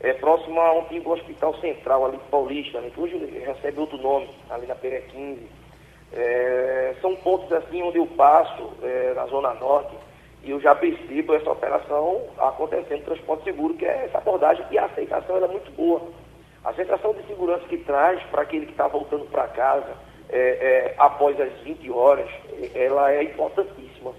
é, 0.00 0.12
próximo 0.12 0.60
a 0.60 0.74
um 0.74 0.80
antigo 0.82 1.14
hospital 1.14 1.54
central 1.60 2.04
ali 2.04 2.20
Paulista, 2.30 2.78
né, 2.82 2.90
que 2.90 3.00
hoje 3.00 3.16
recebe 3.46 3.80
outro 3.80 3.96
nome, 3.96 4.28
ali 4.50 4.66
na 4.66 4.74
Pere 4.74 5.00
15. 5.10 5.48
É, 6.12 6.94
são 7.00 7.16
pontos 7.16 7.50
assim 7.54 7.80
onde 7.80 7.96
eu 7.96 8.06
passo, 8.06 8.70
na 9.16 9.24
Zona 9.28 9.54
Norte, 9.54 9.96
e 10.42 10.50
eu 10.50 10.60
já 10.60 10.74
percebo 10.74 11.34
essa 11.34 11.50
operação 11.50 12.22
acontecendo 12.38 13.00
no 13.00 13.04
transporte 13.04 13.44
seguro, 13.44 13.74
que 13.74 13.84
é 13.84 14.06
essa 14.06 14.18
abordagem, 14.18 14.64
e 14.70 14.78
a 14.78 14.86
aceitação 14.86 15.36
é 15.36 15.48
muito 15.48 15.70
boa. 15.72 16.02
A 16.64 16.72
sensação 16.72 17.12
de 17.14 17.26
segurança 17.26 17.64
que 17.66 17.78
traz 17.78 18.22
para 18.24 18.42
aquele 18.42 18.66
que 18.66 18.72
está 18.72 18.86
voltando 18.86 19.26
para 19.26 19.48
casa 19.48 19.92
é, 20.30 20.38
é, 20.38 20.94
após 20.98 21.38
as 21.40 21.52
20 21.60 21.90
horas, 21.90 22.28
ela 22.74 23.12
é 23.12 23.22
importantíssima. 23.24 24.12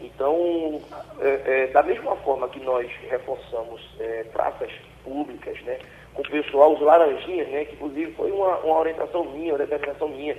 Então, 0.00 0.80
é, 1.20 1.42
é, 1.44 1.66
da 1.68 1.82
mesma 1.82 2.16
forma 2.16 2.48
que 2.48 2.60
nós 2.60 2.90
reforçamos 3.08 3.80
é, 4.00 4.24
praças 4.32 4.72
públicas, 5.04 5.60
né, 5.62 5.78
com 6.14 6.22
o 6.22 6.30
pessoal, 6.30 6.72
os 6.72 6.80
laranjinhas, 6.80 7.48
né, 7.48 7.64
que 7.66 7.74
inclusive 7.74 8.12
foi 8.12 8.32
uma, 8.32 8.56
uma 8.58 8.78
orientação 8.78 9.24
minha, 9.24 9.52
uma 9.52 9.58
determinação 9.58 10.08
minha, 10.08 10.36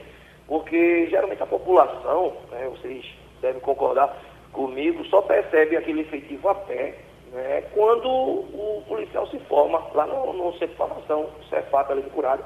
porque 0.47 1.07
geralmente 1.09 1.43
a 1.43 1.45
população, 1.45 2.34
né, 2.49 2.67
vocês 2.71 3.05
devem 3.41 3.61
concordar 3.61 4.17
comigo, 4.52 5.04
só 5.06 5.22
percebe 5.22 5.78
aquele 5.78 6.02
efetivo 6.02 6.49
a 6.49 6.56
pé 6.56 6.95
né, 7.32 7.62
quando 7.74 8.08
o 8.10 8.84
policial 8.88 9.26
se 9.28 9.39
forma 9.39 9.82
lá 9.93 10.06
no, 10.06 10.34
no 10.34 10.52
centro 10.54 10.68
de 10.70 10.76
formação, 10.76 11.30
Cefap 11.49 11.91
ali 11.91 12.02
do 12.02 12.10
Curado, 12.10 12.43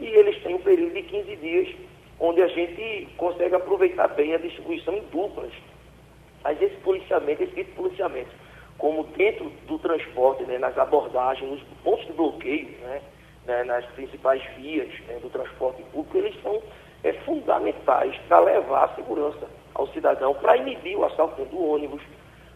e 0.00 0.06
eles 0.06 0.42
têm 0.42 0.54
um 0.54 0.62
período 0.62 0.94
de 0.94 1.02
15 1.02 1.36
dias 1.36 1.76
onde 2.18 2.40
a 2.40 2.48
gente 2.48 3.08
consegue 3.16 3.54
aproveitar 3.54 4.08
bem 4.08 4.34
a 4.34 4.38
distribuição 4.38 4.94
em 4.94 5.02
duplas. 5.12 5.52
Mas 6.42 6.60
esse 6.60 6.76
policiamento, 6.76 7.42
esse 7.42 7.52
tipo 7.52 7.70
de 7.70 7.76
policiamento, 7.76 8.30
como 8.78 9.04
dentro 9.04 9.50
do 9.66 9.78
transporte, 9.78 10.44
né, 10.44 10.58
nas 10.58 10.76
abordagens, 10.78 11.48
nos 11.48 11.62
pontos 11.84 12.06
de 12.06 12.12
bloqueio, 12.12 12.68
né, 12.80 13.02
né, 13.46 13.64
nas 13.64 13.84
principais 13.86 14.42
vias 14.56 14.88
né, 15.06 15.18
do 15.20 15.28
transporte 15.30 15.82
público, 15.92 16.16
eles 16.16 16.34
são 16.42 16.62
é, 17.04 17.12
fundamentais 17.24 18.16
para 18.28 18.40
levar 18.40 18.84
a 18.84 18.94
segurança 18.94 19.46
ao 19.74 19.86
cidadão, 19.88 20.34
para 20.34 20.56
inibir 20.56 20.98
o 20.98 21.04
assalto 21.04 21.44
do 21.44 21.72
ônibus. 21.72 22.02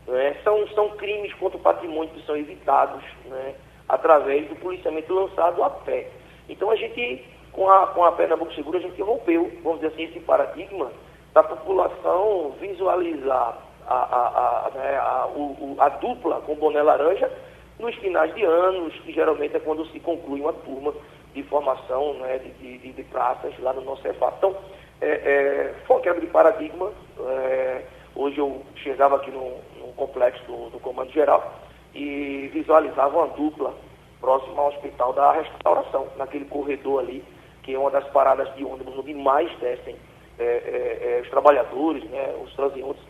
Né, 0.07 0.37
são, 0.45 0.67
são 0.69 0.91
crimes 0.91 1.35
contra 1.35 1.59
o 1.59 1.61
patrimônio 1.61 2.15
que 2.15 2.25
são 2.25 2.37
evitados 2.37 3.03
né, 3.25 3.57
através 3.89 4.49
do 4.49 4.55
policiamento 4.57 5.13
lançado 5.13 5.65
a 5.65 5.71
pé. 5.71 6.09
Então 6.49 6.71
a 6.71 6.77
gente 6.77 7.25
com 7.57 7.69
a, 7.71 7.87
com 7.89 8.05
a 8.05 8.13
Pernambuco 8.13 8.53
Segura, 8.55 8.79
a 8.79 8.83
gente 8.83 9.01
rompeu, 9.01 9.51
vamos 9.65 9.81
dizer 9.81 9.95
assim, 9.95 10.05
esse 10.05 10.21
paradigma 10.21 10.93
da 11.33 11.43
população 11.43 12.55
visualizar 12.61 13.59
a, 13.87 13.95
a, 13.95 14.67
a, 14.67 14.71
né, 14.75 14.97
a, 14.99 15.27
o, 15.35 15.75
a 15.79 15.89
dupla 15.89 16.43
com 16.43 16.55
boné 16.55 16.83
laranja 16.83 17.31
nos 17.79 17.95
finais 17.97 18.35
de 18.35 18.45
anos, 18.45 18.93
que 19.01 19.13
geralmente 19.13 19.57
é 19.57 19.61
quando 19.61 19.87
se 19.87 19.99
conclui 20.01 20.41
uma 20.41 20.53
turma 20.53 20.93
de 21.35 21.43
formação 21.45 22.15
né, 22.15 22.39
de, 22.39 22.79
de, 22.79 22.93
de 22.93 23.03
praças 23.05 23.53
lá 23.59 23.73
no 23.73 23.83
nosso 23.83 24.07
EFA. 24.07 24.33
Então, 24.39 24.55
é, 25.01 25.07
é, 25.07 25.75
foi 25.87 25.97
uma 25.97 26.03
quebra 26.03 26.21
de 26.21 26.27
paradigma. 26.29 26.93
É, 27.19 27.83
hoje 28.15 28.39
eu 28.39 28.63
chegava 28.77 29.17
aqui 29.17 29.31
no, 29.31 29.53
complexo 29.97 30.45
do, 30.45 30.71
do, 30.71 30.81
Comando 30.81 31.11
Geral 31.13 31.55
e 31.95 32.51
visualizava 32.53 33.17
uma 33.17 33.29
dupla 33.29 33.75
próxima 34.21 34.61
ao 34.61 34.69
Hospital 34.69 35.13
da 35.13 35.33
Restauração, 35.33 36.09
naquele 36.17 36.45
corredor 36.45 37.01
ali, 37.01 37.25
que 37.63 37.75
é 37.75 37.79
uma 37.79 37.91
das 37.91 38.07
paradas 38.09 38.55
de 38.55 38.65
ônibus 38.65 38.99
onde 38.99 39.15
mais 39.15 39.51
descem 39.59 39.97
é, 40.39 40.45
é, 40.45 41.19
é, 41.19 41.21
os 41.23 41.31
trabalhadores, 41.31 42.05
né, 42.11 42.35
os 42.45 42.53
transeuntes. 42.55 43.03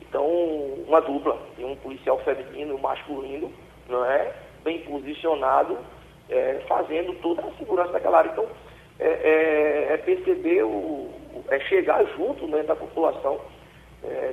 Então, 0.00 0.26
uma 0.86 1.00
dupla, 1.00 1.38
de 1.56 1.64
um 1.64 1.76
policial 1.76 2.18
feminino 2.18 2.72
e 2.72 2.74
um 2.74 2.80
masculino, 2.80 3.52
não 3.88 4.04
é? 4.04 4.34
bem 4.62 4.80
posicionado, 4.80 5.76
fazendo 6.68 7.14
toda 7.20 7.42
a 7.42 7.52
segurança 7.58 7.92
daquela 7.92 8.18
área. 8.18 8.30
Então, 8.30 8.46
é, 9.02 9.88
é, 9.88 9.94
é 9.94 9.96
perceber, 9.98 10.62
o, 10.64 11.10
é 11.48 11.60
chegar 11.60 12.04
junto 12.16 12.46
né, 12.48 12.62
da 12.62 12.76
população, 12.76 13.40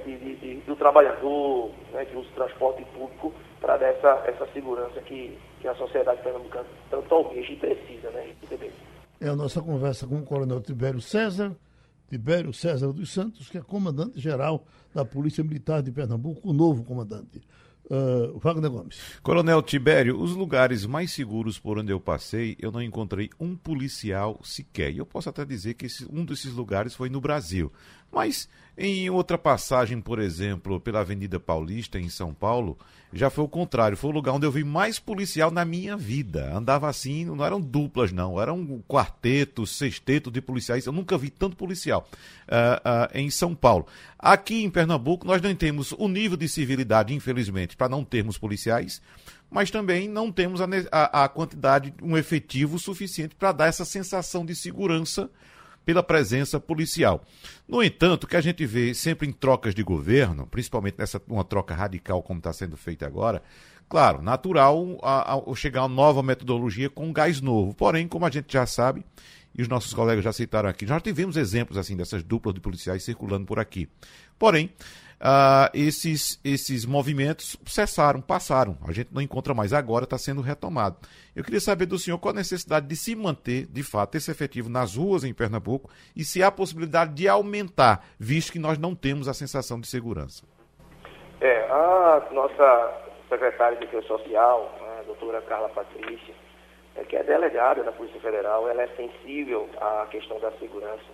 de, 0.03 0.17
de, 0.17 0.35
de, 0.37 0.55
do 0.61 0.75
trabalhador, 0.75 1.69
né, 1.93 2.03
que 2.03 2.17
usa 2.17 2.27
o 2.27 2.33
transporte 2.33 2.83
público, 2.85 3.31
para 3.61 3.77
dar 3.77 3.89
essa, 3.89 4.23
essa 4.25 4.47
segurança 4.51 4.99
que, 5.01 5.37
que 5.61 5.67
a 5.67 5.75
sociedade 5.75 6.23
pernambucana 6.23 6.65
tanto 6.89 7.13
almeja 7.13 7.53
e 7.53 7.55
precisa 7.55 8.09
né, 8.09 8.33
receber 8.41 8.71
é 9.19 9.27
a 9.27 9.35
nossa 9.35 9.61
conversa 9.61 10.07
com 10.07 10.19
o 10.19 10.23
Coronel 10.23 10.61
Tibério 10.61 11.01
César, 11.01 11.53
Tibério 12.07 12.53
César 12.53 12.93
dos 12.93 13.11
Santos, 13.11 13.49
que 13.49 13.57
é 13.57 13.61
comandante-geral 13.61 14.63
da 14.93 15.03
Polícia 15.03 15.43
Militar 15.43 15.83
de 15.83 15.91
Pernambuco, 15.91 16.49
o 16.49 16.53
novo 16.53 16.83
comandante. 16.83 17.41
Uh, 17.89 18.37
Wagner 18.37 18.69
Gomes. 18.69 18.99
Coronel 19.23 19.63
Tibério, 19.63 20.19
os 20.19 20.35
lugares 20.35 20.85
mais 20.85 21.11
seguros 21.11 21.57
por 21.57 21.79
onde 21.79 21.91
eu 21.91 21.99
passei, 21.99 22.55
eu 22.59 22.71
não 22.71 22.81
encontrei 22.81 23.31
um 23.39 23.55
policial 23.55 24.39
sequer. 24.43 24.93
E 24.93 24.99
eu 24.99 25.05
posso 25.07 25.27
até 25.27 25.43
dizer 25.43 25.73
que 25.73 25.87
esse, 25.87 26.05
um 26.11 26.23
desses 26.23 26.53
lugares 26.53 26.93
foi 26.93 27.09
no 27.09 27.19
Brasil. 27.19 27.73
Mas 28.11 28.47
em 28.81 29.09
outra 29.09 29.37
passagem, 29.37 29.99
por 29.99 30.19
exemplo, 30.19 30.79
pela 30.79 31.01
Avenida 31.01 31.37
Paulista, 31.37 31.99
em 31.99 32.07
São 32.07 32.33
Paulo, 32.33 32.77
já 33.11 33.29
foi 33.29 33.43
o 33.43 33.47
contrário. 33.49 33.97
Foi 33.97 34.09
o 34.09 34.13
lugar 34.13 34.31
onde 34.31 34.45
eu 34.45 34.51
vi 34.51 34.63
mais 34.63 34.97
policial 34.97 35.51
na 35.51 35.65
minha 35.65 35.97
vida. 35.97 36.55
Andava 36.55 36.87
assim, 36.87 37.25
não 37.25 37.43
eram 37.43 37.59
duplas, 37.59 38.13
não. 38.13 38.39
Era 38.39 38.53
um 38.53 38.81
quarteto, 38.87 39.67
sexteto 39.67 40.31
de 40.31 40.39
policiais. 40.39 40.85
Eu 40.85 40.93
nunca 40.93 41.17
vi 41.17 41.29
tanto 41.29 41.57
policial 41.57 42.07
uh, 42.47 43.11
uh, 43.13 43.17
em 43.19 43.29
São 43.29 43.53
Paulo. 43.53 43.85
Aqui 44.17 44.63
em 44.63 44.69
Pernambuco, 44.69 45.27
nós 45.27 45.41
não 45.41 45.53
temos 45.53 45.91
o 45.91 46.07
nível 46.07 46.37
de 46.37 46.47
civilidade, 46.47 47.13
infelizmente, 47.13 47.75
para 47.75 47.89
não 47.89 48.05
termos 48.05 48.37
policiais 48.37 49.01
mas 49.51 49.71
também 49.71 50.07
não 50.07 50.31
temos 50.31 50.61
a, 50.61 50.67
a, 50.91 51.23
a 51.23 51.27
quantidade, 51.27 51.91
um 52.03 52.15
efetivo 52.15 52.77
suficiente 52.77 53.33
para 53.35 53.51
dar 53.51 53.65
essa 53.65 53.83
sensação 53.83 54.45
de 54.45 54.55
segurança 54.55 55.27
pela 55.85 56.03
presença 56.03 56.59
policial. 56.59 57.23
No 57.67 57.83
entanto, 57.83 58.23
o 58.25 58.27
que 58.27 58.35
a 58.35 58.41
gente 58.41 58.65
vê 58.65 58.93
sempre 58.93 59.27
em 59.27 59.31
trocas 59.31 59.73
de 59.73 59.83
governo, 59.83 60.45
principalmente 60.47 60.97
nessa 60.97 61.21
uma 61.27 61.43
troca 61.43 61.73
radical 61.73 62.21
como 62.21 62.39
está 62.39 62.53
sendo 62.53 62.77
feita 62.77 63.05
agora, 63.05 63.41
claro, 63.87 64.21
natural 64.21 64.99
a, 65.01 65.35
a, 65.35 65.55
chegar 65.55 65.81
uma 65.81 65.87
nova 65.87 66.21
metodologia 66.21 66.89
com 66.89 67.11
gás 67.11 67.41
novo. 67.41 67.73
Porém, 67.73 68.07
como 68.07 68.25
a 68.25 68.29
gente 68.29 68.53
já 68.53 68.65
sabe, 68.65 69.03
e 69.57 69.61
os 69.61 69.67
nossos 69.67 69.93
colegas 69.93 70.23
já 70.23 70.31
citaram 70.31 70.69
aqui, 70.69 70.85
já 70.85 70.99
tivemos 70.99 71.35
exemplos 71.35 71.77
assim 71.77 71.97
dessas 71.97 72.23
duplas 72.23 72.53
de 72.53 72.61
policiais 72.61 73.03
circulando 73.03 73.45
por 73.45 73.59
aqui. 73.59 73.89
Porém, 74.37 74.71
uh, 75.19 75.69
esses, 75.73 76.39
esses 76.43 76.85
movimentos 76.85 77.57
cessaram, 77.65 78.21
passaram. 78.21 78.77
A 78.87 78.91
gente 78.91 79.13
não 79.13 79.21
encontra 79.21 79.53
mais 79.53 79.73
agora, 79.73 80.05
está 80.05 80.17
sendo 80.17 80.41
retomado. 80.41 80.97
Eu 81.35 81.43
queria 81.43 81.59
saber 81.59 81.85
do 81.85 81.99
senhor 81.99 82.17
qual 82.17 82.33
a 82.33 82.37
necessidade 82.37 82.87
de 82.87 82.95
se 82.95 83.15
manter, 83.15 83.65
de 83.67 83.83
fato, 83.83 84.15
esse 84.15 84.31
efetivo 84.31 84.69
nas 84.69 84.95
ruas 84.95 85.23
em 85.23 85.33
Pernambuco 85.33 85.89
e 86.15 86.23
se 86.23 86.41
há 86.41 86.51
possibilidade 86.51 87.13
de 87.13 87.27
aumentar, 87.27 88.05
visto 88.19 88.51
que 88.51 88.59
nós 88.59 88.77
não 88.77 88.95
temos 88.95 89.27
a 89.27 89.33
sensação 89.33 89.79
de 89.79 89.87
segurança. 89.87 90.43
É, 91.41 91.63
a 91.69 92.27
nossa 92.31 93.09
secretária 93.29 93.77
de 93.77 93.85
Defesa 93.85 94.07
Social, 94.07 94.73
a 94.99 95.03
doutora 95.03 95.41
Carla 95.43 95.69
Patrícia, 95.69 96.33
é, 96.95 97.03
que 97.03 97.15
é 97.15 97.23
delegada 97.23 97.83
da 97.83 97.91
Polícia 97.91 98.19
Federal, 98.19 98.67
ela 98.67 98.81
é 98.81 98.87
sensível 98.95 99.69
à 99.79 100.07
questão 100.09 100.39
da 100.39 100.51
segurança. 100.53 101.05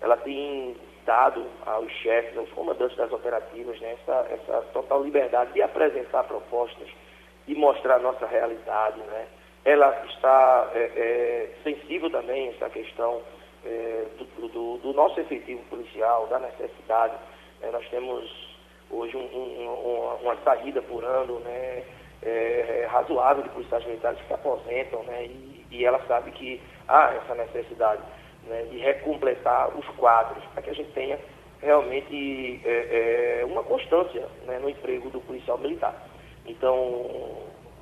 Ela 0.00 0.16
tem 0.16 0.76
dado 1.10 1.44
aos 1.66 1.90
chefes, 1.90 2.38
aos 2.38 2.48
comandantes 2.50 2.96
das 2.96 3.10
operativas, 3.10 3.80
né, 3.80 3.96
essa, 4.00 4.28
essa 4.30 4.62
total 4.72 5.02
liberdade 5.02 5.52
de 5.52 5.60
apresentar 5.60 6.22
propostas, 6.22 6.88
de 7.48 7.54
mostrar 7.56 7.96
a 7.96 7.98
nossa 7.98 8.26
realidade. 8.26 9.00
Né. 9.00 9.26
Ela 9.64 9.90
está 10.06 10.70
é, 10.72 10.78
é, 10.78 11.50
sensível 11.64 12.08
também 12.10 12.46
a 12.46 12.50
essa 12.52 12.70
questão 12.70 13.22
é, 13.66 14.04
do, 14.18 14.48
do, 14.48 14.78
do, 14.78 14.92
nosso 14.92 15.18
efetivo 15.18 15.60
policial, 15.64 16.28
da 16.28 16.38
necessidade. 16.38 17.14
É, 17.60 17.72
nós 17.72 17.84
temos 17.88 18.56
hoje 18.88 19.16
um, 19.16 19.20
um, 19.20 20.14
uma, 20.22 20.36
saída 20.44 20.80
por 20.82 21.04
ano 21.04 21.40
né, 21.40 21.82
é, 22.22 22.86
razoável 22.88 23.42
de 23.42 23.48
policiais 23.48 23.84
militares 23.84 24.20
que 24.20 24.28
se 24.28 24.34
aposentam, 24.34 25.02
né, 25.02 25.24
e, 25.24 25.66
e 25.72 25.84
ela 25.84 26.00
sabe 26.06 26.30
que 26.30 26.62
há 26.86 27.14
essa 27.14 27.34
necessidade 27.34 28.00
né, 28.46 28.62
de 28.70 28.78
recompletar 28.78 29.76
os 29.76 29.86
quadros, 29.96 30.42
para 30.52 30.62
que 30.62 30.70
a 30.70 30.74
gente 30.74 30.90
tenha 30.92 31.18
realmente 31.62 32.60
é, 32.64 33.40
é, 33.40 33.44
uma 33.44 33.62
constância 33.62 34.26
né, 34.46 34.58
no 34.58 34.68
emprego 34.68 35.10
do 35.10 35.20
policial 35.20 35.58
militar. 35.58 35.94
Então, 36.46 37.36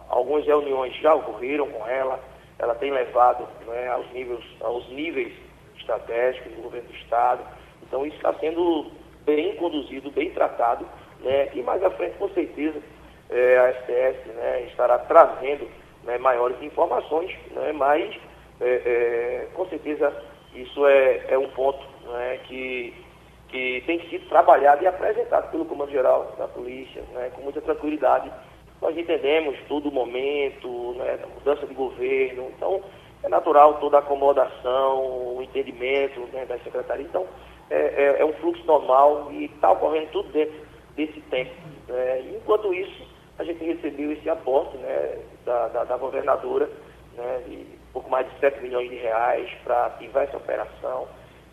algumas 0.09 0.45
reuniões 0.45 0.95
já 0.97 1.15
ocorreram 1.15 1.69
com 1.69 1.87
ela, 1.87 2.21
ela 2.59 2.75
tem 2.75 2.91
levado 2.91 3.47
né, 3.67 3.89
aos, 3.89 4.11
níveis, 4.13 4.45
aos 4.61 4.89
níveis 4.89 5.33
estratégicos 5.79 6.53
do 6.55 6.63
governo 6.63 6.89
do 6.89 6.95
Estado. 6.97 7.43
Então, 7.83 8.05
isso 8.05 8.17
está 8.17 8.35
sendo 8.35 8.91
bem 9.25 9.55
conduzido, 9.57 10.11
bem 10.11 10.31
tratado, 10.31 10.87
né, 11.21 11.51
e 11.55 11.63
mais 11.63 11.83
à 11.83 11.91
frente, 11.91 12.17
com 12.19 12.29
certeza, 12.31 12.81
é, 13.31 13.59
a 13.59 13.73
STS 13.75 14.27
né, 14.35 14.63
estará 14.69 14.99
trazendo 14.99 15.69
né, 16.05 16.19
maiores 16.19 16.61
informações, 16.63 17.31
né, 17.51 17.73
mas 17.73 18.17
é, 18.61 18.69
é, 18.69 19.49
com 19.55 19.67
certeza 19.67 20.11
isso 20.55 20.87
é, 20.87 21.27
é 21.29 21.39
um 21.39 21.49
ponto 21.51 21.85
né, 22.07 22.39
que, 22.45 22.95
que 23.49 23.83
tem 23.87 24.01
sido 24.09 24.29
trabalhado 24.29 24.83
e 24.83 24.87
apresentado 24.87 25.51
pelo 25.51 25.65
Comando 25.65 25.91
Geral 25.91 26.35
da 26.39 26.49
Polícia 26.49 27.03
né, 27.13 27.31
com 27.35 27.43
muita 27.43 27.61
tranquilidade. 27.61 28.31
Nós 28.81 28.97
entendemos 28.97 29.59
todo 29.69 29.89
o 29.89 29.93
momento, 29.93 30.95
né, 30.95 31.19
mudança 31.35 31.67
de 31.67 31.75
governo, 31.75 32.51
então 32.57 32.83
é 33.23 33.29
natural 33.29 33.75
toda 33.75 33.97
a 33.97 34.01
acomodação, 34.01 35.37
o 35.37 35.43
entendimento 35.43 36.21
né, 36.33 36.45
da 36.47 36.59
secretaria. 36.59 37.05
Então, 37.05 37.27
é, 37.71 37.77
é, 37.77 38.21
é, 38.21 38.25
um 38.25 38.33
fluxo 38.35 38.65
normal 38.65 39.31
e 39.33 39.47
está 39.47 39.73
ocorrendo 39.73 40.09
tudo 40.13 40.33
dentro 40.33 40.55
desse 40.97 41.21
tempo. 41.23 41.53
Né? 41.89 42.21
enquanto 42.37 42.73
isso, 42.75 43.07
a 43.39 43.45
gente 43.45 43.65
recebeu 43.65 44.13
esse 44.13 44.29
aporte 44.29 44.77
né, 44.77 45.19
da, 45.45 45.69
da, 45.69 45.85
da 45.85 45.97
governadora 45.97 46.69
né, 47.17 47.43
de 47.47 47.78
pouco 47.99 48.11
mais 48.11 48.31
de 48.31 48.39
7 48.39 48.63
milhões 48.63 48.89
de 48.89 48.97
reais 48.97 49.51
para 49.65 49.87
ativar 49.87 50.25
essa 50.25 50.37
operação. 50.37 51.09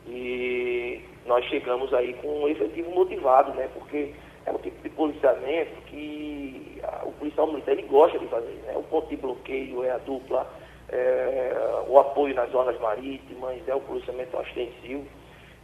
E 0.07 1.01
nós 1.25 1.43
chegamos 1.45 1.91
aí 1.93 2.13
com 2.15 2.43
um 2.43 2.47
efetivo 2.47 2.91
motivado, 2.91 3.51
né, 3.53 3.67
porque 3.73 4.13
é 4.45 4.51
um 4.51 4.57
tipo 4.59 4.81
de 4.83 4.89
policiamento 4.89 5.81
que 5.87 6.79
o 7.03 7.11
policial 7.13 7.47
militar 7.47 7.71
ele 7.71 7.83
gosta 7.83 8.19
de 8.19 8.27
fazer. 8.27 8.61
Né? 8.65 8.73
O 8.75 8.83
ponto 8.83 9.09
de 9.09 9.15
bloqueio 9.15 9.83
é 9.83 9.91
a 9.91 9.97
dupla 9.97 10.47
é, 10.89 11.83
o 11.87 11.97
apoio 11.97 12.35
nas 12.35 12.51
zonas 12.51 12.79
marítimas, 12.79 13.67
é 13.67 13.73
o 13.73 13.81
policiamento 13.81 14.37
ostensivo. 14.37 15.03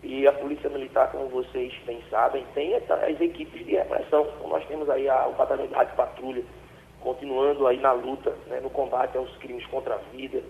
E 0.02 0.26
a 0.26 0.34
Polícia 0.34 0.68
Militar, 0.68 1.12
como 1.12 1.28
vocês 1.28 1.72
bem 1.86 2.02
sabem, 2.10 2.44
tem 2.56 2.74
as 2.76 3.22
equipes 3.22 3.64
de 3.64 3.74
repressão. 3.74 4.28
Então, 4.36 4.50
nós 4.50 4.66
temos 4.66 4.90
aí 4.90 5.08
a, 5.08 5.28
o 5.28 5.34
Batalhão 5.34 5.68
de 5.68 5.74
Rádio 5.76 5.96
Patrulha, 5.96 6.44
continuando 7.02 7.68
aí 7.68 7.80
na 7.80 7.92
luta, 7.92 8.36
né, 8.48 8.60
no 8.62 8.70
combate 8.72 9.16
aos 9.16 9.30
crimes 9.38 9.64
contra 9.68 9.94
a 9.94 9.98
vida, 10.12 10.42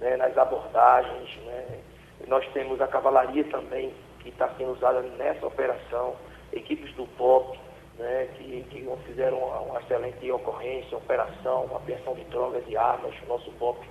né, 0.00 0.16
nas 0.16 0.36
abordagens. 0.36 1.36
Né. 1.44 1.80
Nós 2.26 2.46
temos 2.52 2.80
a 2.80 2.88
cavalaria 2.88 3.44
também, 3.44 3.92
que 4.20 4.30
está 4.30 4.48
sendo 4.58 4.72
usada 4.72 5.00
nessa 5.02 5.46
operação, 5.46 6.16
equipes 6.52 6.92
do 6.94 7.06
POP, 7.16 7.58
né, 7.98 8.28
que, 8.36 8.64
que 8.70 8.88
fizeram 9.06 9.38
uma, 9.38 9.60
uma 9.60 9.80
excelente 9.80 10.30
ocorrência, 10.30 10.96
operação, 10.96 11.68
apreensão 11.74 12.14
de 12.14 12.24
drogas 12.24 12.64
e 12.66 12.76
armas, 12.76 13.14
o 13.22 13.28
nosso 13.28 13.50
POP 13.52 13.86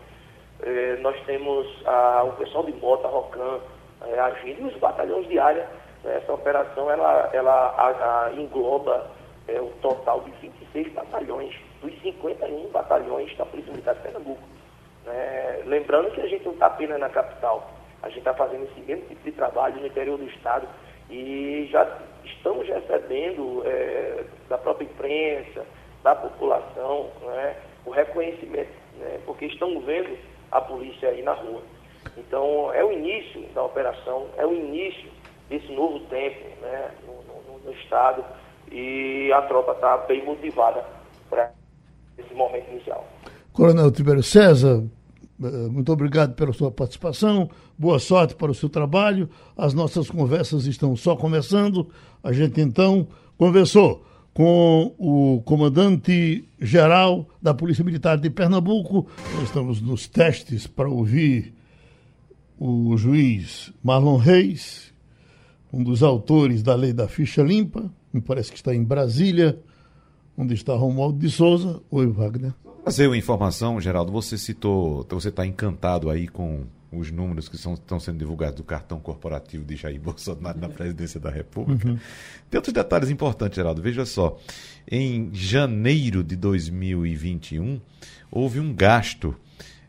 eh, 0.61 0.97
nós 1.01 1.17
temos 1.25 1.67
a, 1.85 2.23
o 2.23 2.33
pessoal 2.33 2.65
de 2.65 2.73
Bota, 2.73 3.07
Rocan, 3.07 3.59
eh, 4.01 4.19
agindo, 4.19 4.61
e 4.61 4.65
os 4.65 4.77
batalhões 4.77 5.27
de 5.27 5.39
área. 5.39 5.67
Né, 6.03 6.17
essa 6.17 6.33
operação 6.33 6.89
ela, 6.91 7.29
ela 7.33 7.53
a, 7.77 8.25
a, 8.25 8.33
engloba 8.33 9.09
eh, 9.47 9.61
um 9.61 9.71
total 9.81 10.21
de 10.21 10.31
26 10.41 10.93
batalhões, 10.93 11.55
dos 11.81 11.93
51 12.01 12.69
batalhões 12.71 13.35
da 13.37 13.45
Polícia 13.45 13.71
Militar 13.71 13.95
de 13.95 14.01
Pernambuco. 14.01 14.41
Né. 15.09 15.63
lembrando 15.65 16.11
que 16.11 16.21
a 16.21 16.27
gente 16.27 16.45
não 16.45 16.53
está 16.53 16.67
apenas 16.67 16.99
na 16.99 17.09
capital, 17.09 17.71
a 18.03 18.09
gente 18.09 18.19
está 18.19 18.33
fazendo 18.33 18.65
esse 18.65 18.79
mesmo 18.81 19.05
tipo 19.07 19.23
de 19.23 19.31
trabalho 19.31 19.79
no 19.79 19.87
interior 19.87 20.17
do 20.19 20.25
Estado 20.25 20.67
e 21.09 21.67
já 21.71 21.97
estamos 22.23 22.67
recebendo 22.67 23.63
é, 23.65 24.23
da 24.47 24.57
própria 24.57 24.85
imprensa, 24.85 25.65
da 26.03 26.15
população, 26.15 27.09
né, 27.23 27.55
o 27.85 27.89
reconhecimento, 27.89 28.71
né, 28.99 29.19
porque 29.25 29.45
estão 29.45 29.81
vendo 29.81 30.15
a 30.51 30.61
polícia 30.61 31.09
aí 31.09 31.23
na 31.23 31.33
rua. 31.33 31.61
Então, 32.15 32.71
é 32.73 32.83
o 32.85 32.91
início 32.91 33.41
da 33.55 33.63
operação, 33.63 34.27
é 34.37 34.45
o 34.45 34.53
início 34.53 35.09
desse 35.49 35.71
novo 35.71 35.99
tempo 36.01 36.45
né, 36.61 36.91
no, 37.05 37.13
no, 37.23 37.59
no 37.65 37.71
Estado 37.73 38.23
e 38.71 39.31
a 39.33 39.41
tropa 39.41 39.71
está 39.71 39.97
bem 39.97 40.23
motivada 40.23 40.85
para 41.29 41.51
esse 42.17 42.33
momento 42.35 42.69
inicial. 42.69 43.05
Coronel 43.51 43.91
Tibério 43.91 44.23
César, 44.23 44.83
muito 45.71 45.91
obrigado 45.91 46.33
pela 46.33 46.51
sua 46.51 46.69
participação, 46.69 47.49
boa 47.77 47.97
sorte 47.97 48.35
para 48.35 48.51
o 48.51 48.55
seu 48.55 48.67
trabalho. 48.67 49.29
As 49.57 49.73
nossas 49.73 50.09
conversas 50.09 50.65
estão 50.65 50.95
só 50.95 51.15
começando. 51.15 51.87
A 52.21 52.33
gente 52.33 52.59
então 52.59 53.07
conversou 53.37 54.05
com 54.33 54.93
o 54.97 55.41
comandante-geral 55.45 57.27
da 57.41 57.53
Polícia 57.53 57.83
Militar 57.83 58.17
de 58.17 58.29
Pernambuco. 58.29 59.07
Nós 59.35 59.43
estamos 59.43 59.81
nos 59.81 60.07
testes 60.07 60.67
para 60.67 60.89
ouvir 60.89 61.53
o 62.57 62.97
juiz 62.97 63.71
Marlon 63.81 64.17
Reis, 64.17 64.93
um 65.71 65.81
dos 65.83 66.03
autores 66.03 66.61
da 66.61 66.75
lei 66.75 66.91
da 66.91 67.07
ficha 67.07 67.41
limpa, 67.41 67.89
me 68.11 68.19
parece 68.19 68.51
que 68.51 68.57
está 68.57 68.75
em 68.75 68.83
Brasília, 68.83 69.57
onde 70.37 70.53
está 70.53 70.73
Romualdo 70.73 71.19
de 71.19 71.29
Souza. 71.29 71.81
Oi, 71.89 72.07
Wagner. 72.07 72.53
Fazer 72.89 73.05
uma 73.05 73.17
informação, 73.17 73.79
Geraldo, 73.79 74.11
você 74.11 74.35
citou, 74.35 75.05
você 75.07 75.29
está 75.29 75.45
encantado 75.45 76.09
aí 76.09 76.27
com 76.27 76.63
os 76.91 77.11
números 77.11 77.47
que 77.47 77.55
são, 77.55 77.75
estão 77.75 77.99
sendo 77.99 78.17
divulgados 78.17 78.55
do 78.55 78.63
cartão 78.63 78.99
corporativo 78.99 79.63
de 79.63 79.75
Jair 79.75 80.01
Bolsonaro 80.01 80.59
na 80.59 80.67
presidência 80.67 81.19
da 81.19 81.29
República. 81.29 81.87
Uhum. 81.87 81.99
Tem 82.49 82.57
outros 82.57 82.73
detalhes 82.73 83.11
importantes, 83.11 83.57
Geraldo. 83.57 83.79
Veja 83.79 84.07
só. 84.07 84.39
Em 84.89 85.29
janeiro 85.31 86.23
de 86.23 86.35
2021, 86.35 87.79
houve 88.31 88.59
um 88.59 88.73
gasto 88.73 89.35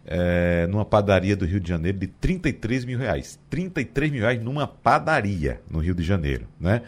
é, 0.05 0.67
numa 0.67 0.85
padaria 0.85 1.35
do 1.35 1.47
Rio 1.47 1.59
de 1.59 1.71
Janeiro 1.71 1.97
de 1.97 2.07
33 2.07 2.85
mil 2.85 2.99
reais. 2.99 3.41
33 3.49 4.13
mil 4.13 4.21
reais 4.21 4.43
numa 4.43 4.67
padaria 4.67 5.63
no 5.71 5.79
Rio 5.79 5.95
de 5.95 6.03
Janeiro. 6.03 6.47
Né? 6.61 6.83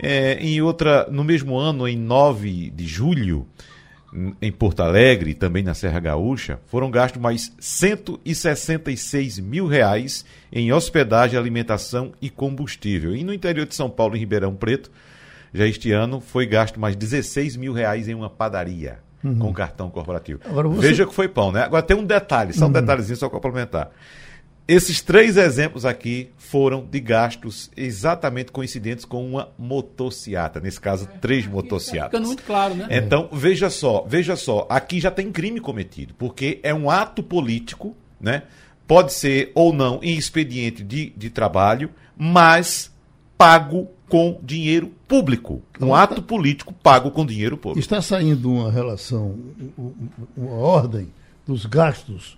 É, 0.00 0.34
em 0.34 0.62
outra, 0.62 1.08
no 1.10 1.24
mesmo 1.24 1.58
ano, 1.58 1.88
em 1.88 1.98
9 1.98 2.70
de 2.70 2.86
julho, 2.86 3.48
em 4.40 4.50
Porto 4.50 4.80
Alegre 4.80 5.30
e 5.30 5.34
também 5.34 5.62
na 5.62 5.74
Serra 5.74 6.00
Gaúcha, 6.00 6.58
foram 6.66 6.90
gastos 6.90 7.20
mais 7.20 7.52
166 7.58 9.38
mil 9.38 9.66
reais 9.66 10.24
em 10.50 10.72
hospedagem, 10.72 11.38
alimentação 11.38 12.12
e 12.20 12.30
combustível. 12.30 13.14
E 13.14 13.22
no 13.22 13.34
interior 13.34 13.66
de 13.66 13.74
São 13.74 13.90
Paulo, 13.90 14.16
em 14.16 14.20
Ribeirão 14.20 14.54
Preto, 14.54 14.90
já 15.52 15.66
este 15.66 15.92
ano 15.92 16.20
foi 16.20 16.46
gasto 16.46 16.80
mais 16.80 16.96
16 16.96 17.56
mil 17.56 17.72
reais 17.72 18.08
em 18.08 18.14
uma 18.14 18.30
padaria 18.30 18.98
uhum. 19.22 19.38
com 19.38 19.52
cartão 19.52 19.90
corporativo. 19.90 20.40
Você... 20.44 20.88
Veja 20.88 21.06
que 21.06 21.14
foi 21.14 21.28
pão, 21.28 21.52
né? 21.52 21.62
Agora 21.62 21.82
tem 21.82 21.96
um 21.96 22.04
detalhe, 22.04 22.52
só 22.52 22.64
um 22.64 22.66
uhum. 22.68 22.72
detalhezinho 22.72 23.16
só 23.16 23.28
complementar. 23.28 23.90
Esses 24.68 25.00
três 25.00 25.36
exemplos 25.36 25.84
aqui 25.84 26.30
foram 26.36 26.84
de 26.84 26.98
gastos 26.98 27.70
exatamente 27.76 28.50
coincidentes 28.50 29.04
com 29.04 29.24
uma 29.24 29.50
motociata, 29.56 30.58
nesse 30.58 30.80
caso, 30.80 31.08
é, 31.12 31.18
três 31.18 31.46
motociatas. 31.46 32.10
Ficando 32.10 32.26
muito 32.26 32.42
claro, 32.42 32.74
né? 32.74 32.88
Então, 32.90 33.28
veja 33.32 33.70
só, 33.70 34.04
veja 34.08 34.34
só, 34.34 34.66
aqui 34.68 34.98
já 34.98 35.10
tem 35.10 35.30
crime 35.30 35.60
cometido, 35.60 36.14
porque 36.18 36.58
é 36.64 36.74
um 36.74 36.90
ato 36.90 37.22
político, 37.22 37.96
né? 38.20 38.42
Pode 38.88 39.12
ser 39.12 39.52
ou 39.54 39.72
não 39.72 40.00
em 40.02 40.16
expediente 40.16 40.82
de, 40.82 41.10
de 41.16 41.30
trabalho, 41.30 41.90
mas 42.16 42.90
pago 43.38 43.88
com 44.08 44.40
dinheiro 44.42 44.92
público. 45.06 45.62
Um 45.80 45.94
ato 45.94 46.20
político 46.22 46.72
pago 46.72 47.12
com 47.12 47.24
dinheiro 47.24 47.56
público. 47.56 47.80
Está 47.80 48.02
saindo 48.02 48.50
uma 48.50 48.70
relação, 48.70 49.38
uma 50.36 50.52
ordem 50.52 51.08
dos 51.46 51.66
gastos 51.66 52.36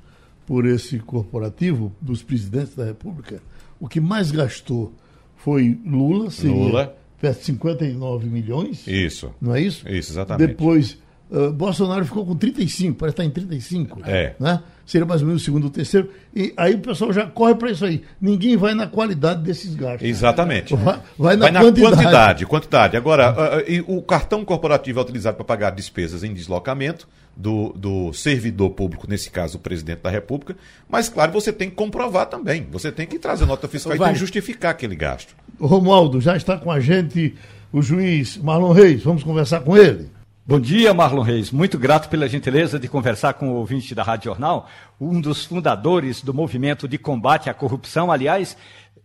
por 0.49 0.65
esse 0.65 0.99
corporativo 0.99 1.95
dos 2.01 2.23
presidentes 2.23 2.75
da 2.75 2.83
República, 2.83 3.43
o 3.79 3.87
que 3.87 4.01
mais 4.01 4.31
gastou 4.31 4.95
foi 5.37 5.79
Lula, 5.85 6.31
seria 6.31 6.57
Lula. 6.57 6.97
perto 7.21 7.41
de 7.41 7.45
59 7.45 8.27
milhões. 8.29 8.87
Isso. 8.87 9.31
Não 9.43 9.55
é 9.55 9.61
isso? 9.61 9.87
Isso, 9.87 10.13
exatamente. 10.13 10.49
Depois, 10.49 10.97
uh, 11.31 11.53
Bolsonaro 11.53 12.03
ficou 12.07 12.25
com 12.25 12.35
35, 12.35 12.97
parece 12.97 13.13
estar 13.13 13.25
em 13.27 13.31
35. 13.31 14.01
É. 14.07 14.35
Né? 14.41 14.63
Seria 14.89 15.07
mais 15.07 15.21
ou 15.21 15.27
menos 15.27 15.43
o 15.43 15.45
segundo 15.45 15.65
ou 15.65 15.71
terceiro. 15.71 16.09
E 16.35 16.51
aí 16.57 16.75
o 16.75 16.79
pessoal 16.79 17.13
já 17.13 17.27
corre 17.27 17.55
para 17.55 17.71
isso 17.71 17.85
aí. 17.85 18.03
Ninguém 18.19 18.57
vai 18.57 18.73
na 18.73 18.87
qualidade 18.87 19.43
desses 19.43 19.75
gastos. 19.75 20.09
Exatamente. 20.09 20.75
Vai, 20.75 20.99
vai 21.19 21.37
na, 21.37 21.43
vai 21.43 21.53
na 21.53 21.61
quantidade. 21.61 21.97
quantidade. 21.97 22.47
quantidade. 22.47 22.97
Agora, 22.97 23.35
uh, 23.61 23.93
uh, 23.93 23.99
o 23.99 24.03
cartão 24.03 24.43
corporativo 24.47 24.99
é 24.99 25.03
utilizado 25.03 25.37
para 25.37 25.45
pagar 25.45 25.71
despesas 25.73 26.25
em 26.25 26.33
deslocamento 26.33 27.07
do, 27.37 27.75
do 27.75 28.15
servidor 28.15 28.71
público, 28.71 29.07
nesse 29.07 29.31
caso 29.31 29.59
o 29.59 29.61
presidente 29.61 30.01
da 30.01 30.09
República, 30.09 30.57
mas 30.89 31.11
claro, 31.11 31.33
você 31.33 31.53
tem 31.53 31.69
que 31.69 31.77
comprovar 31.77 32.25
também. 32.25 32.67
Você 32.73 32.91
tem 32.91 33.07
que 33.07 33.19
trazer 33.19 33.45
nota 33.45 33.69
fiscal 33.69 33.95
Vai. 33.95 34.07
e 34.07 34.09
tem 34.09 34.15
que 34.15 34.21
justificar 34.21 34.71
aquele 34.71 34.97
gasto. 34.97 35.37
Romualdo, 35.61 36.19
já 36.19 36.35
está 36.35 36.57
com 36.57 36.71
a 36.73 36.81
gente 36.81 37.35
o 37.71 37.83
juiz 37.83 38.39
Marlon 38.39 38.73
Reis. 38.73 39.03
Vamos 39.03 39.23
conversar 39.23 39.61
com 39.61 39.77
ele. 39.77 40.09
Bom 40.49 40.59
dia, 40.59 40.95
Marlon 40.95 41.21
Reis. 41.21 41.51
Muito 41.51 41.77
grato 41.77 42.09
pela 42.09 42.27
gentileza 42.27 42.79
de 42.79 42.89
conversar 42.89 43.35
com 43.35 43.51
o 43.51 43.57
ouvinte 43.57 43.95
da 43.95 44.03
Rádio 44.03 44.31
Jornal, 44.31 44.67
um 44.99 45.21
dos 45.21 45.45
fundadores 45.45 46.23
do 46.23 46.33
movimento 46.33 46.89
de 46.89 46.97
combate 46.97 47.51
à 47.51 47.53
corrupção. 47.53 48.11
Aliás, 48.11 48.57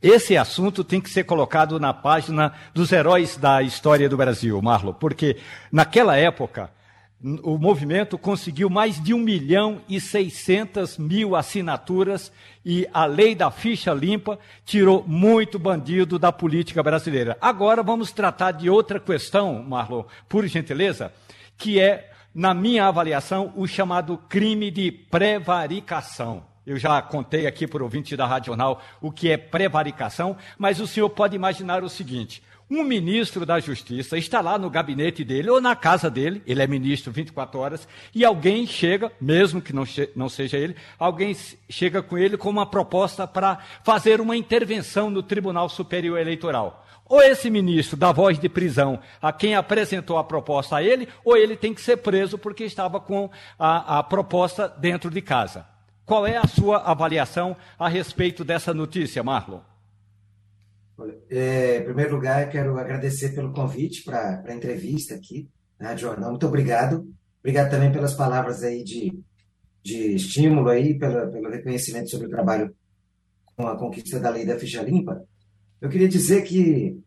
esse 0.01 0.37
assunto 0.37 0.85
tem 0.85 1.01
que 1.01 1.09
ser 1.09 1.25
colocado 1.25 1.81
na 1.81 1.93
página 1.93 2.53
dos 2.73 2.93
heróis 2.93 3.35
da 3.35 3.61
história 3.61 4.07
do 4.07 4.15
Brasil, 4.15 4.61
Marlon, 4.61 4.93
porque 4.93 5.35
naquela 5.69 6.15
época 6.15 6.71
o 7.41 7.57
movimento 7.57 8.17
conseguiu 8.17 8.69
mais 8.69 9.01
de 9.01 9.13
1 9.13 9.17
milhão 9.17 9.81
e 9.87 9.99
600 9.99 10.97
mil 10.97 11.35
assinaturas 11.35 12.31
e 12.65 12.87
a 12.93 13.05
lei 13.05 13.33
da 13.33 13.49
ficha 13.49 13.93
limpa 13.93 14.37
tirou 14.65 15.03
muito 15.07 15.57
bandido 15.57 16.19
da 16.19 16.31
política 16.31 16.83
brasileira. 16.83 17.37
Agora 17.39 17.81
vamos 17.81 18.11
tratar 18.11 18.51
de 18.51 18.69
outra 18.69 18.99
questão, 18.99 19.63
Marlon, 19.63 20.03
por 20.27 20.45
gentileza, 20.47 21.13
que 21.63 21.79
é 21.79 22.11
na 22.35 22.53
minha 22.53 22.87
avaliação, 22.87 23.53
o 23.55 23.65
chamado 23.65 24.17
crime 24.27 24.69
de 24.69 24.91
prevaricação. 24.91 26.43
Eu 26.67 26.77
já 26.77 27.01
contei 27.01 27.47
aqui 27.47 27.65
por 27.65 27.81
ouvinte 27.81 28.17
da 28.17 28.27
Rádio 28.27 28.47
Jornal 28.47 28.81
o 29.01 29.09
que 29.09 29.29
é 29.29 29.37
prevaricação, 29.37 30.35
mas 30.57 30.81
o 30.81 30.87
senhor 30.87 31.09
pode 31.09 31.37
imaginar 31.37 31.81
o 31.81 31.87
seguinte: 31.87 32.43
um 32.69 32.83
ministro 32.83 33.45
da 33.45 33.61
Justiça 33.61 34.17
está 34.17 34.41
lá 34.41 34.57
no 34.57 34.69
gabinete 34.69 35.23
dele 35.23 35.49
ou 35.49 35.61
na 35.61 35.73
casa 35.73 36.09
dele, 36.09 36.43
ele 36.45 36.61
é 36.61 36.67
ministro 36.67 37.13
24 37.13 37.57
horas, 37.57 37.87
e 38.13 38.25
alguém 38.25 38.67
chega, 38.67 39.09
mesmo 39.21 39.61
que 39.61 39.71
não, 39.71 39.85
não 40.13 40.27
seja 40.27 40.57
ele, 40.57 40.75
alguém 40.99 41.33
chega 41.69 42.03
com 42.03 42.17
ele 42.17 42.35
com 42.35 42.49
uma 42.49 42.65
proposta 42.65 43.25
para 43.25 43.59
fazer 43.85 44.19
uma 44.19 44.35
intervenção 44.35 45.09
no 45.09 45.23
Tribunal 45.23 45.69
Superior 45.69 46.19
Eleitoral. 46.19 46.82
Ou 47.13 47.21
esse 47.21 47.47
ministro 47.47 47.95
dá 47.95 48.11
voz 48.11 48.39
de 48.39 48.49
prisão 48.49 48.99
a 49.21 49.31
quem 49.31 49.53
apresentou 49.53 50.17
a 50.17 50.23
proposta 50.23 50.77
a 50.77 50.81
ele, 50.81 51.07
ou 51.23 51.37
ele 51.37 51.55
tem 51.55 51.71
que 51.71 51.79
ser 51.79 51.97
preso 51.97 52.39
porque 52.39 52.63
estava 52.63 52.99
com 52.99 53.29
a, 53.59 53.99
a 53.99 54.03
proposta 54.03 54.67
dentro 54.67 55.11
de 55.11 55.21
casa. 55.21 55.63
Qual 56.07 56.25
é 56.25 56.37
a 56.37 56.47
sua 56.47 56.77
avaliação 56.79 57.55
a 57.77 57.87
respeito 57.87 58.43
dessa 58.43 58.73
notícia, 58.73 59.21
Marlon? 59.21 59.59
É, 61.29 61.77
em 61.81 61.83
primeiro 61.83 62.15
lugar, 62.15 62.49
quero 62.49 62.79
agradecer 62.79 63.35
pelo 63.35 63.53
convite 63.53 64.03
para 64.03 64.43
a 64.47 64.51
entrevista 64.51 65.13
aqui 65.13 65.47
na 65.79 65.89
Rádio 65.89 66.07
Jornal. 66.07 66.31
Muito 66.31 66.47
obrigado. 66.47 67.07
Obrigado 67.41 67.69
também 67.69 67.91
pelas 67.91 68.15
palavras 68.15 68.63
aí 68.63 68.83
de, 68.83 69.21
de 69.83 70.15
estímulo 70.15 70.67
aí, 70.67 70.97
pela, 70.97 71.27
pelo 71.27 71.51
reconhecimento 71.51 72.09
sobre 72.09 72.25
o 72.25 72.31
trabalho 72.31 72.75
com 73.55 73.67
a 73.67 73.77
conquista 73.77 74.19
da 74.19 74.31
lei 74.31 74.47
da 74.47 74.57
ficha 74.57 74.81
limpa. 74.81 75.23
Eu 75.83 75.89
queria 75.89 76.07
dizer 76.07 76.43
que 76.43 76.97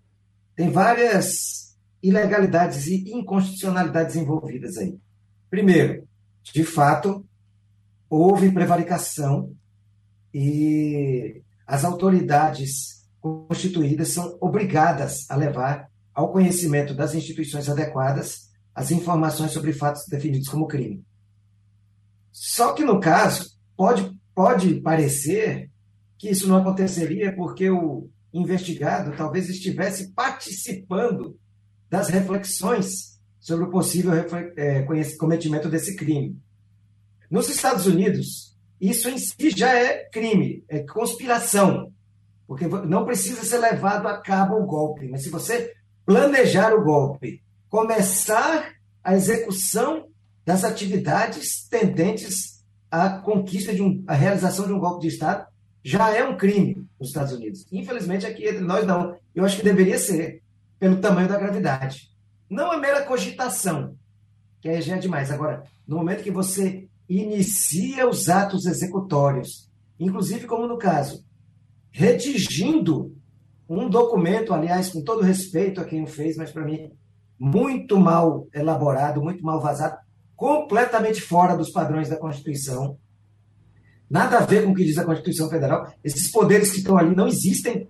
tem 0.55 0.69
várias 0.69 1.75
ilegalidades 2.03 2.87
e 2.87 3.11
inconstitucionalidades 3.11 4.17
envolvidas 4.17 4.77
aí. 4.77 5.01
Primeiro, 5.49 6.07
de 6.43 6.63
fato, 6.63 7.27
houve 8.07 8.53
prevaricação 8.53 9.57
e 10.33 11.41
as 11.67 11.87
autoridades 11.87 13.09
constituídas 13.19 14.09
são 14.09 14.37
obrigadas 14.43 15.25
a 15.31 15.37
levar 15.37 15.91
ao 16.13 16.31
conhecimento 16.31 16.93
das 16.93 17.15
instituições 17.15 17.71
adequadas 17.71 18.51
as 18.75 18.91
informações 18.91 19.53
sobre 19.53 19.73
fatos 19.73 20.05
definidos 20.07 20.51
como 20.51 20.69
crime. 20.69 21.03
Só 22.31 22.75
que 22.75 22.85
no 22.85 23.01
caso, 23.01 23.57
pode, 23.75 24.15
pode 24.35 24.83
parecer 24.83 25.71
que 26.19 26.29
isso 26.29 26.47
não 26.47 26.59
aconteceria 26.59 27.35
porque 27.35 27.71
o 27.71 28.11
investigado 28.41 29.17
talvez 29.17 29.49
estivesse 29.49 30.13
participando 30.13 31.39
das 31.89 32.09
reflexões 32.09 33.21
sobre 33.39 33.67
o 33.67 33.71
possível 33.71 34.13
é, 34.57 34.83
cometimento 35.19 35.69
desse 35.69 35.95
crime. 35.95 36.37
Nos 37.31 37.49
Estados 37.49 37.87
Unidos, 37.87 38.57
isso 38.81 39.09
em 39.09 39.19
si 39.19 39.51
já 39.51 39.73
é 39.73 40.09
crime, 40.11 40.65
é 40.69 40.81
conspiração, 40.81 41.93
porque 42.47 42.67
não 42.67 43.05
precisa 43.05 43.43
ser 43.43 43.59
levado 43.59 44.07
a 44.07 44.21
cabo 44.21 44.57
o 44.57 44.67
golpe, 44.67 45.09
mas 45.09 45.23
se 45.23 45.31
você 45.31 45.73
planejar 46.05 46.75
o 46.75 46.85
golpe, 46.85 47.43
começar 47.69 48.73
a 49.03 49.15
execução 49.15 50.09
das 50.45 50.65
atividades 50.65 51.67
tendentes 51.69 52.65
à 52.91 53.11
conquista 53.11 53.75
de 53.75 53.83
um, 53.83 54.05
à 54.07 54.15
realização 54.15 54.67
de 54.67 54.73
um 54.73 54.79
golpe 54.79 55.03
de 55.03 55.09
Estado, 55.09 55.47
já 55.87 56.13
é 56.13 56.25
um 56.25 56.37
crime 56.37 56.85
nos 56.99 57.11
Estados 57.11 57.33
Unidos. 57.33 57.65
Infelizmente, 57.71 58.27
aqui 58.27 58.45
entre 58.45 58.59
nós 58.59 58.85
não. 58.85 59.17
Eu 59.33 59.45
acho 59.45 59.59
que 59.59 59.63
deveria 59.63 59.97
ser, 60.01 60.43
pelo 60.81 60.97
tamanho 60.97 61.29
da 61.29 61.39
gravidade. 61.39 62.11
Não 62.51 62.73
é 62.73 62.77
mera 62.77 63.05
cogitação, 63.05 63.95
que 64.61 64.69
aí 64.69 64.83
já 64.83 64.97
é 64.97 64.99
demais. 64.99 65.31
Agora, 65.31 65.63
no 65.87 65.97
momento 65.97 66.25
que 66.25 66.31
você 66.33 66.89
inicia 67.09 68.09
os 68.09 68.29
atos 68.29 68.67
executórios, 68.67 69.71
inclusive 70.01 70.45
como 70.49 70.67
no 70.67 70.77
caso, 70.77 71.25
redigindo 71.93 73.15
um 73.69 73.89
documento, 73.89 74.53
aliás, 74.53 74.89
com 74.89 75.05
todo 75.05 75.23
respeito 75.23 75.81
a 75.81 75.85
quem 75.85 76.03
o 76.03 76.09
fez, 76.09 76.37
mas 76.37 76.51
para 76.51 76.65
mim 76.65 76.91
muito 77.39 77.97
mal 77.97 78.49
elaborado, 78.53 79.23
muito 79.23 79.45
mal 79.45 79.61
vazado, 79.61 79.99
completamente 80.35 81.21
fora 81.21 81.57
dos 81.57 81.71
padrões 81.71 82.09
da 82.09 82.17
Constituição. 82.17 82.99
Nada 84.09 84.39
a 84.39 84.47
ver 84.47 84.65
com 84.65 84.71
o 84.71 84.75
que 84.75 84.85
diz 84.85 84.99
a 84.99 85.05
Constituição 85.05 85.51
Federal. 85.51 85.93
Esses 86.03 86.31
poderes 86.31 86.71
que 86.71 86.79
estão 86.79 86.97
ali 86.97 87.15
não 87.15 87.27
existem 87.27 87.89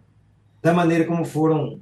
da 0.62 0.72
maneira 0.72 1.04
como 1.04 1.24
foram 1.24 1.80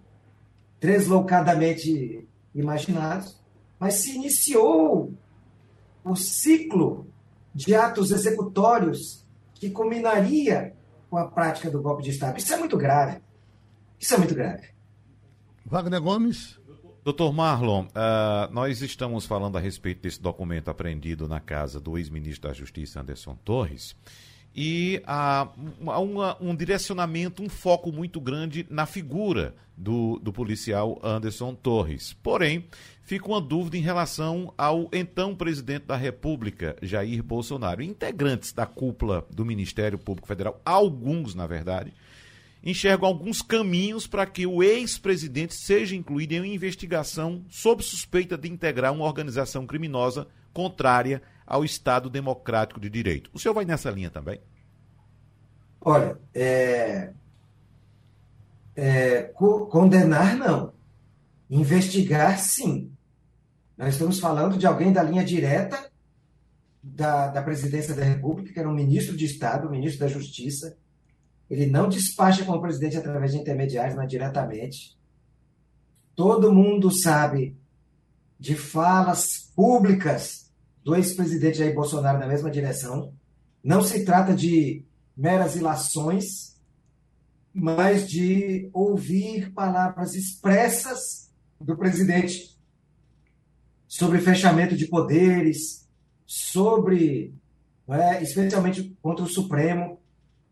deslocadamente 0.80 2.28
imaginados, 2.55 3.41
mas 3.78 3.95
se 3.95 4.14
iniciou 4.14 5.12
o 6.05 6.14
ciclo 6.14 7.07
de 7.55 7.74
atos 7.74 8.11
executórios 8.11 9.24
que 9.55 9.70
culminaria 9.70 10.74
com 11.09 11.16
a 11.16 11.26
prática 11.26 11.70
do 11.70 11.80
golpe 11.80 12.03
de 12.03 12.11
Estado. 12.11 12.39
Isso 12.39 12.53
é 12.53 12.57
muito 12.59 12.76
grave. 12.76 13.22
Isso 13.99 14.14
é 14.14 14.18
muito 14.18 14.35
grave. 14.35 14.68
Wagner 15.64 16.01
Gomes. 16.01 16.59
Doutor 17.05 17.35
Marlon, 17.35 17.85
uh, 17.85 18.51
nós 18.51 18.81
estamos 18.81 19.27
falando 19.27 19.59
a 19.59 19.61
respeito 19.61 20.01
desse 20.01 20.23
documento 20.23 20.71
apreendido 20.71 21.29
na 21.29 21.39
casa 21.39 21.79
do 21.79 21.99
ex-ministro 21.99 22.49
da 22.49 22.55
Justiça, 22.55 22.99
Anderson 22.99 23.37
Torres, 23.45 23.95
e 24.57 25.03
há 25.07 25.47
uh, 25.55 26.37
um 26.41 26.57
direcionamento, 26.57 27.43
um 27.43 27.49
foco 27.51 27.93
muito 27.93 28.19
grande 28.19 28.67
na 28.71 28.87
figura 28.87 29.55
do, 29.77 30.19
do 30.19 30.33
policial 30.33 30.99
Anderson 31.05 31.55
Torres. 31.55 32.15
Porém, 32.23 32.65
fica 33.03 33.29
uma 33.29 33.41
dúvida 33.41 33.77
em 33.77 33.83
relação 33.83 34.55
ao 34.57 34.89
então 34.91 35.37
presidente 35.37 35.85
da 35.85 35.97
República, 35.97 36.75
Jair 36.81 37.23
Bolsonaro. 37.23 37.83
Integrantes 37.83 38.51
da 38.51 38.65
cúpula 38.65 39.27
do 39.31 39.45
Ministério 39.45 39.99
Público 39.99 40.27
Federal, 40.27 40.59
alguns, 40.65 41.35
na 41.35 41.47
verdade, 41.47 41.93
enxergam 42.65 43.07
alguns 43.07 43.43
caminhos 43.43 44.07
para 44.07 44.25
que 44.25 44.47
o 44.47 44.62
ex-presidente 44.62 45.55
seja 45.55 45.95
incluído 45.95 46.33
em 46.33 46.41
uma 46.41 46.47
investigação 46.47 47.45
sob 47.51 47.83
suspeita 47.83 48.39
de 48.39 48.49
integrar 48.49 48.93
uma 48.93 49.05
organização 49.05 49.67
criminosa 49.67 50.27
contrária 50.53 51.21
ao 51.47 51.62
Estado 51.62 52.09
Democrático 52.09 52.81
de 52.81 52.89
Direito. 52.89 53.31
O 53.35 53.39
senhor 53.39 53.53
vai 53.53 53.67
nessa 53.67 53.91
linha 53.91 54.11
também? 54.11 54.41
Olha, 55.79 56.19
é... 56.35 57.12
É... 58.75 59.23
condenar 59.69 60.35
não. 60.37 60.73
Investigar, 61.51 62.39
sim. 62.39 62.91
Nós 63.77 63.95
estamos 63.95 64.19
falando 64.19 64.57
de 64.57 64.67
alguém 64.67 64.91
da 64.91 65.03
linha 65.03 65.23
direta 65.23 65.91
da, 66.83 67.29
da 67.29 67.43
presidência 67.43 67.95
da 67.95 68.05
República, 68.05 68.53
que 68.53 68.59
era 68.59 68.69
um 68.69 68.75
ministro 68.75 69.15
de 69.15 69.27
Estado, 69.27 69.69
ministro 69.69 70.01
da 70.01 70.09
Justiça. 70.09 70.79
Ele 71.55 71.71
não 71.71 71.89
despacha 71.89 72.45
com 72.45 72.53
o 72.53 72.61
presidente 72.61 72.97
através 72.97 73.33
de 73.33 73.39
intermediários, 73.39 73.95
mas 73.95 74.09
diretamente. 74.09 74.99
Todo 76.17 76.53
mundo 76.53 76.91
sabe 76.91 77.57
de 78.39 78.57
falas 78.57 79.51
públicas 79.55 80.53
do 80.83 80.97
ex-presidente 80.97 81.59
Jair 81.59 81.75
Bolsonaro 81.75 82.19
na 82.19 82.27
mesma 82.27 82.51
direção. 82.51 83.15
Não 83.63 83.83
se 83.83 84.05
trata 84.05 84.35
de 84.35 84.85
meras 85.17 85.55
ilações, 85.55 86.61
mas 87.53 88.09
de 88.09 88.69
ouvir 88.73 89.53
palavras 89.53 90.15
expressas 90.15 91.33
do 91.61 91.77
presidente 91.77 92.59
sobre 93.87 94.21
fechamento 94.21 94.77
de 94.77 94.89
poderes, 94.89 95.89
sobre, 96.27 97.33
é, 97.89 98.21
especialmente 98.23 98.97
contra 99.01 99.25
o 99.25 99.29
Supremo, 99.29 100.01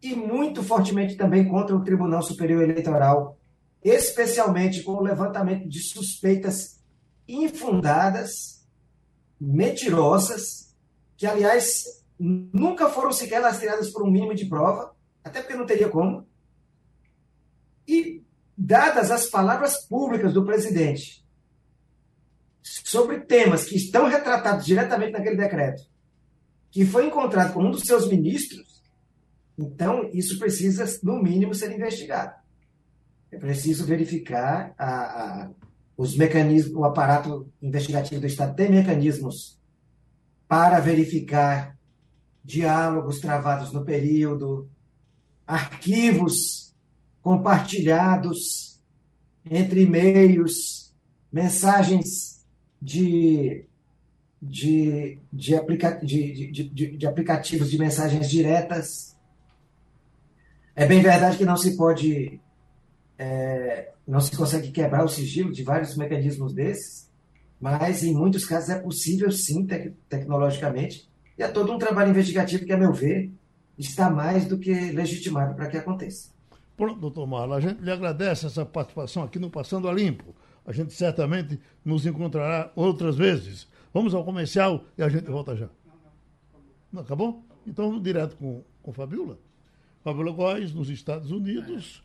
e 0.03 0.17
muito 0.17 0.63
fortemente 0.65 1.17
também 1.17 1.49
contra 1.49 1.77
o 1.77 1.85
Tribunal 1.85 2.23
Superior 2.23 2.63
Eleitoral, 2.63 3.39
especialmente 3.85 4.83
com 4.83 4.93
o 4.93 5.03
levantamento 5.03 5.69
de 5.69 5.81
suspeitas 5.81 6.83
infundadas, 7.29 8.67
mentirosas, 9.41 10.75
que, 11.17 11.25
aliás, 11.25 12.05
nunca 12.19 12.89
foram 12.89 13.13
sequer 13.13 13.41
lastreadas 13.41 13.91
por 13.91 14.03
um 14.03 14.11
mínimo 14.11 14.35
de 14.35 14.47
prova, 14.47 14.95
até 15.23 15.41
porque 15.41 15.57
não 15.57 15.67
teria 15.67 15.89
como. 15.89 16.27
E, 17.87 18.25
dadas 18.59 19.11
as 19.11 19.27
palavras 19.27 19.87
públicas 19.87 20.33
do 20.33 20.45
presidente 20.45 21.25
sobre 22.63 23.21
temas 23.21 23.65
que 23.65 23.77
estão 23.77 24.07
retratados 24.09 24.65
diretamente 24.65 25.13
naquele 25.13 25.37
decreto, 25.37 25.83
que 26.71 26.85
foi 26.85 27.07
encontrado 27.07 27.53
com 27.53 27.65
um 27.65 27.71
dos 27.71 27.83
seus 27.83 28.09
ministros, 28.09 28.72
então 29.59 30.09
isso 30.13 30.39
precisa, 30.39 30.85
no 31.03 31.23
mínimo, 31.23 31.55
ser 31.55 31.73
investigado. 31.73 32.35
É 33.31 33.39
preciso 33.39 33.85
verificar 33.87 34.75
a, 34.77 34.91
a, 34.95 35.51
os 35.97 36.17
mecanismos, 36.17 36.75
o 36.75 36.85
aparato 36.85 37.51
investigativo 37.61 38.21
do 38.21 38.27
Estado 38.27 38.55
tem 38.55 38.71
mecanismos 38.71 39.59
para 40.49 40.81
verificar 40.81 41.79
diálogos 42.45 43.21
travados 43.21 43.73
no 43.73 43.85
período, 43.85 44.69
arquivos 45.47 46.75
compartilhados 47.23 48.81
entre 49.45 49.83
e-mails, 49.83 50.95
mensagens 51.33 52.45
de 52.81 53.67
de, 54.43 55.19
de, 55.33 55.55
aplica 55.55 55.93
de, 55.93 56.51
de, 56.51 56.65
de, 56.65 56.97
de 56.97 57.07
aplicativos 57.07 57.71
de 57.71 57.79
mensagens 57.79 58.29
diretas. 58.29 59.12
É 60.75 60.87
bem 60.87 61.03
verdade 61.03 61.37
que 61.37 61.45
não 61.45 61.57
se 61.57 61.77
pode, 61.77 62.41
é, 63.19 63.93
não 64.07 64.21
se 64.21 64.37
consegue 64.37 64.71
quebrar 64.71 65.05
o 65.05 65.09
sigilo 65.09 65.53
de 65.53 65.63
vários 65.63 65.97
mecanismos 65.97 66.55
desses, 66.55 67.11
mas 67.61 68.03
em 68.03 68.15
muitos 68.15 68.45
casos 68.45 68.71
é 68.71 68.79
possível 68.79 69.31
sim, 69.31 69.67
tec 69.67 69.95
tecnologicamente, 70.09 71.09
e 71.39 71.43
é 71.43 71.49
todo 71.49 71.73
um 71.73 71.79
trabalho 71.79 72.11
investigativo 72.11 72.65
que, 72.65 72.73
a 72.73 72.77
meu 72.77 72.93
ver, 72.93 73.31
está 73.79 74.11
mais 74.11 74.47
do 74.47 74.59
que 74.59 74.73
legitimado 74.73 75.55
para 75.55 75.69
que 75.69 75.77
aconteça. 75.77 76.31
Pronto, 76.77 77.01
doutor 77.01 77.27
Marlon, 77.27 77.55
a 77.55 77.61
gente 77.61 77.83
lhe 77.83 77.91
agradece 77.91 78.47
essa 78.47 78.65
participação 78.65 79.23
aqui 79.23 79.39
no 79.39 79.51
Passando 79.51 79.89
a 79.89 79.93
Limpo. 79.93 80.35
A 80.65 80.73
gente 80.73 80.93
certamente 80.95 81.61
nos 81.85 82.07
encontrará 82.07 82.73
outras 82.75 83.17
vezes. 83.17 83.69
Vamos 83.93 84.15
ao 84.15 84.25
comercial 84.25 84.85
e 84.97 85.03
a 85.03 85.09
gente 85.09 85.31
volta 85.31 85.55
já. 85.55 85.69
Não, 86.91 87.03
acabou? 87.03 87.45
Então 87.67 88.01
direto 88.01 88.37
com, 88.37 88.65
com 88.83 88.93
Fabiola. 88.93 89.39
Fabiola 90.03 90.33
Góes, 90.33 90.73
nos 90.73 90.91
Estados 90.91 91.31
Unidos. 91.31 92.03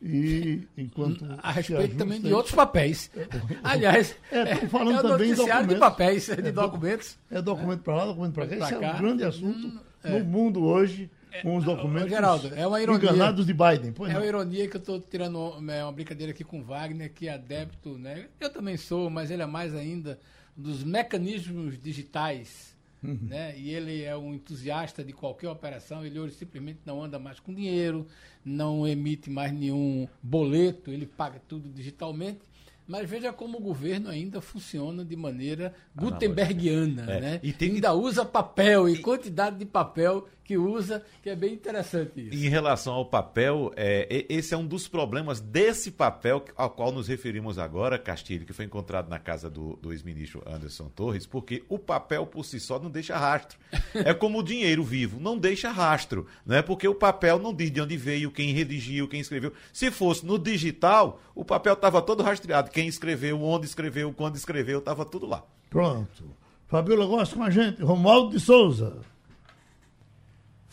E 0.00 0.62
enquanto. 0.76 1.26
A 1.42 1.52
respeito 1.52 1.96
também 1.96 2.20
de 2.20 2.32
outros 2.32 2.54
papéis. 2.54 3.10
Aliás, 3.64 4.16
é, 4.30 4.54
falando 4.66 4.98
é 4.98 5.02
também 5.02 5.34
de 5.34 5.76
papéis, 5.76 6.26
de 6.26 6.48
é 6.48 6.52
documentos. 6.52 7.18
É 7.30 7.40
documento 7.40 7.82
para 7.82 7.94
lá, 7.94 8.06
documento 8.06 8.34
para 8.34 8.46
cá. 8.46 8.56
Esse 8.56 8.74
é 8.74 8.78
um 8.78 8.98
grande 8.98 9.24
assunto 9.24 9.66
hum, 9.66 9.78
é. 10.04 10.18
no 10.18 10.24
mundo 10.24 10.64
hoje, 10.64 11.10
com 11.42 11.56
os 11.56 11.64
documentos 11.64 12.10
Geraldo, 12.10 12.54
é 12.54 12.66
uma 12.66 12.80
ironia, 12.80 13.10
enganados 13.10 13.46
de 13.46 13.54
Biden. 13.54 13.92
Pois 13.92 14.10
é 14.10 14.14
não. 14.14 14.20
uma 14.20 14.26
ironia 14.26 14.68
que 14.68 14.76
eu 14.76 14.80
estou 14.80 15.00
tirando 15.00 15.38
uma 15.38 15.92
brincadeira 15.92 16.32
aqui 16.32 16.44
com 16.44 16.62
Wagner, 16.62 17.12
que 17.12 17.26
é 17.26 17.34
adepto, 17.34 17.96
né? 17.98 18.26
Eu 18.38 18.50
também 18.50 18.76
sou, 18.76 19.08
mas 19.08 19.30
ele 19.30 19.42
é 19.42 19.46
mais 19.46 19.74
ainda 19.74 20.18
dos 20.54 20.84
mecanismos 20.84 21.80
digitais. 21.80 22.75
Uhum. 23.10 23.18
Né? 23.22 23.58
E 23.58 23.70
ele 23.70 24.02
é 24.02 24.16
um 24.16 24.34
entusiasta 24.34 25.04
de 25.04 25.12
qualquer 25.12 25.48
operação. 25.48 26.04
Ele 26.04 26.18
hoje 26.18 26.34
simplesmente 26.34 26.80
não 26.84 27.02
anda 27.02 27.18
mais 27.18 27.40
com 27.40 27.54
dinheiro, 27.54 28.06
não 28.44 28.86
emite 28.86 29.30
mais 29.30 29.52
nenhum 29.52 30.06
boleto, 30.22 30.90
ele 30.90 31.06
paga 31.06 31.40
tudo 31.48 31.68
digitalmente. 31.68 32.40
Mas 32.86 33.10
veja 33.10 33.32
como 33.32 33.58
o 33.58 33.60
governo 33.60 34.08
ainda 34.08 34.40
funciona 34.40 35.04
de 35.04 35.16
maneira 35.16 35.74
gutenbergiana, 35.94 37.02
é. 37.10 37.20
né? 37.20 37.40
E 37.42 37.52
tem... 37.52 37.72
ainda 37.72 37.92
usa 37.92 38.24
papel 38.24 38.88
e 38.88 38.98
quantidade 38.98 39.58
de 39.58 39.64
papel 39.64 40.28
que 40.46 40.56
usa, 40.56 41.04
que 41.22 41.28
é 41.28 41.34
bem 41.34 41.52
interessante 41.52 42.28
isso. 42.28 42.46
Em 42.46 42.48
relação 42.48 42.94
ao 42.94 43.04
papel, 43.04 43.72
é, 43.76 44.24
esse 44.28 44.54
é 44.54 44.56
um 44.56 44.66
dos 44.66 44.86
problemas 44.86 45.40
desse 45.40 45.90
papel 45.90 46.44
ao 46.56 46.70
qual 46.70 46.92
nos 46.92 47.08
referimos 47.08 47.58
agora, 47.58 47.98
Castilho, 47.98 48.46
que 48.46 48.52
foi 48.52 48.64
encontrado 48.64 49.08
na 49.08 49.18
casa 49.18 49.50
do, 49.50 49.76
do 49.76 49.92
ex-ministro 49.92 50.42
Anderson 50.46 50.88
Torres, 50.88 51.26
porque 51.26 51.64
o 51.68 51.78
papel 51.78 52.24
por 52.26 52.44
si 52.44 52.60
só 52.60 52.78
não 52.78 52.88
deixa 52.88 53.18
rastro. 53.18 53.58
É 53.94 54.14
como 54.14 54.38
o 54.38 54.42
dinheiro 54.42 54.84
vivo, 54.84 55.18
não 55.18 55.36
deixa 55.36 55.70
rastro, 55.70 56.26
né? 56.44 56.62
Porque 56.62 56.86
o 56.86 56.94
papel 56.94 57.38
não 57.40 57.52
diz 57.52 57.72
de 57.72 57.80
onde 57.80 57.96
veio, 57.96 58.30
quem 58.30 58.52
redigiu, 58.52 59.08
quem 59.08 59.20
escreveu. 59.20 59.52
Se 59.72 59.90
fosse 59.90 60.24
no 60.24 60.38
digital, 60.38 61.20
o 61.34 61.44
papel 61.44 61.72
estava 61.72 62.00
todo 62.00 62.22
rastreado, 62.22 62.70
quem 62.70 62.86
escreveu, 62.86 63.42
onde 63.42 63.66
escreveu, 63.66 64.12
quando 64.12 64.36
escreveu, 64.36 64.78
estava 64.78 65.04
tudo 65.04 65.26
lá. 65.26 65.42
Pronto. 65.68 66.24
Fabiola 66.68 67.06
gosta 67.06 67.34
com 67.34 67.42
a 67.42 67.50
gente. 67.50 67.82
Romualdo 67.82 68.30
de 68.30 68.40
Souza. 68.40 68.98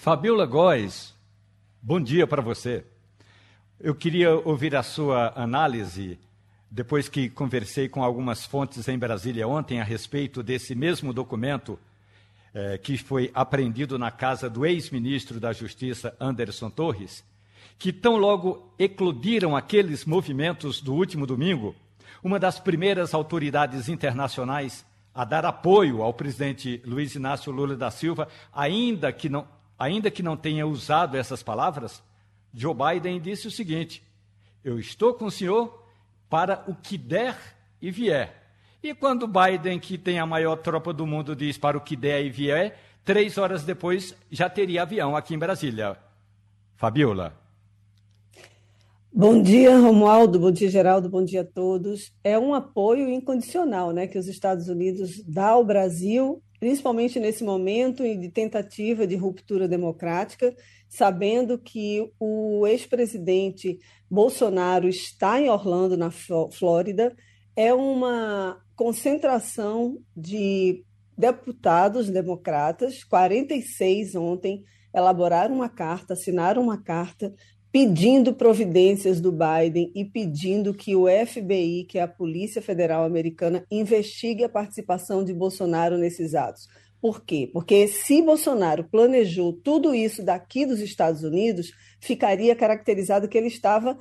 Fabiola 0.04 0.46
Góes, 0.46 1.16
bom 1.82 1.98
dia 1.98 2.28
para 2.28 2.42
você. 2.42 2.84
Eu 3.80 3.96
queria 3.96 4.36
ouvir 4.36 4.76
a 4.76 4.84
sua 4.84 5.32
análise, 5.34 6.20
depois 6.70 7.08
que 7.08 7.30
conversei 7.30 7.88
com 7.88 8.04
algumas 8.04 8.46
fontes 8.46 8.86
em 8.90 9.00
Brasília 9.00 9.48
ontem 9.48 9.80
a 9.80 9.84
respeito 9.86 10.44
desse 10.44 10.76
mesmo 10.76 11.14
documento 11.14 11.80
eh, 12.54 12.78
que 12.80 12.98
foi 12.98 13.32
apreendido 13.34 13.98
na 13.98 14.12
casa 14.12 14.50
do 14.50 14.66
ex-ministro 14.66 15.40
da 15.40 15.54
Justiça, 15.54 16.14
Anderson 16.20 16.70
Torres, 16.70 17.24
que 17.80 17.94
tão 17.94 18.18
logo 18.18 18.74
eclodiram 18.78 19.56
aqueles 19.56 20.04
movimentos 20.04 20.82
do 20.82 20.94
último 20.94 21.26
domingo, 21.26 21.74
uma 22.22 22.38
das 22.38 22.60
primeiras 22.60 23.14
autoridades 23.14 23.88
internacionais 23.88 24.86
a 25.16 25.24
dar 25.24 25.46
apoio 25.46 26.02
ao 26.02 26.14
presidente 26.14 26.82
Luiz 26.86 27.16
Inácio 27.16 27.54
Lula 27.54 27.78
da 27.78 27.90
Silva, 27.90 28.28
ainda 28.52 29.10
que 29.14 29.30
não 29.30 29.48
ainda 29.84 30.10
que 30.10 30.24
não 30.24 30.38
tenha 30.38 30.66
usado 30.66 31.18
essas 31.18 31.44
palavras, 31.44 32.02
Joe 32.54 32.74
Biden 32.74 33.20
disse 33.20 33.48
o 33.48 33.52
seguinte: 33.52 34.02
Eu 34.64 34.80
estou 34.80 35.14
com 35.14 35.26
o 35.26 35.32
senhor 35.32 35.84
para 36.30 36.64
o 36.68 36.76
que 36.76 36.98
der 36.98 37.38
e 37.82 37.92
vier. 37.92 38.42
E 38.82 38.94
quando 38.94 39.28
Biden, 39.28 39.80
que 39.80 39.98
tem 39.98 40.20
a 40.20 40.26
maior 40.26 40.58
tropa 40.58 40.94
do 40.94 41.06
mundo, 41.06 41.36
diz 41.36 41.58
para 41.58 41.78
o 41.78 41.82
que 41.82 41.96
der 41.96 42.24
e 42.26 42.30
vier, 42.30 42.78
três 43.04 43.38
horas 43.38 43.64
depois 43.64 44.16
já 44.32 44.50
teria 44.50 44.84
avião 44.84 45.16
aqui 45.16 45.36
em 45.36 45.40
Brasília. 45.40 45.98
Fabiola. 46.76 47.34
Bom 49.12 49.42
dia, 49.42 49.78
Romualdo. 49.78 50.40
Bom 50.40 50.52
dia, 50.52 50.70
Geraldo. 50.70 51.08
Bom 51.10 51.24
dia 51.24 51.42
a 51.42 51.46
todos. 51.46 52.12
É 52.24 52.40
um 52.40 52.54
apoio 52.54 53.10
incondicional 53.10 53.92
né, 53.92 54.08
que 54.08 54.18
os 54.18 54.28
Estados 54.28 54.68
Unidos 54.68 55.22
dá 55.24 55.50
ao 55.50 55.64
Brasil 55.64 56.42
principalmente 56.64 57.20
nesse 57.20 57.44
momento 57.44 58.04
de 58.04 58.30
tentativa 58.30 59.06
de 59.06 59.18
ruptura 59.18 59.68
democrática, 59.68 60.56
sabendo 60.88 61.60
que 61.60 62.10
o 62.18 62.66
ex-presidente 62.66 63.80
Bolsonaro 64.10 64.88
está 64.88 65.42
em 65.42 65.50
Orlando, 65.50 65.98
na 65.98 66.10
Flórida, 66.10 67.14
é 67.54 67.74
uma 67.74 68.64
concentração 68.78 69.98
de 70.16 70.86
deputados 71.18 72.10
democratas, 72.10 73.04
46 73.04 74.16
ontem, 74.16 74.64
elaboraram 74.96 75.56
uma 75.56 75.68
carta, 75.68 76.14
assinaram 76.14 76.62
uma 76.62 76.82
carta 76.82 77.34
pedindo 77.74 78.36
providências 78.36 79.20
do 79.20 79.32
Biden 79.32 79.92
e 79.96 80.06
pedindo 80.06 80.76
que 80.76 80.96
o 80.96 81.08
FBI, 81.08 81.86
que 81.90 81.98
é 81.98 82.04
a 82.04 82.08
Polícia 82.08 82.62
Federal 82.62 83.04
Americana, 83.04 83.66
investigue 83.72 84.44
a 84.44 84.50
participação 84.50 85.24
de 85.24 85.34
Bolsonaro 85.34 85.98
nesses 85.98 86.36
atos. 86.36 86.68
Por 87.02 87.26
quê? 87.26 87.50
Porque 87.52 87.88
se 87.88 88.22
Bolsonaro 88.22 88.84
planejou 88.84 89.52
tudo 89.52 89.94
isso 89.94 90.24
daqui 90.24 90.68
dos 90.68 90.80
Estados 90.82 91.24
Unidos, 91.24 91.72
ficaria 92.00 92.56
caracterizado 92.56 93.28
que 93.28 93.38
ele 93.38 93.48
estava 93.48 93.98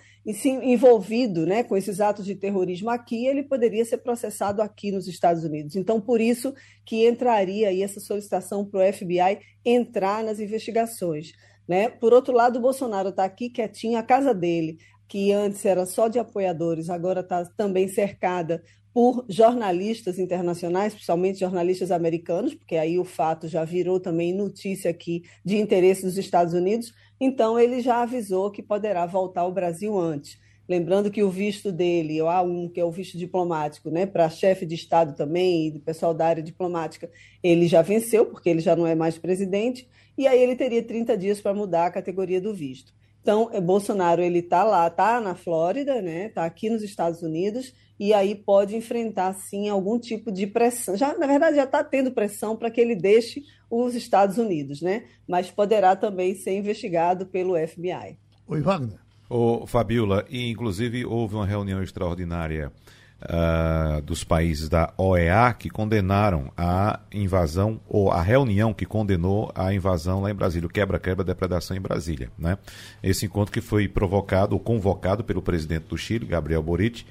envolvido 0.62 1.46
né, 1.46 1.64
com 1.64 1.74
esses 1.74 1.98
atos 1.98 2.26
de 2.26 2.34
terrorismo 2.34 2.90
aqui, 2.90 3.26
ele 3.26 3.42
poderia 3.42 3.84
ser 3.86 3.98
processado 3.98 4.60
aqui 4.60 4.92
nos 4.92 5.08
Estados 5.08 5.44
Unidos. 5.44 5.76
Então, 5.76 5.98
por 5.98 6.20
isso 6.20 6.52
que 6.84 7.08
entraria 7.08 7.68
aí 7.70 7.82
essa 7.82 8.00
solicitação 8.00 8.66
para 8.66 8.86
o 8.86 8.92
FBI 8.92 9.40
entrar 9.64 10.22
nas 10.22 10.38
investigações. 10.40 11.32
Né? 11.66 11.88
Por 11.88 12.12
outro 12.12 12.32
lado, 12.32 12.58
o 12.58 12.62
Bolsonaro 12.62 13.10
está 13.10 13.24
aqui 13.24 13.48
quietinho, 13.48 13.98
a 13.98 14.02
casa 14.02 14.34
dele, 14.34 14.78
que 15.08 15.32
antes 15.32 15.64
era 15.64 15.86
só 15.86 16.08
de 16.08 16.18
apoiadores, 16.18 16.90
agora 16.90 17.20
está 17.20 17.44
também 17.56 17.88
cercada 17.88 18.62
por 18.92 19.24
jornalistas 19.28 20.18
internacionais, 20.18 20.92
principalmente 20.92 21.40
jornalistas 21.40 21.90
americanos, 21.90 22.54
porque 22.54 22.76
aí 22.76 22.98
o 22.98 23.04
fato 23.04 23.48
já 23.48 23.64
virou 23.64 23.98
também 23.98 24.34
notícia 24.34 24.90
aqui 24.90 25.22
de 25.44 25.56
interesse 25.56 26.02
dos 26.02 26.18
Estados 26.18 26.52
Unidos. 26.52 26.92
Então, 27.18 27.58
ele 27.58 27.80
já 27.80 28.02
avisou 28.02 28.50
que 28.50 28.62
poderá 28.62 29.06
voltar 29.06 29.42
ao 29.42 29.52
Brasil 29.52 29.98
antes. 29.98 30.38
Lembrando 30.68 31.10
que 31.10 31.22
o 31.22 31.30
visto 31.30 31.72
dele, 31.72 32.20
o 32.22 32.26
A1, 32.26 32.70
que 32.72 32.80
é 32.80 32.84
o 32.84 32.90
visto 32.90 33.18
diplomático, 33.18 33.90
né, 33.90 34.06
para 34.06 34.28
chefe 34.30 34.64
de 34.64 34.74
Estado 34.74 35.14
também 35.16 35.66
e 35.66 35.70
do 35.72 35.80
pessoal 35.80 36.14
da 36.14 36.26
área 36.26 36.42
diplomática, 36.42 37.10
ele 37.42 37.66
já 37.66 37.82
venceu, 37.82 38.26
porque 38.26 38.48
ele 38.48 38.60
já 38.60 38.76
não 38.76 38.86
é 38.86 38.94
mais 38.94 39.18
presidente 39.18 39.88
e 40.16 40.26
aí 40.26 40.40
ele 40.42 40.56
teria 40.56 40.82
30 40.82 41.16
dias 41.16 41.40
para 41.40 41.54
mudar 41.54 41.86
a 41.86 41.90
categoria 41.90 42.40
do 42.40 42.54
visto. 42.54 42.92
Então, 43.22 43.48
é, 43.52 43.60
Bolsonaro 43.60 44.20
ele 44.20 44.40
está 44.40 44.64
lá, 44.64 44.88
está 44.88 45.20
na 45.20 45.34
Flórida, 45.34 46.02
né? 46.02 46.26
Está 46.26 46.44
aqui 46.44 46.68
nos 46.68 46.82
Estados 46.82 47.22
Unidos 47.22 47.72
e 47.98 48.12
aí 48.12 48.34
pode 48.34 48.74
enfrentar 48.74 49.32
sim 49.34 49.68
algum 49.68 49.98
tipo 49.98 50.32
de 50.32 50.46
pressão. 50.46 50.96
Já, 50.96 51.16
na 51.16 51.26
verdade, 51.26 51.56
já 51.56 51.64
está 51.64 51.84
tendo 51.84 52.10
pressão 52.10 52.56
para 52.56 52.70
que 52.70 52.80
ele 52.80 52.96
deixe 52.96 53.44
os 53.70 53.94
Estados 53.94 54.38
Unidos, 54.38 54.82
né? 54.82 55.04
Mas 55.26 55.50
poderá 55.50 55.94
também 55.94 56.34
ser 56.34 56.56
investigado 56.56 57.26
pelo 57.26 57.54
FBI. 57.54 58.18
Oi, 58.48 58.60
Wagner. 58.60 58.98
Ô, 59.30 59.66
Fabiola, 59.66 60.26
e 60.28 60.50
inclusive 60.50 61.06
houve 61.06 61.36
uma 61.36 61.46
reunião 61.46 61.82
extraordinária 61.82 62.72
uh, 63.22 64.00
dos 64.02 64.24
países 64.24 64.68
da 64.68 64.92
OEA 64.96 65.52
que 65.52 65.70
condenaram 65.70 66.52
a 66.56 67.00
invasão, 67.12 67.80
ou 67.88 68.10
a 68.10 68.22
reunião 68.22 68.72
que 68.72 68.86
condenou 68.86 69.50
a 69.54 69.72
invasão 69.72 70.22
lá 70.22 70.30
em 70.30 70.34
Brasília, 70.34 70.66
o 70.66 70.70
quebra-quebra, 70.70 71.24
depredação 71.24 71.76
em 71.76 71.80
Brasília. 71.80 72.30
Né? 72.38 72.58
Esse 73.02 73.26
encontro 73.26 73.52
que 73.52 73.60
foi 73.60 73.88
provocado 73.88 74.54
ou 74.54 74.60
convocado 74.60 75.24
pelo 75.24 75.42
presidente 75.42 75.86
do 75.88 75.98
Chile, 75.98 76.26
Gabriel 76.26 76.62
Boric, 76.62 77.04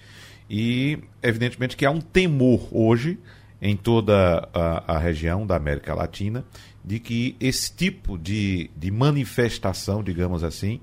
e 0.50 1.00
evidentemente 1.24 1.78
que 1.78 1.86
há 1.86 1.92
um 1.92 2.02
temor 2.02 2.68
hoje 2.72 3.18
em 3.62 3.78
toda 3.78 4.50
a, 4.54 4.96
a 4.96 4.98
região 4.98 5.46
da 5.46 5.56
América 5.56 5.94
Latina 5.94 6.44
de 6.84 7.00
que 7.00 7.36
esse 7.40 7.72
tipo 7.74 8.18
de, 8.18 8.72
de 8.76 8.90
manifestação, 8.90 10.04
digamos 10.04 10.44
assim, 10.44 10.82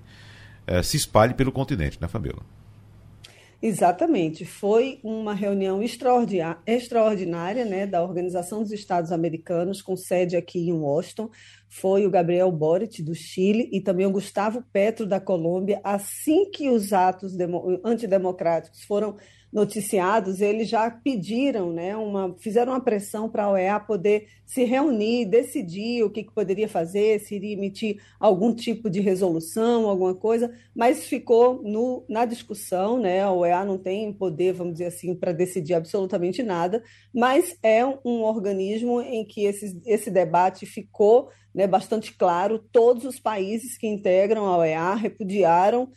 uh, 0.68 0.82
se 0.82 0.96
espalhe 0.96 1.34
pelo 1.34 1.50
continente, 1.50 1.98
né, 2.00 2.06
Fabiola? 2.06 2.42
Exatamente. 3.60 4.44
Foi 4.44 5.00
uma 5.02 5.34
reunião 5.34 5.82
extraordinária 5.82 7.64
né, 7.64 7.86
da 7.88 8.02
Organização 8.02 8.62
dos 8.62 8.70
Estados 8.70 9.10
Americanos, 9.10 9.82
com 9.82 9.96
sede 9.96 10.36
aqui 10.36 10.68
em 10.68 10.72
Washington. 10.72 11.28
Foi 11.68 12.06
o 12.06 12.10
Gabriel 12.10 12.52
Boric, 12.52 13.02
do 13.02 13.16
Chile, 13.16 13.68
e 13.72 13.80
também 13.80 14.06
o 14.06 14.12
Gustavo 14.12 14.62
Petro, 14.72 15.04
da 15.04 15.20
Colômbia. 15.20 15.80
Assim 15.82 16.48
que 16.50 16.70
os 16.70 16.92
atos 16.92 17.36
antidemocráticos 17.84 18.84
foram 18.84 19.16
noticiados, 19.52 20.40
eles 20.40 20.68
já 20.68 20.90
pediram, 20.90 21.72
né, 21.72 21.96
uma, 21.96 22.34
fizeram 22.38 22.72
uma 22.72 22.80
pressão 22.80 23.28
para 23.28 23.44
a 23.44 23.50
OEA 23.50 23.80
poder 23.80 24.28
se 24.44 24.64
reunir, 24.64 25.26
decidir 25.26 26.02
o 26.02 26.10
que, 26.10 26.24
que, 26.24 26.32
poderia 26.32 26.68
fazer, 26.68 27.18
se 27.20 27.34
iria 27.34 27.54
emitir 27.54 28.00
algum 28.20 28.54
tipo 28.54 28.90
de 28.90 29.00
resolução, 29.00 29.88
alguma 29.88 30.14
coisa, 30.14 30.52
mas 30.74 31.06
ficou 31.06 31.62
no, 31.62 32.04
na 32.08 32.24
discussão, 32.24 32.98
né, 32.98 33.22
a 33.22 33.32
OEA 33.32 33.64
não 33.64 33.78
tem 33.78 34.12
poder, 34.12 34.52
vamos 34.52 34.74
dizer 34.74 34.86
assim, 34.86 35.14
para 35.14 35.32
decidir 35.32 35.74
absolutamente 35.74 36.42
nada, 36.42 36.82
mas 37.14 37.56
é 37.62 37.84
um 38.04 38.22
organismo 38.22 39.00
em 39.00 39.24
que 39.24 39.44
esse, 39.44 39.80
esse 39.86 40.10
debate 40.10 40.66
ficou 40.66 41.30
né, 41.58 41.66
bastante 41.66 42.14
claro, 42.14 42.60
todos 42.70 43.04
os 43.04 43.18
países 43.18 43.76
que 43.76 43.88
integram 43.88 44.46
a 44.46 44.58
OEA 44.58 44.94
repudiaram 44.94 45.90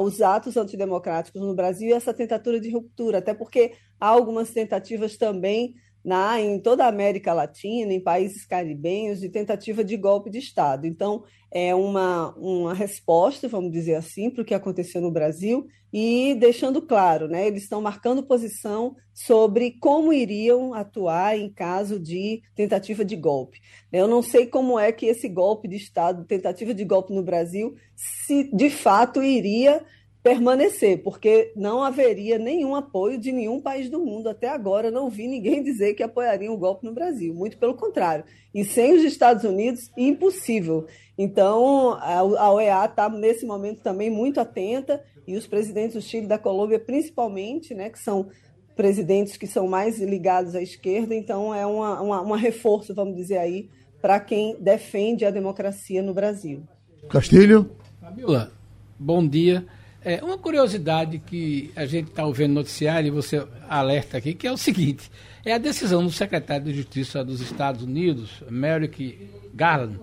os 0.00 0.22
atos 0.22 0.56
antidemocráticos 0.56 1.42
no 1.42 1.56
Brasil 1.56 1.88
e 1.88 1.92
essa 1.92 2.14
tentativa 2.14 2.60
de 2.60 2.70
ruptura, 2.70 3.18
até 3.18 3.34
porque 3.34 3.72
há 3.98 4.06
algumas 4.06 4.52
tentativas 4.52 5.16
também 5.16 5.74
na, 6.08 6.40
em 6.40 6.58
toda 6.58 6.86
a 6.86 6.88
América 6.88 7.34
Latina, 7.34 7.92
em 7.92 8.00
países 8.00 8.46
caribenhos, 8.46 9.20
de 9.20 9.28
tentativa 9.28 9.84
de 9.84 9.94
golpe 9.94 10.30
de 10.30 10.38
Estado. 10.38 10.86
Então, 10.86 11.22
é 11.50 11.74
uma, 11.74 12.34
uma 12.38 12.72
resposta, 12.72 13.46
vamos 13.46 13.70
dizer 13.70 13.94
assim, 13.94 14.30
para 14.30 14.40
o 14.40 14.44
que 14.44 14.54
aconteceu 14.54 15.02
no 15.02 15.10
Brasil 15.10 15.68
e 15.92 16.34
deixando 16.34 16.80
claro, 16.80 17.28
né, 17.28 17.46
eles 17.46 17.62
estão 17.62 17.80
marcando 17.80 18.22
posição 18.22 18.96
sobre 19.12 19.72
como 19.80 20.12
iriam 20.12 20.72
atuar 20.72 21.38
em 21.38 21.50
caso 21.50 22.00
de 22.00 22.42
tentativa 22.54 23.04
de 23.04 23.14
golpe. 23.14 23.60
Eu 23.92 24.08
não 24.08 24.22
sei 24.22 24.46
como 24.46 24.78
é 24.78 24.90
que 24.92 25.06
esse 25.06 25.28
golpe 25.28 25.68
de 25.68 25.76
Estado, 25.76 26.24
tentativa 26.24 26.72
de 26.72 26.84
golpe 26.84 27.12
no 27.12 27.22
Brasil, 27.22 27.74
se 27.94 28.50
de 28.54 28.70
fato 28.70 29.22
iria 29.22 29.84
permanecer, 30.28 31.02
porque 31.02 31.52
não 31.56 31.82
haveria 31.82 32.38
nenhum 32.38 32.76
apoio 32.76 33.18
de 33.18 33.32
nenhum 33.32 33.62
país 33.62 33.88
do 33.88 33.98
mundo. 33.98 34.28
Até 34.28 34.46
agora, 34.46 34.90
não 34.90 35.08
vi 35.08 35.26
ninguém 35.26 35.62
dizer 35.62 35.94
que 35.94 36.02
apoiaria 36.02 36.52
um 36.52 36.56
golpe 36.58 36.84
no 36.84 36.92
Brasil, 36.92 37.32
muito 37.32 37.56
pelo 37.56 37.72
contrário. 37.72 38.24
E 38.54 38.62
sem 38.62 38.92
os 38.92 39.02
Estados 39.04 39.42
Unidos, 39.42 39.90
impossível. 39.96 40.86
Então, 41.16 41.98
a 41.98 42.52
OEA 42.52 42.84
está, 42.84 43.08
nesse 43.08 43.46
momento, 43.46 43.80
também 43.80 44.10
muito 44.10 44.38
atenta, 44.38 45.02
e 45.26 45.34
os 45.34 45.46
presidentes 45.46 45.94
do 45.94 46.02
Chile 46.02 46.26
e 46.26 46.28
da 46.28 46.36
Colômbia, 46.36 46.78
principalmente, 46.78 47.72
né, 47.72 47.88
que 47.88 47.98
são 47.98 48.28
presidentes 48.76 49.38
que 49.38 49.46
são 49.46 49.66
mais 49.66 49.98
ligados 49.98 50.54
à 50.54 50.60
esquerda, 50.60 51.14
então 51.14 51.54
é 51.54 51.64
uma, 51.64 52.02
uma, 52.02 52.20
uma 52.20 52.36
reforço, 52.36 52.94
vamos 52.94 53.16
dizer 53.16 53.38
aí, 53.38 53.70
para 54.02 54.20
quem 54.20 54.56
defende 54.60 55.24
a 55.24 55.30
democracia 55.30 56.02
no 56.02 56.12
Brasil. 56.12 56.64
Castilho? 57.08 57.70
Fabiola, 57.98 58.52
bom 58.98 59.26
dia. 59.26 59.66
É, 60.08 60.24
uma 60.24 60.38
curiosidade 60.38 61.18
que 61.18 61.70
a 61.76 61.84
gente 61.84 62.08
está 62.08 62.24
ouvindo 62.24 62.48
no 62.48 62.54
noticiário 62.54 63.08
e 63.08 63.10
você 63.10 63.46
alerta 63.68 64.16
aqui, 64.16 64.32
que 64.32 64.46
é 64.46 64.50
o 64.50 64.56
seguinte: 64.56 65.10
é 65.44 65.52
a 65.52 65.58
decisão 65.58 66.02
do 66.02 66.10
secretário 66.10 66.64
de 66.64 66.72
Justiça 66.72 67.22
dos 67.22 67.42
Estados 67.42 67.82
Unidos, 67.82 68.42
Merrick 68.50 69.28
Garland, 69.52 70.00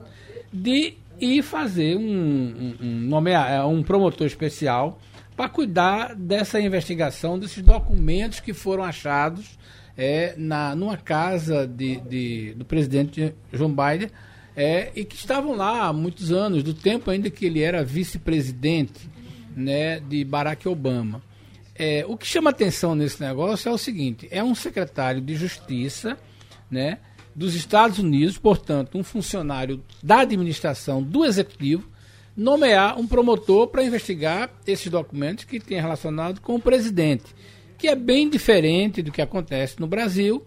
de 0.54 0.94
ir 1.20 1.42
fazer 1.42 1.98
um, 1.98 2.04
um, 2.04 2.76
um, 2.80 3.00
nomear, 3.02 3.52
é, 3.52 3.64
um 3.64 3.82
promotor 3.82 4.28
especial 4.28 5.00
para 5.36 5.50
cuidar 5.50 6.14
dessa 6.14 6.62
investigação, 6.62 7.40
desses 7.40 7.64
documentos 7.64 8.40
que 8.40 8.54
foram 8.54 8.84
achados 8.84 9.58
é, 9.98 10.36
na, 10.38 10.76
numa 10.76 10.98
casa 10.98 11.66
de, 11.66 12.00
de, 12.02 12.54
do 12.54 12.64
presidente 12.64 13.34
Joe 13.52 13.70
Biden 13.70 14.12
é, 14.56 14.92
e 14.96 15.04
que 15.04 15.16
estavam 15.16 15.56
lá 15.56 15.88
há 15.88 15.92
muitos 15.92 16.32
anos, 16.32 16.62
do 16.62 16.76
tempo 16.76 17.10
ainda 17.10 17.28
que 17.32 17.48
ele 17.48 17.64
era 17.64 17.84
vice-presidente 17.84 19.15
né, 19.56 20.00
de 20.00 20.24
Barack 20.24 20.68
Obama. 20.68 21.22
É, 21.78 22.06
o 22.08 22.16
que 22.18 22.26
chama 22.26 22.50
atenção 22.50 22.96
nesse 22.96 23.22
negócio 23.22 23.70
é 23.70 23.72
o 23.72 23.78
seguinte: 23.78 24.28
é 24.32 24.44
um 24.44 24.56
secretário 24.56 25.22
de 25.22 25.36
Justiça 25.36 26.18
né, 26.70 27.00
dos 27.36 27.54
Estados 27.56 28.00
Unidos, 28.00 28.38
portanto, 28.38 28.98
um 28.98 29.04
funcionário 29.04 29.84
da 30.02 30.22
administração 30.22 31.04
do 31.04 31.26
Executivo, 31.26 31.90
nomear 32.36 32.98
um 33.00 33.08
promotor 33.08 33.68
para 33.68 33.84
investigar 33.84 34.50
esses 34.66 34.90
documentos 34.90 35.44
que 35.44 35.60
tem 35.60 35.80
relacionado 35.80 36.40
com 36.40 36.56
o 36.56 36.62
presidente, 36.62 37.26
que 37.78 37.88
é 37.88 37.96
bem 37.96 38.30
diferente 38.30 39.02
do 39.02 39.12
que 39.12 39.22
acontece 39.22 39.80
no 39.80 39.88
Brasil 39.88 40.46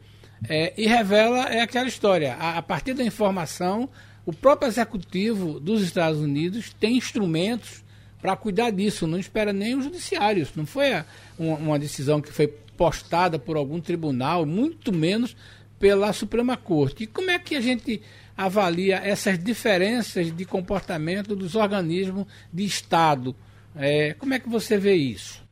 é, 0.48 0.72
e 0.76 0.86
revela 0.86 1.48
é 1.48 1.61
aquela 1.61 1.88
história. 1.88 2.34
A, 2.34 2.59
a 2.59 2.62
partir 2.62 2.94
da 2.94 3.04
informação, 3.04 3.88
o 4.24 4.32
próprio 4.32 4.68
executivo 4.68 5.59
dos 5.59 5.82
Estados 5.82 6.20
Unidos 6.20 6.74
tem 6.78 6.96
instrumentos 6.96 7.82
para 8.21 8.37
cuidar 8.37 8.71
disso, 8.71 9.07
não 9.07 9.19
espera 9.19 9.53
nem 9.53 9.75
o 9.75 9.83
judiciário. 9.83 10.43
Isso 10.43 10.53
não 10.57 10.66
foi 10.66 10.91
uma, 11.39 11.57
uma, 11.57 11.79
decisão 11.79 12.21
que 12.21 12.33
foi 12.33 12.49
postada 12.77 13.39
por 13.39 13.57
algum 13.57 13.81
tribunal, 13.81 14.45
muito 14.45 14.93
menos 14.93 15.37
pela 15.79 16.12
Suprema 16.12 16.57
Corte. 16.57 17.05
E 17.05 17.07
como 17.07 17.31
é 17.31 17.39
que 17.39 17.55
a 17.55 17.61
gente 17.61 18.03
avalia 18.37 18.97
essas 18.97 19.39
diferenças 19.39 20.35
de 20.35 20.45
comportamento 20.45 21.35
dos 21.35 21.55
organismos 21.55 22.27
de 22.53 22.64
Estado? 22.64 23.35
É, 23.77 24.14
como 24.14 24.35
é 24.35 24.39
que 24.39 24.49
você 24.49 24.77
vê 24.77 24.95
isso? 24.95 25.47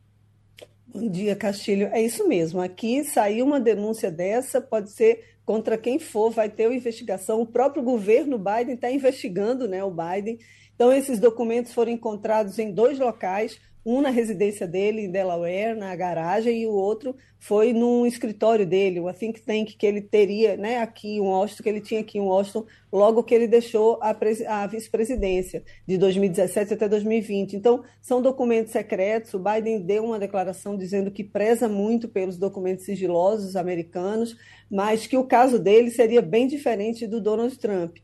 Bom 0.87 1.09
dia, 1.09 1.37
Castilho. 1.37 1.89
É 1.93 2.03
isso 2.03 2.27
mesmo. 2.27 2.61
Aqui 2.61 3.05
saiu 3.05 3.45
uma 3.45 3.61
denúncia 3.61 4.11
dessa, 4.11 4.61
pode 4.61 4.91
ser 4.93 5.37
contra 5.45 5.79
quem 5.79 5.99
for, 5.99 6.31
vai 6.31 6.49
ter 6.49 6.67
uma 6.67 6.75
investigação. 6.75 7.41
O 7.41 7.47
próprio 7.47 7.83
governo 7.83 8.37
Biden 8.37 8.75
está 8.75 8.91
investigando 8.91 9.69
né, 9.69 9.85
o 9.85 9.91
Biden 9.91 10.39
então, 10.77 10.93
esses 10.93 11.19
documentos 11.19 11.73
foram 11.73 11.91
encontrados 11.91 12.59
em 12.59 12.71
dois 12.71 12.99
locais, 12.99 13.59
um 13.85 14.03
na 14.03 14.11
residência 14.11 14.67
dele, 14.67 15.03
em 15.03 15.11
Delaware, 15.11 15.75
na 15.75 15.95
garagem, 15.97 16.63
e 16.63 16.67
o 16.67 16.73
outro 16.73 17.17
foi 17.39 17.73
num 17.73 18.05
escritório 18.05 18.67
dele, 18.67 19.01
uma 19.01 19.15
think 19.15 19.41
tank 19.41 19.77
que 19.77 19.87
ele 19.87 20.03
teria 20.03 20.57
né, 20.57 20.79
aqui 20.79 21.17
em 21.17 21.21
Washington, 21.21 21.63
que 21.63 21.69
ele 21.69 21.81
tinha 21.81 22.01
aqui 22.01 22.19
em 22.19 22.21
Washington, 22.21 22.67
logo 22.93 23.23
que 23.23 23.35
ele 23.35 23.47
deixou 23.47 23.99
a, 24.03 24.15
a 24.49 24.67
vice-presidência, 24.67 25.63
de 25.87 25.97
2017 25.97 26.75
até 26.75 26.89
2020. 26.89 27.55
Então, 27.55 27.85
são 28.03 28.21
documentos 28.21 28.73
secretos. 28.73 29.33
O 29.33 29.39
Biden 29.39 29.81
deu 29.81 30.05
uma 30.05 30.19
declaração 30.19 30.77
dizendo 30.77 31.11
que 31.11 31.25
preza 31.25 31.69
muito 31.69 32.09
pelos 32.09 32.37
documentos 32.37 32.85
sigilosos 32.85 33.57
americanos, 33.57 34.37
mas 34.71 35.07
que 35.07 35.17
o 35.17 35.25
caso 35.25 35.59
dele 35.59 35.91
seria 35.91 36.21
bem 36.21 36.47
diferente 36.47 37.07
do 37.07 37.21
Donald 37.21 37.57
Trump. 37.57 37.97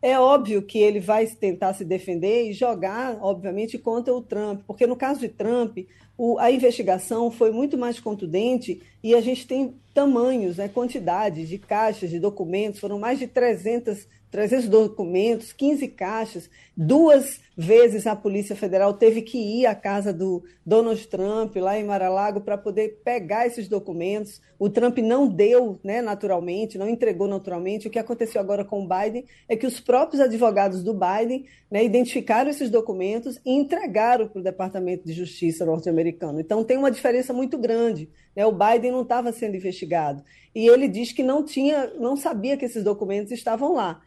É 0.00 0.18
óbvio 0.18 0.62
que 0.62 0.78
ele 0.78 1.00
vai 1.00 1.26
tentar 1.26 1.74
se 1.74 1.84
defender 1.84 2.48
e 2.48 2.52
jogar, 2.52 3.18
obviamente, 3.20 3.78
contra 3.78 4.14
o 4.14 4.20
Trump, 4.20 4.62
porque 4.66 4.86
no 4.86 4.96
caso 4.96 5.20
de 5.20 5.28
Trump, 5.28 5.78
o, 6.16 6.38
a 6.38 6.50
investigação 6.50 7.30
foi 7.30 7.50
muito 7.50 7.76
mais 7.76 8.00
contundente 8.00 8.80
e 9.02 9.14
a 9.14 9.20
gente 9.20 9.46
tem 9.46 9.74
tamanhos, 9.92 10.56
né, 10.56 10.68
quantidades 10.68 11.48
de 11.48 11.58
caixas, 11.58 12.10
de 12.10 12.18
documentos, 12.18 12.80
foram 12.80 12.98
mais 12.98 13.18
de 13.18 13.26
300 13.26 14.06
300 14.30 14.68
documentos, 14.68 15.52
15 15.52 15.88
caixas. 15.88 16.50
Duas 16.76 17.40
vezes 17.56 18.06
a 18.06 18.14
Polícia 18.14 18.54
Federal 18.54 18.92
teve 18.94 19.22
que 19.22 19.38
ir 19.38 19.66
à 19.66 19.74
casa 19.74 20.12
do 20.12 20.44
Donald 20.64 21.06
Trump, 21.08 21.56
lá 21.56 21.78
em 21.78 21.84
Mar-a-Lago, 21.84 22.40
para 22.40 22.58
poder 22.58 23.00
pegar 23.04 23.46
esses 23.46 23.68
documentos. 23.68 24.40
O 24.58 24.68
Trump 24.68 24.98
não 24.98 25.26
deu, 25.26 25.80
né, 25.82 26.02
naturalmente, 26.02 26.76
não 26.76 26.88
entregou 26.88 27.28
naturalmente. 27.28 27.88
O 27.88 27.90
que 27.90 27.98
aconteceu 27.98 28.40
agora 28.40 28.64
com 28.64 28.84
o 28.84 28.88
Biden 28.88 29.24
é 29.48 29.56
que 29.56 29.66
os 29.66 29.80
próprios 29.80 30.20
advogados 30.20 30.82
do 30.82 30.92
Biden 30.92 31.46
né, 31.70 31.84
identificaram 31.84 32.50
esses 32.50 32.70
documentos 32.70 33.40
e 33.44 33.52
entregaram 33.52 34.28
para 34.28 34.40
o 34.40 34.44
Departamento 34.44 35.06
de 35.06 35.12
Justiça 35.12 35.64
norte-americano. 35.64 36.40
Então 36.40 36.64
tem 36.64 36.76
uma 36.76 36.90
diferença 36.90 37.32
muito 37.32 37.56
grande. 37.56 38.08
Né? 38.36 38.44
O 38.44 38.52
Biden 38.52 38.92
não 38.92 39.02
estava 39.02 39.32
sendo 39.32 39.56
investigado. 39.56 40.22
E 40.54 40.68
ele 40.68 40.86
diz 40.86 41.12
que 41.12 41.22
não 41.22 41.42
tinha, 41.42 41.92
não 41.98 42.16
sabia 42.16 42.56
que 42.56 42.66
esses 42.66 42.84
documentos 42.84 43.32
estavam 43.32 43.74
lá. 43.74 44.02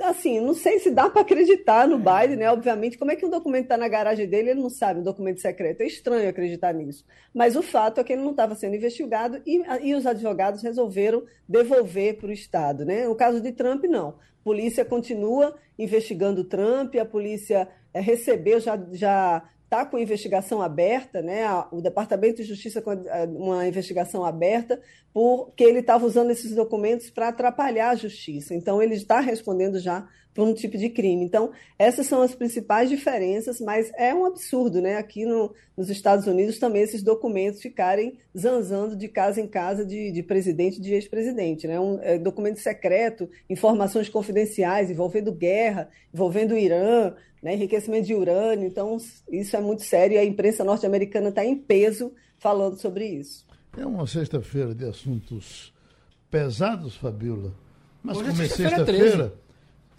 Assim, 0.00 0.38
não 0.38 0.52
sei 0.52 0.78
se 0.78 0.90
dá 0.90 1.08
para 1.08 1.22
acreditar 1.22 1.88
no 1.88 1.96
Biden, 1.96 2.36
né? 2.36 2.50
Obviamente, 2.50 2.98
como 2.98 3.10
é 3.10 3.16
que 3.16 3.24
um 3.24 3.30
documento 3.30 3.62
está 3.62 3.76
na 3.78 3.88
garagem 3.88 4.28
dele 4.28 4.50
ele 4.50 4.60
não 4.60 4.68
sabe, 4.68 5.00
um 5.00 5.02
documento 5.02 5.40
secreto? 5.40 5.80
É 5.80 5.86
estranho 5.86 6.28
acreditar 6.28 6.74
nisso. 6.74 7.06
Mas 7.32 7.56
o 7.56 7.62
fato 7.62 7.98
é 7.98 8.04
que 8.04 8.12
ele 8.12 8.20
não 8.20 8.32
estava 8.32 8.54
sendo 8.54 8.76
investigado 8.76 9.40
e, 9.46 9.62
e 9.82 9.94
os 9.94 10.06
advogados 10.06 10.62
resolveram 10.62 11.24
devolver 11.48 12.18
para 12.18 12.28
o 12.28 12.32
Estado, 12.32 12.84
né? 12.84 13.06
No 13.06 13.14
caso 13.14 13.40
de 13.40 13.50
Trump, 13.50 13.84
não. 13.84 14.10
A 14.10 14.44
polícia 14.44 14.84
continua 14.84 15.56
investigando 15.78 16.44
Trump, 16.44 16.94
a 16.96 17.06
polícia 17.06 17.66
é, 17.94 18.00
recebeu, 18.00 18.60
já, 18.60 18.78
já 18.92 19.42
está 19.72 19.86
com 19.86 19.98
investigação 19.98 20.60
aberta, 20.60 21.22
né? 21.22 21.44
O 21.72 21.80
Departamento 21.80 22.36
de 22.36 22.42
Justiça 22.44 22.82
com 22.82 22.90
uma 23.34 23.66
investigação 23.66 24.22
aberta 24.22 24.78
porque 25.14 25.64
ele 25.64 25.78
estava 25.78 26.04
usando 26.04 26.30
esses 26.30 26.54
documentos 26.54 27.08
para 27.08 27.28
atrapalhar 27.28 27.88
a 27.88 27.94
justiça. 27.94 28.54
Então 28.54 28.82
ele 28.82 28.94
está 28.94 29.18
respondendo 29.20 29.80
já 29.80 30.06
por 30.34 30.46
um 30.46 30.54
tipo 30.54 30.78
de 30.78 30.88
crime. 30.88 31.24
Então, 31.24 31.50
essas 31.78 32.06
são 32.06 32.22
as 32.22 32.34
principais 32.34 32.88
diferenças, 32.88 33.60
mas 33.60 33.90
é 33.96 34.14
um 34.14 34.24
absurdo, 34.24 34.80
né? 34.80 34.96
Aqui 34.96 35.26
no, 35.26 35.54
nos 35.76 35.90
Estados 35.90 36.26
Unidos 36.26 36.58
também 36.58 36.82
esses 36.82 37.02
documentos 37.02 37.60
ficarem 37.60 38.18
zanzando 38.36 38.96
de 38.96 39.08
casa 39.08 39.40
em 39.40 39.46
casa 39.46 39.84
de, 39.84 40.10
de 40.10 40.22
presidente 40.22 40.78
e 40.78 40.80
de 40.80 40.94
ex-presidente, 40.94 41.66
né? 41.66 41.78
Um 41.78 41.98
é, 42.00 42.18
documento 42.18 42.60
secreto, 42.60 43.28
informações 43.48 44.08
confidenciais 44.08 44.90
envolvendo 44.90 45.32
guerra, 45.32 45.88
envolvendo 46.12 46.52
o 46.52 46.58
Irã, 46.58 47.14
né? 47.42 47.54
enriquecimento 47.54 48.06
de 48.06 48.14
urânio. 48.14 48.66
Então, 48.66 48.96
isso 49.30 49.56
é 49.56 49.60
muito 49.60 49.82
sério 49.82 50.14
e 50.14 50.18
a 50.18 50.24
imprensa 50.24 50.64
norte-americana 50.64 51.28
está 51.28 51.44
em 51.44 51.56
peso 51.56 52.12
falando 52.38 52.78
sobre 52.78 53.06
isso. 53.06 53.46
É 53.76 53.86
uma 53.86 54.06
sexta-feira 54.06 54.74
de 54.74 54.84
assuntos 54.84 55.72
pesados, 56.30 56.96
Fabiola. 56.96 57.52
Mas 58.02 58.16
Hoje 58.16 58.30
como 58.30 58.42
é 58.42 58.48
sexta-feira, 58.48 59.32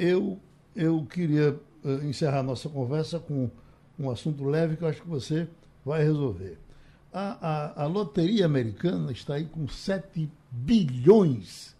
eu, 0.03 0.37
eu 0.75 1.05
queria 1.09 1.57
uh, 1.83 2.05
encerrar 2.05 2.43
nossa 2.43 2.67
conversa 2.67 3.19
com 3.19 3.49
um 3.97 4.09
assunto 4.09 4.43
leve 4.43 4.75
que 4.75 4.83
eu 4.83 4.87
acho 4.89 5.01
que 5.01 5.07
você 5.07 5.47
vai 5.85 6.03
resolver. 6.03 6.57
A, 7.13 7.77
a, 7.77 7.83
a 7.83 7.85
loteria 7.85 8.45
americana 8.45 9.11
está 9.11 9.35
aí 9.35 9.45
com 9.45 9.67
7 9.67 10.29
bilhões 10.51 11.75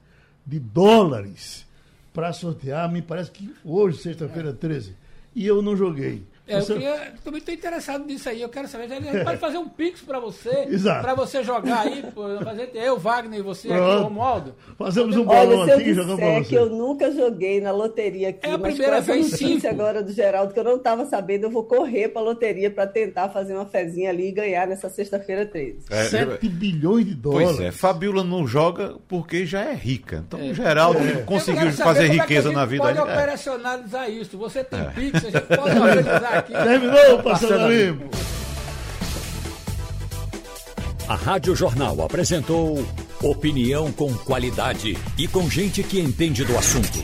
de 0.46 0.60
dólares 0.60 1.66
para 2.14 2.32
sortear. 2.32 2.90
Me 2.92 3.02
parece 3.02 3.32
que 3.32 3.54
hoje, 3.64 3.98
sexta-feira 3.98 4.54
13. 4.54 4.96
E 5.36 5.46
eu 5.46 5.62
não 5.62 5.76
joguei. 5.76 6.24
É, 6.46 6.60
você... 6.60 6.74
eu 6.74 6.78
queria, 6.78 7.14
também 7.24 7.40
estou 7.40 7.54
interessado 7.54 8.06
nisso 8.06 8.28
aí. 8.28 8.42
Eu 8.42 8.50
quero 8.50 8.68
saber. 8.68 8.92
A 8.92 9.00
gente 9.00 9.24
pode 9.24 9.38
fazer 9.38 9.58
um 9.58 9.70
pix 9.70 10.02
para 10.02 10.20
você. 10.20 10.68
Para 10.84 11.16
você 11.16 11.44
jogar 11.44 11.82
aí. 11.82 12.04
Fazer, 12.44 12.72
eu, 12.74 12.98
Wagner 12.98 13.40
e 13.40 13.44
você 13.44 13.68
Pronto. 13.70 13.84
aqui, 13.84 14.04
Romualdo. 14.04 14.56
Fazemos 14.78 15.16
um 15.16 15.24
bolão 15.24 15.60
Olha, 15.60 15.76
aqui 15.76 15.90
e 15.90 15.94
jogamos 15.94 16.20
para 16.20 16.40
você. 16.40 16.50
que 16.50 16.56
eu 16.56 16.70
nunca 16.70 17.12
joguei 17.12 17.62
na 17.62 17.72
loteria 17.72 18.30
aqui. 18.30 18.48
É 18.48 18.54
a 18.54 18.60
primeira 18.60 19.02
vez 19.02 19.28
sim. 19.28 19.60
agora 19.68 20.04
do 20.04 20.12
Geraldo, 20.12 20.54
que 20.54 20.60
eu 20.60 20.64
não 20.64 20.76
estava 20.76 21.06
sabendo, 21.06 21.46
eu 21.46 21.52
vou 21.52 21.64
correr 21.64 22.10
para 22.10 22.22
a 22.22 22.26
loteria 22.26 22.70
para 22.70 22.88
tentar 22.88 23.30
fazer 23.30 23.54
uma 23.54 23.66
fezinha 23.66 24.10
ali 24.10 24.30
e 24.30 24.32
ganhar 24.32 24.68
nessa 24.68 24.90
sexta-feira 24.90 25.46
13. 25.46 25.86
É, 25.90 26.04
7 26.06 26.50
bilhões 26.50 27.06
de 27.06 27.16
dólares. 27.16 27.56
Pois 27.56 27.60
é, 27.62 27.72
Fabiola 27.72 28.24
não 28.24 28.46
joga 28.46 28.96
porque 29.08 29.46
já 29.46 29.62
é 29.62 29.74
rica. 29.74 30.24
Então, 30.28 30.40
é. 30.40 30.52
o 30.52 30.54
Geraldo 30.54 31.00
é. 31.00 31.22
conseguiu 31.22 31.72
fazer 31.72 32.06
é 32.06 32.10
riqueza 32.10 32.50
é 32.50 32.54
na 32.54 32.66
vida. 32.66 32.84
pode 32.84 33.00
operacionalizar 33.00 34.10
isso. 34.10 34.38
Você 34.38 34.64
tem 34.64 34.80
é. 34.80 34.86
pix, 34.86 35.26
a 35.26 35.30
gente 35.30 35.48
pode 35.48 35.78
organizar 35.80 36.33
aqui. 36.40 36.54
Terminou, 36.54 37.24
passando 37.24 37.72
limpo. 37.72 38.10
A 41.08 41.16
Rádio 41.16 41.56
Jornal 41.56 42.02
apresentou 42.02 42.86
opinião 43.22 43.92
com 43.92 44.14
qualidade 44.14 44.98
e 45.18 45.28
com 45.28 45.50
gente 45.50 45.84
que 45.84 46.00
entende 46.00 46.44
do 46.44 46.58
assunto. 46.58 47.00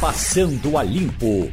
Passando 0.00 0.76
a 0.78 0.82
limpo. 0.82 1.50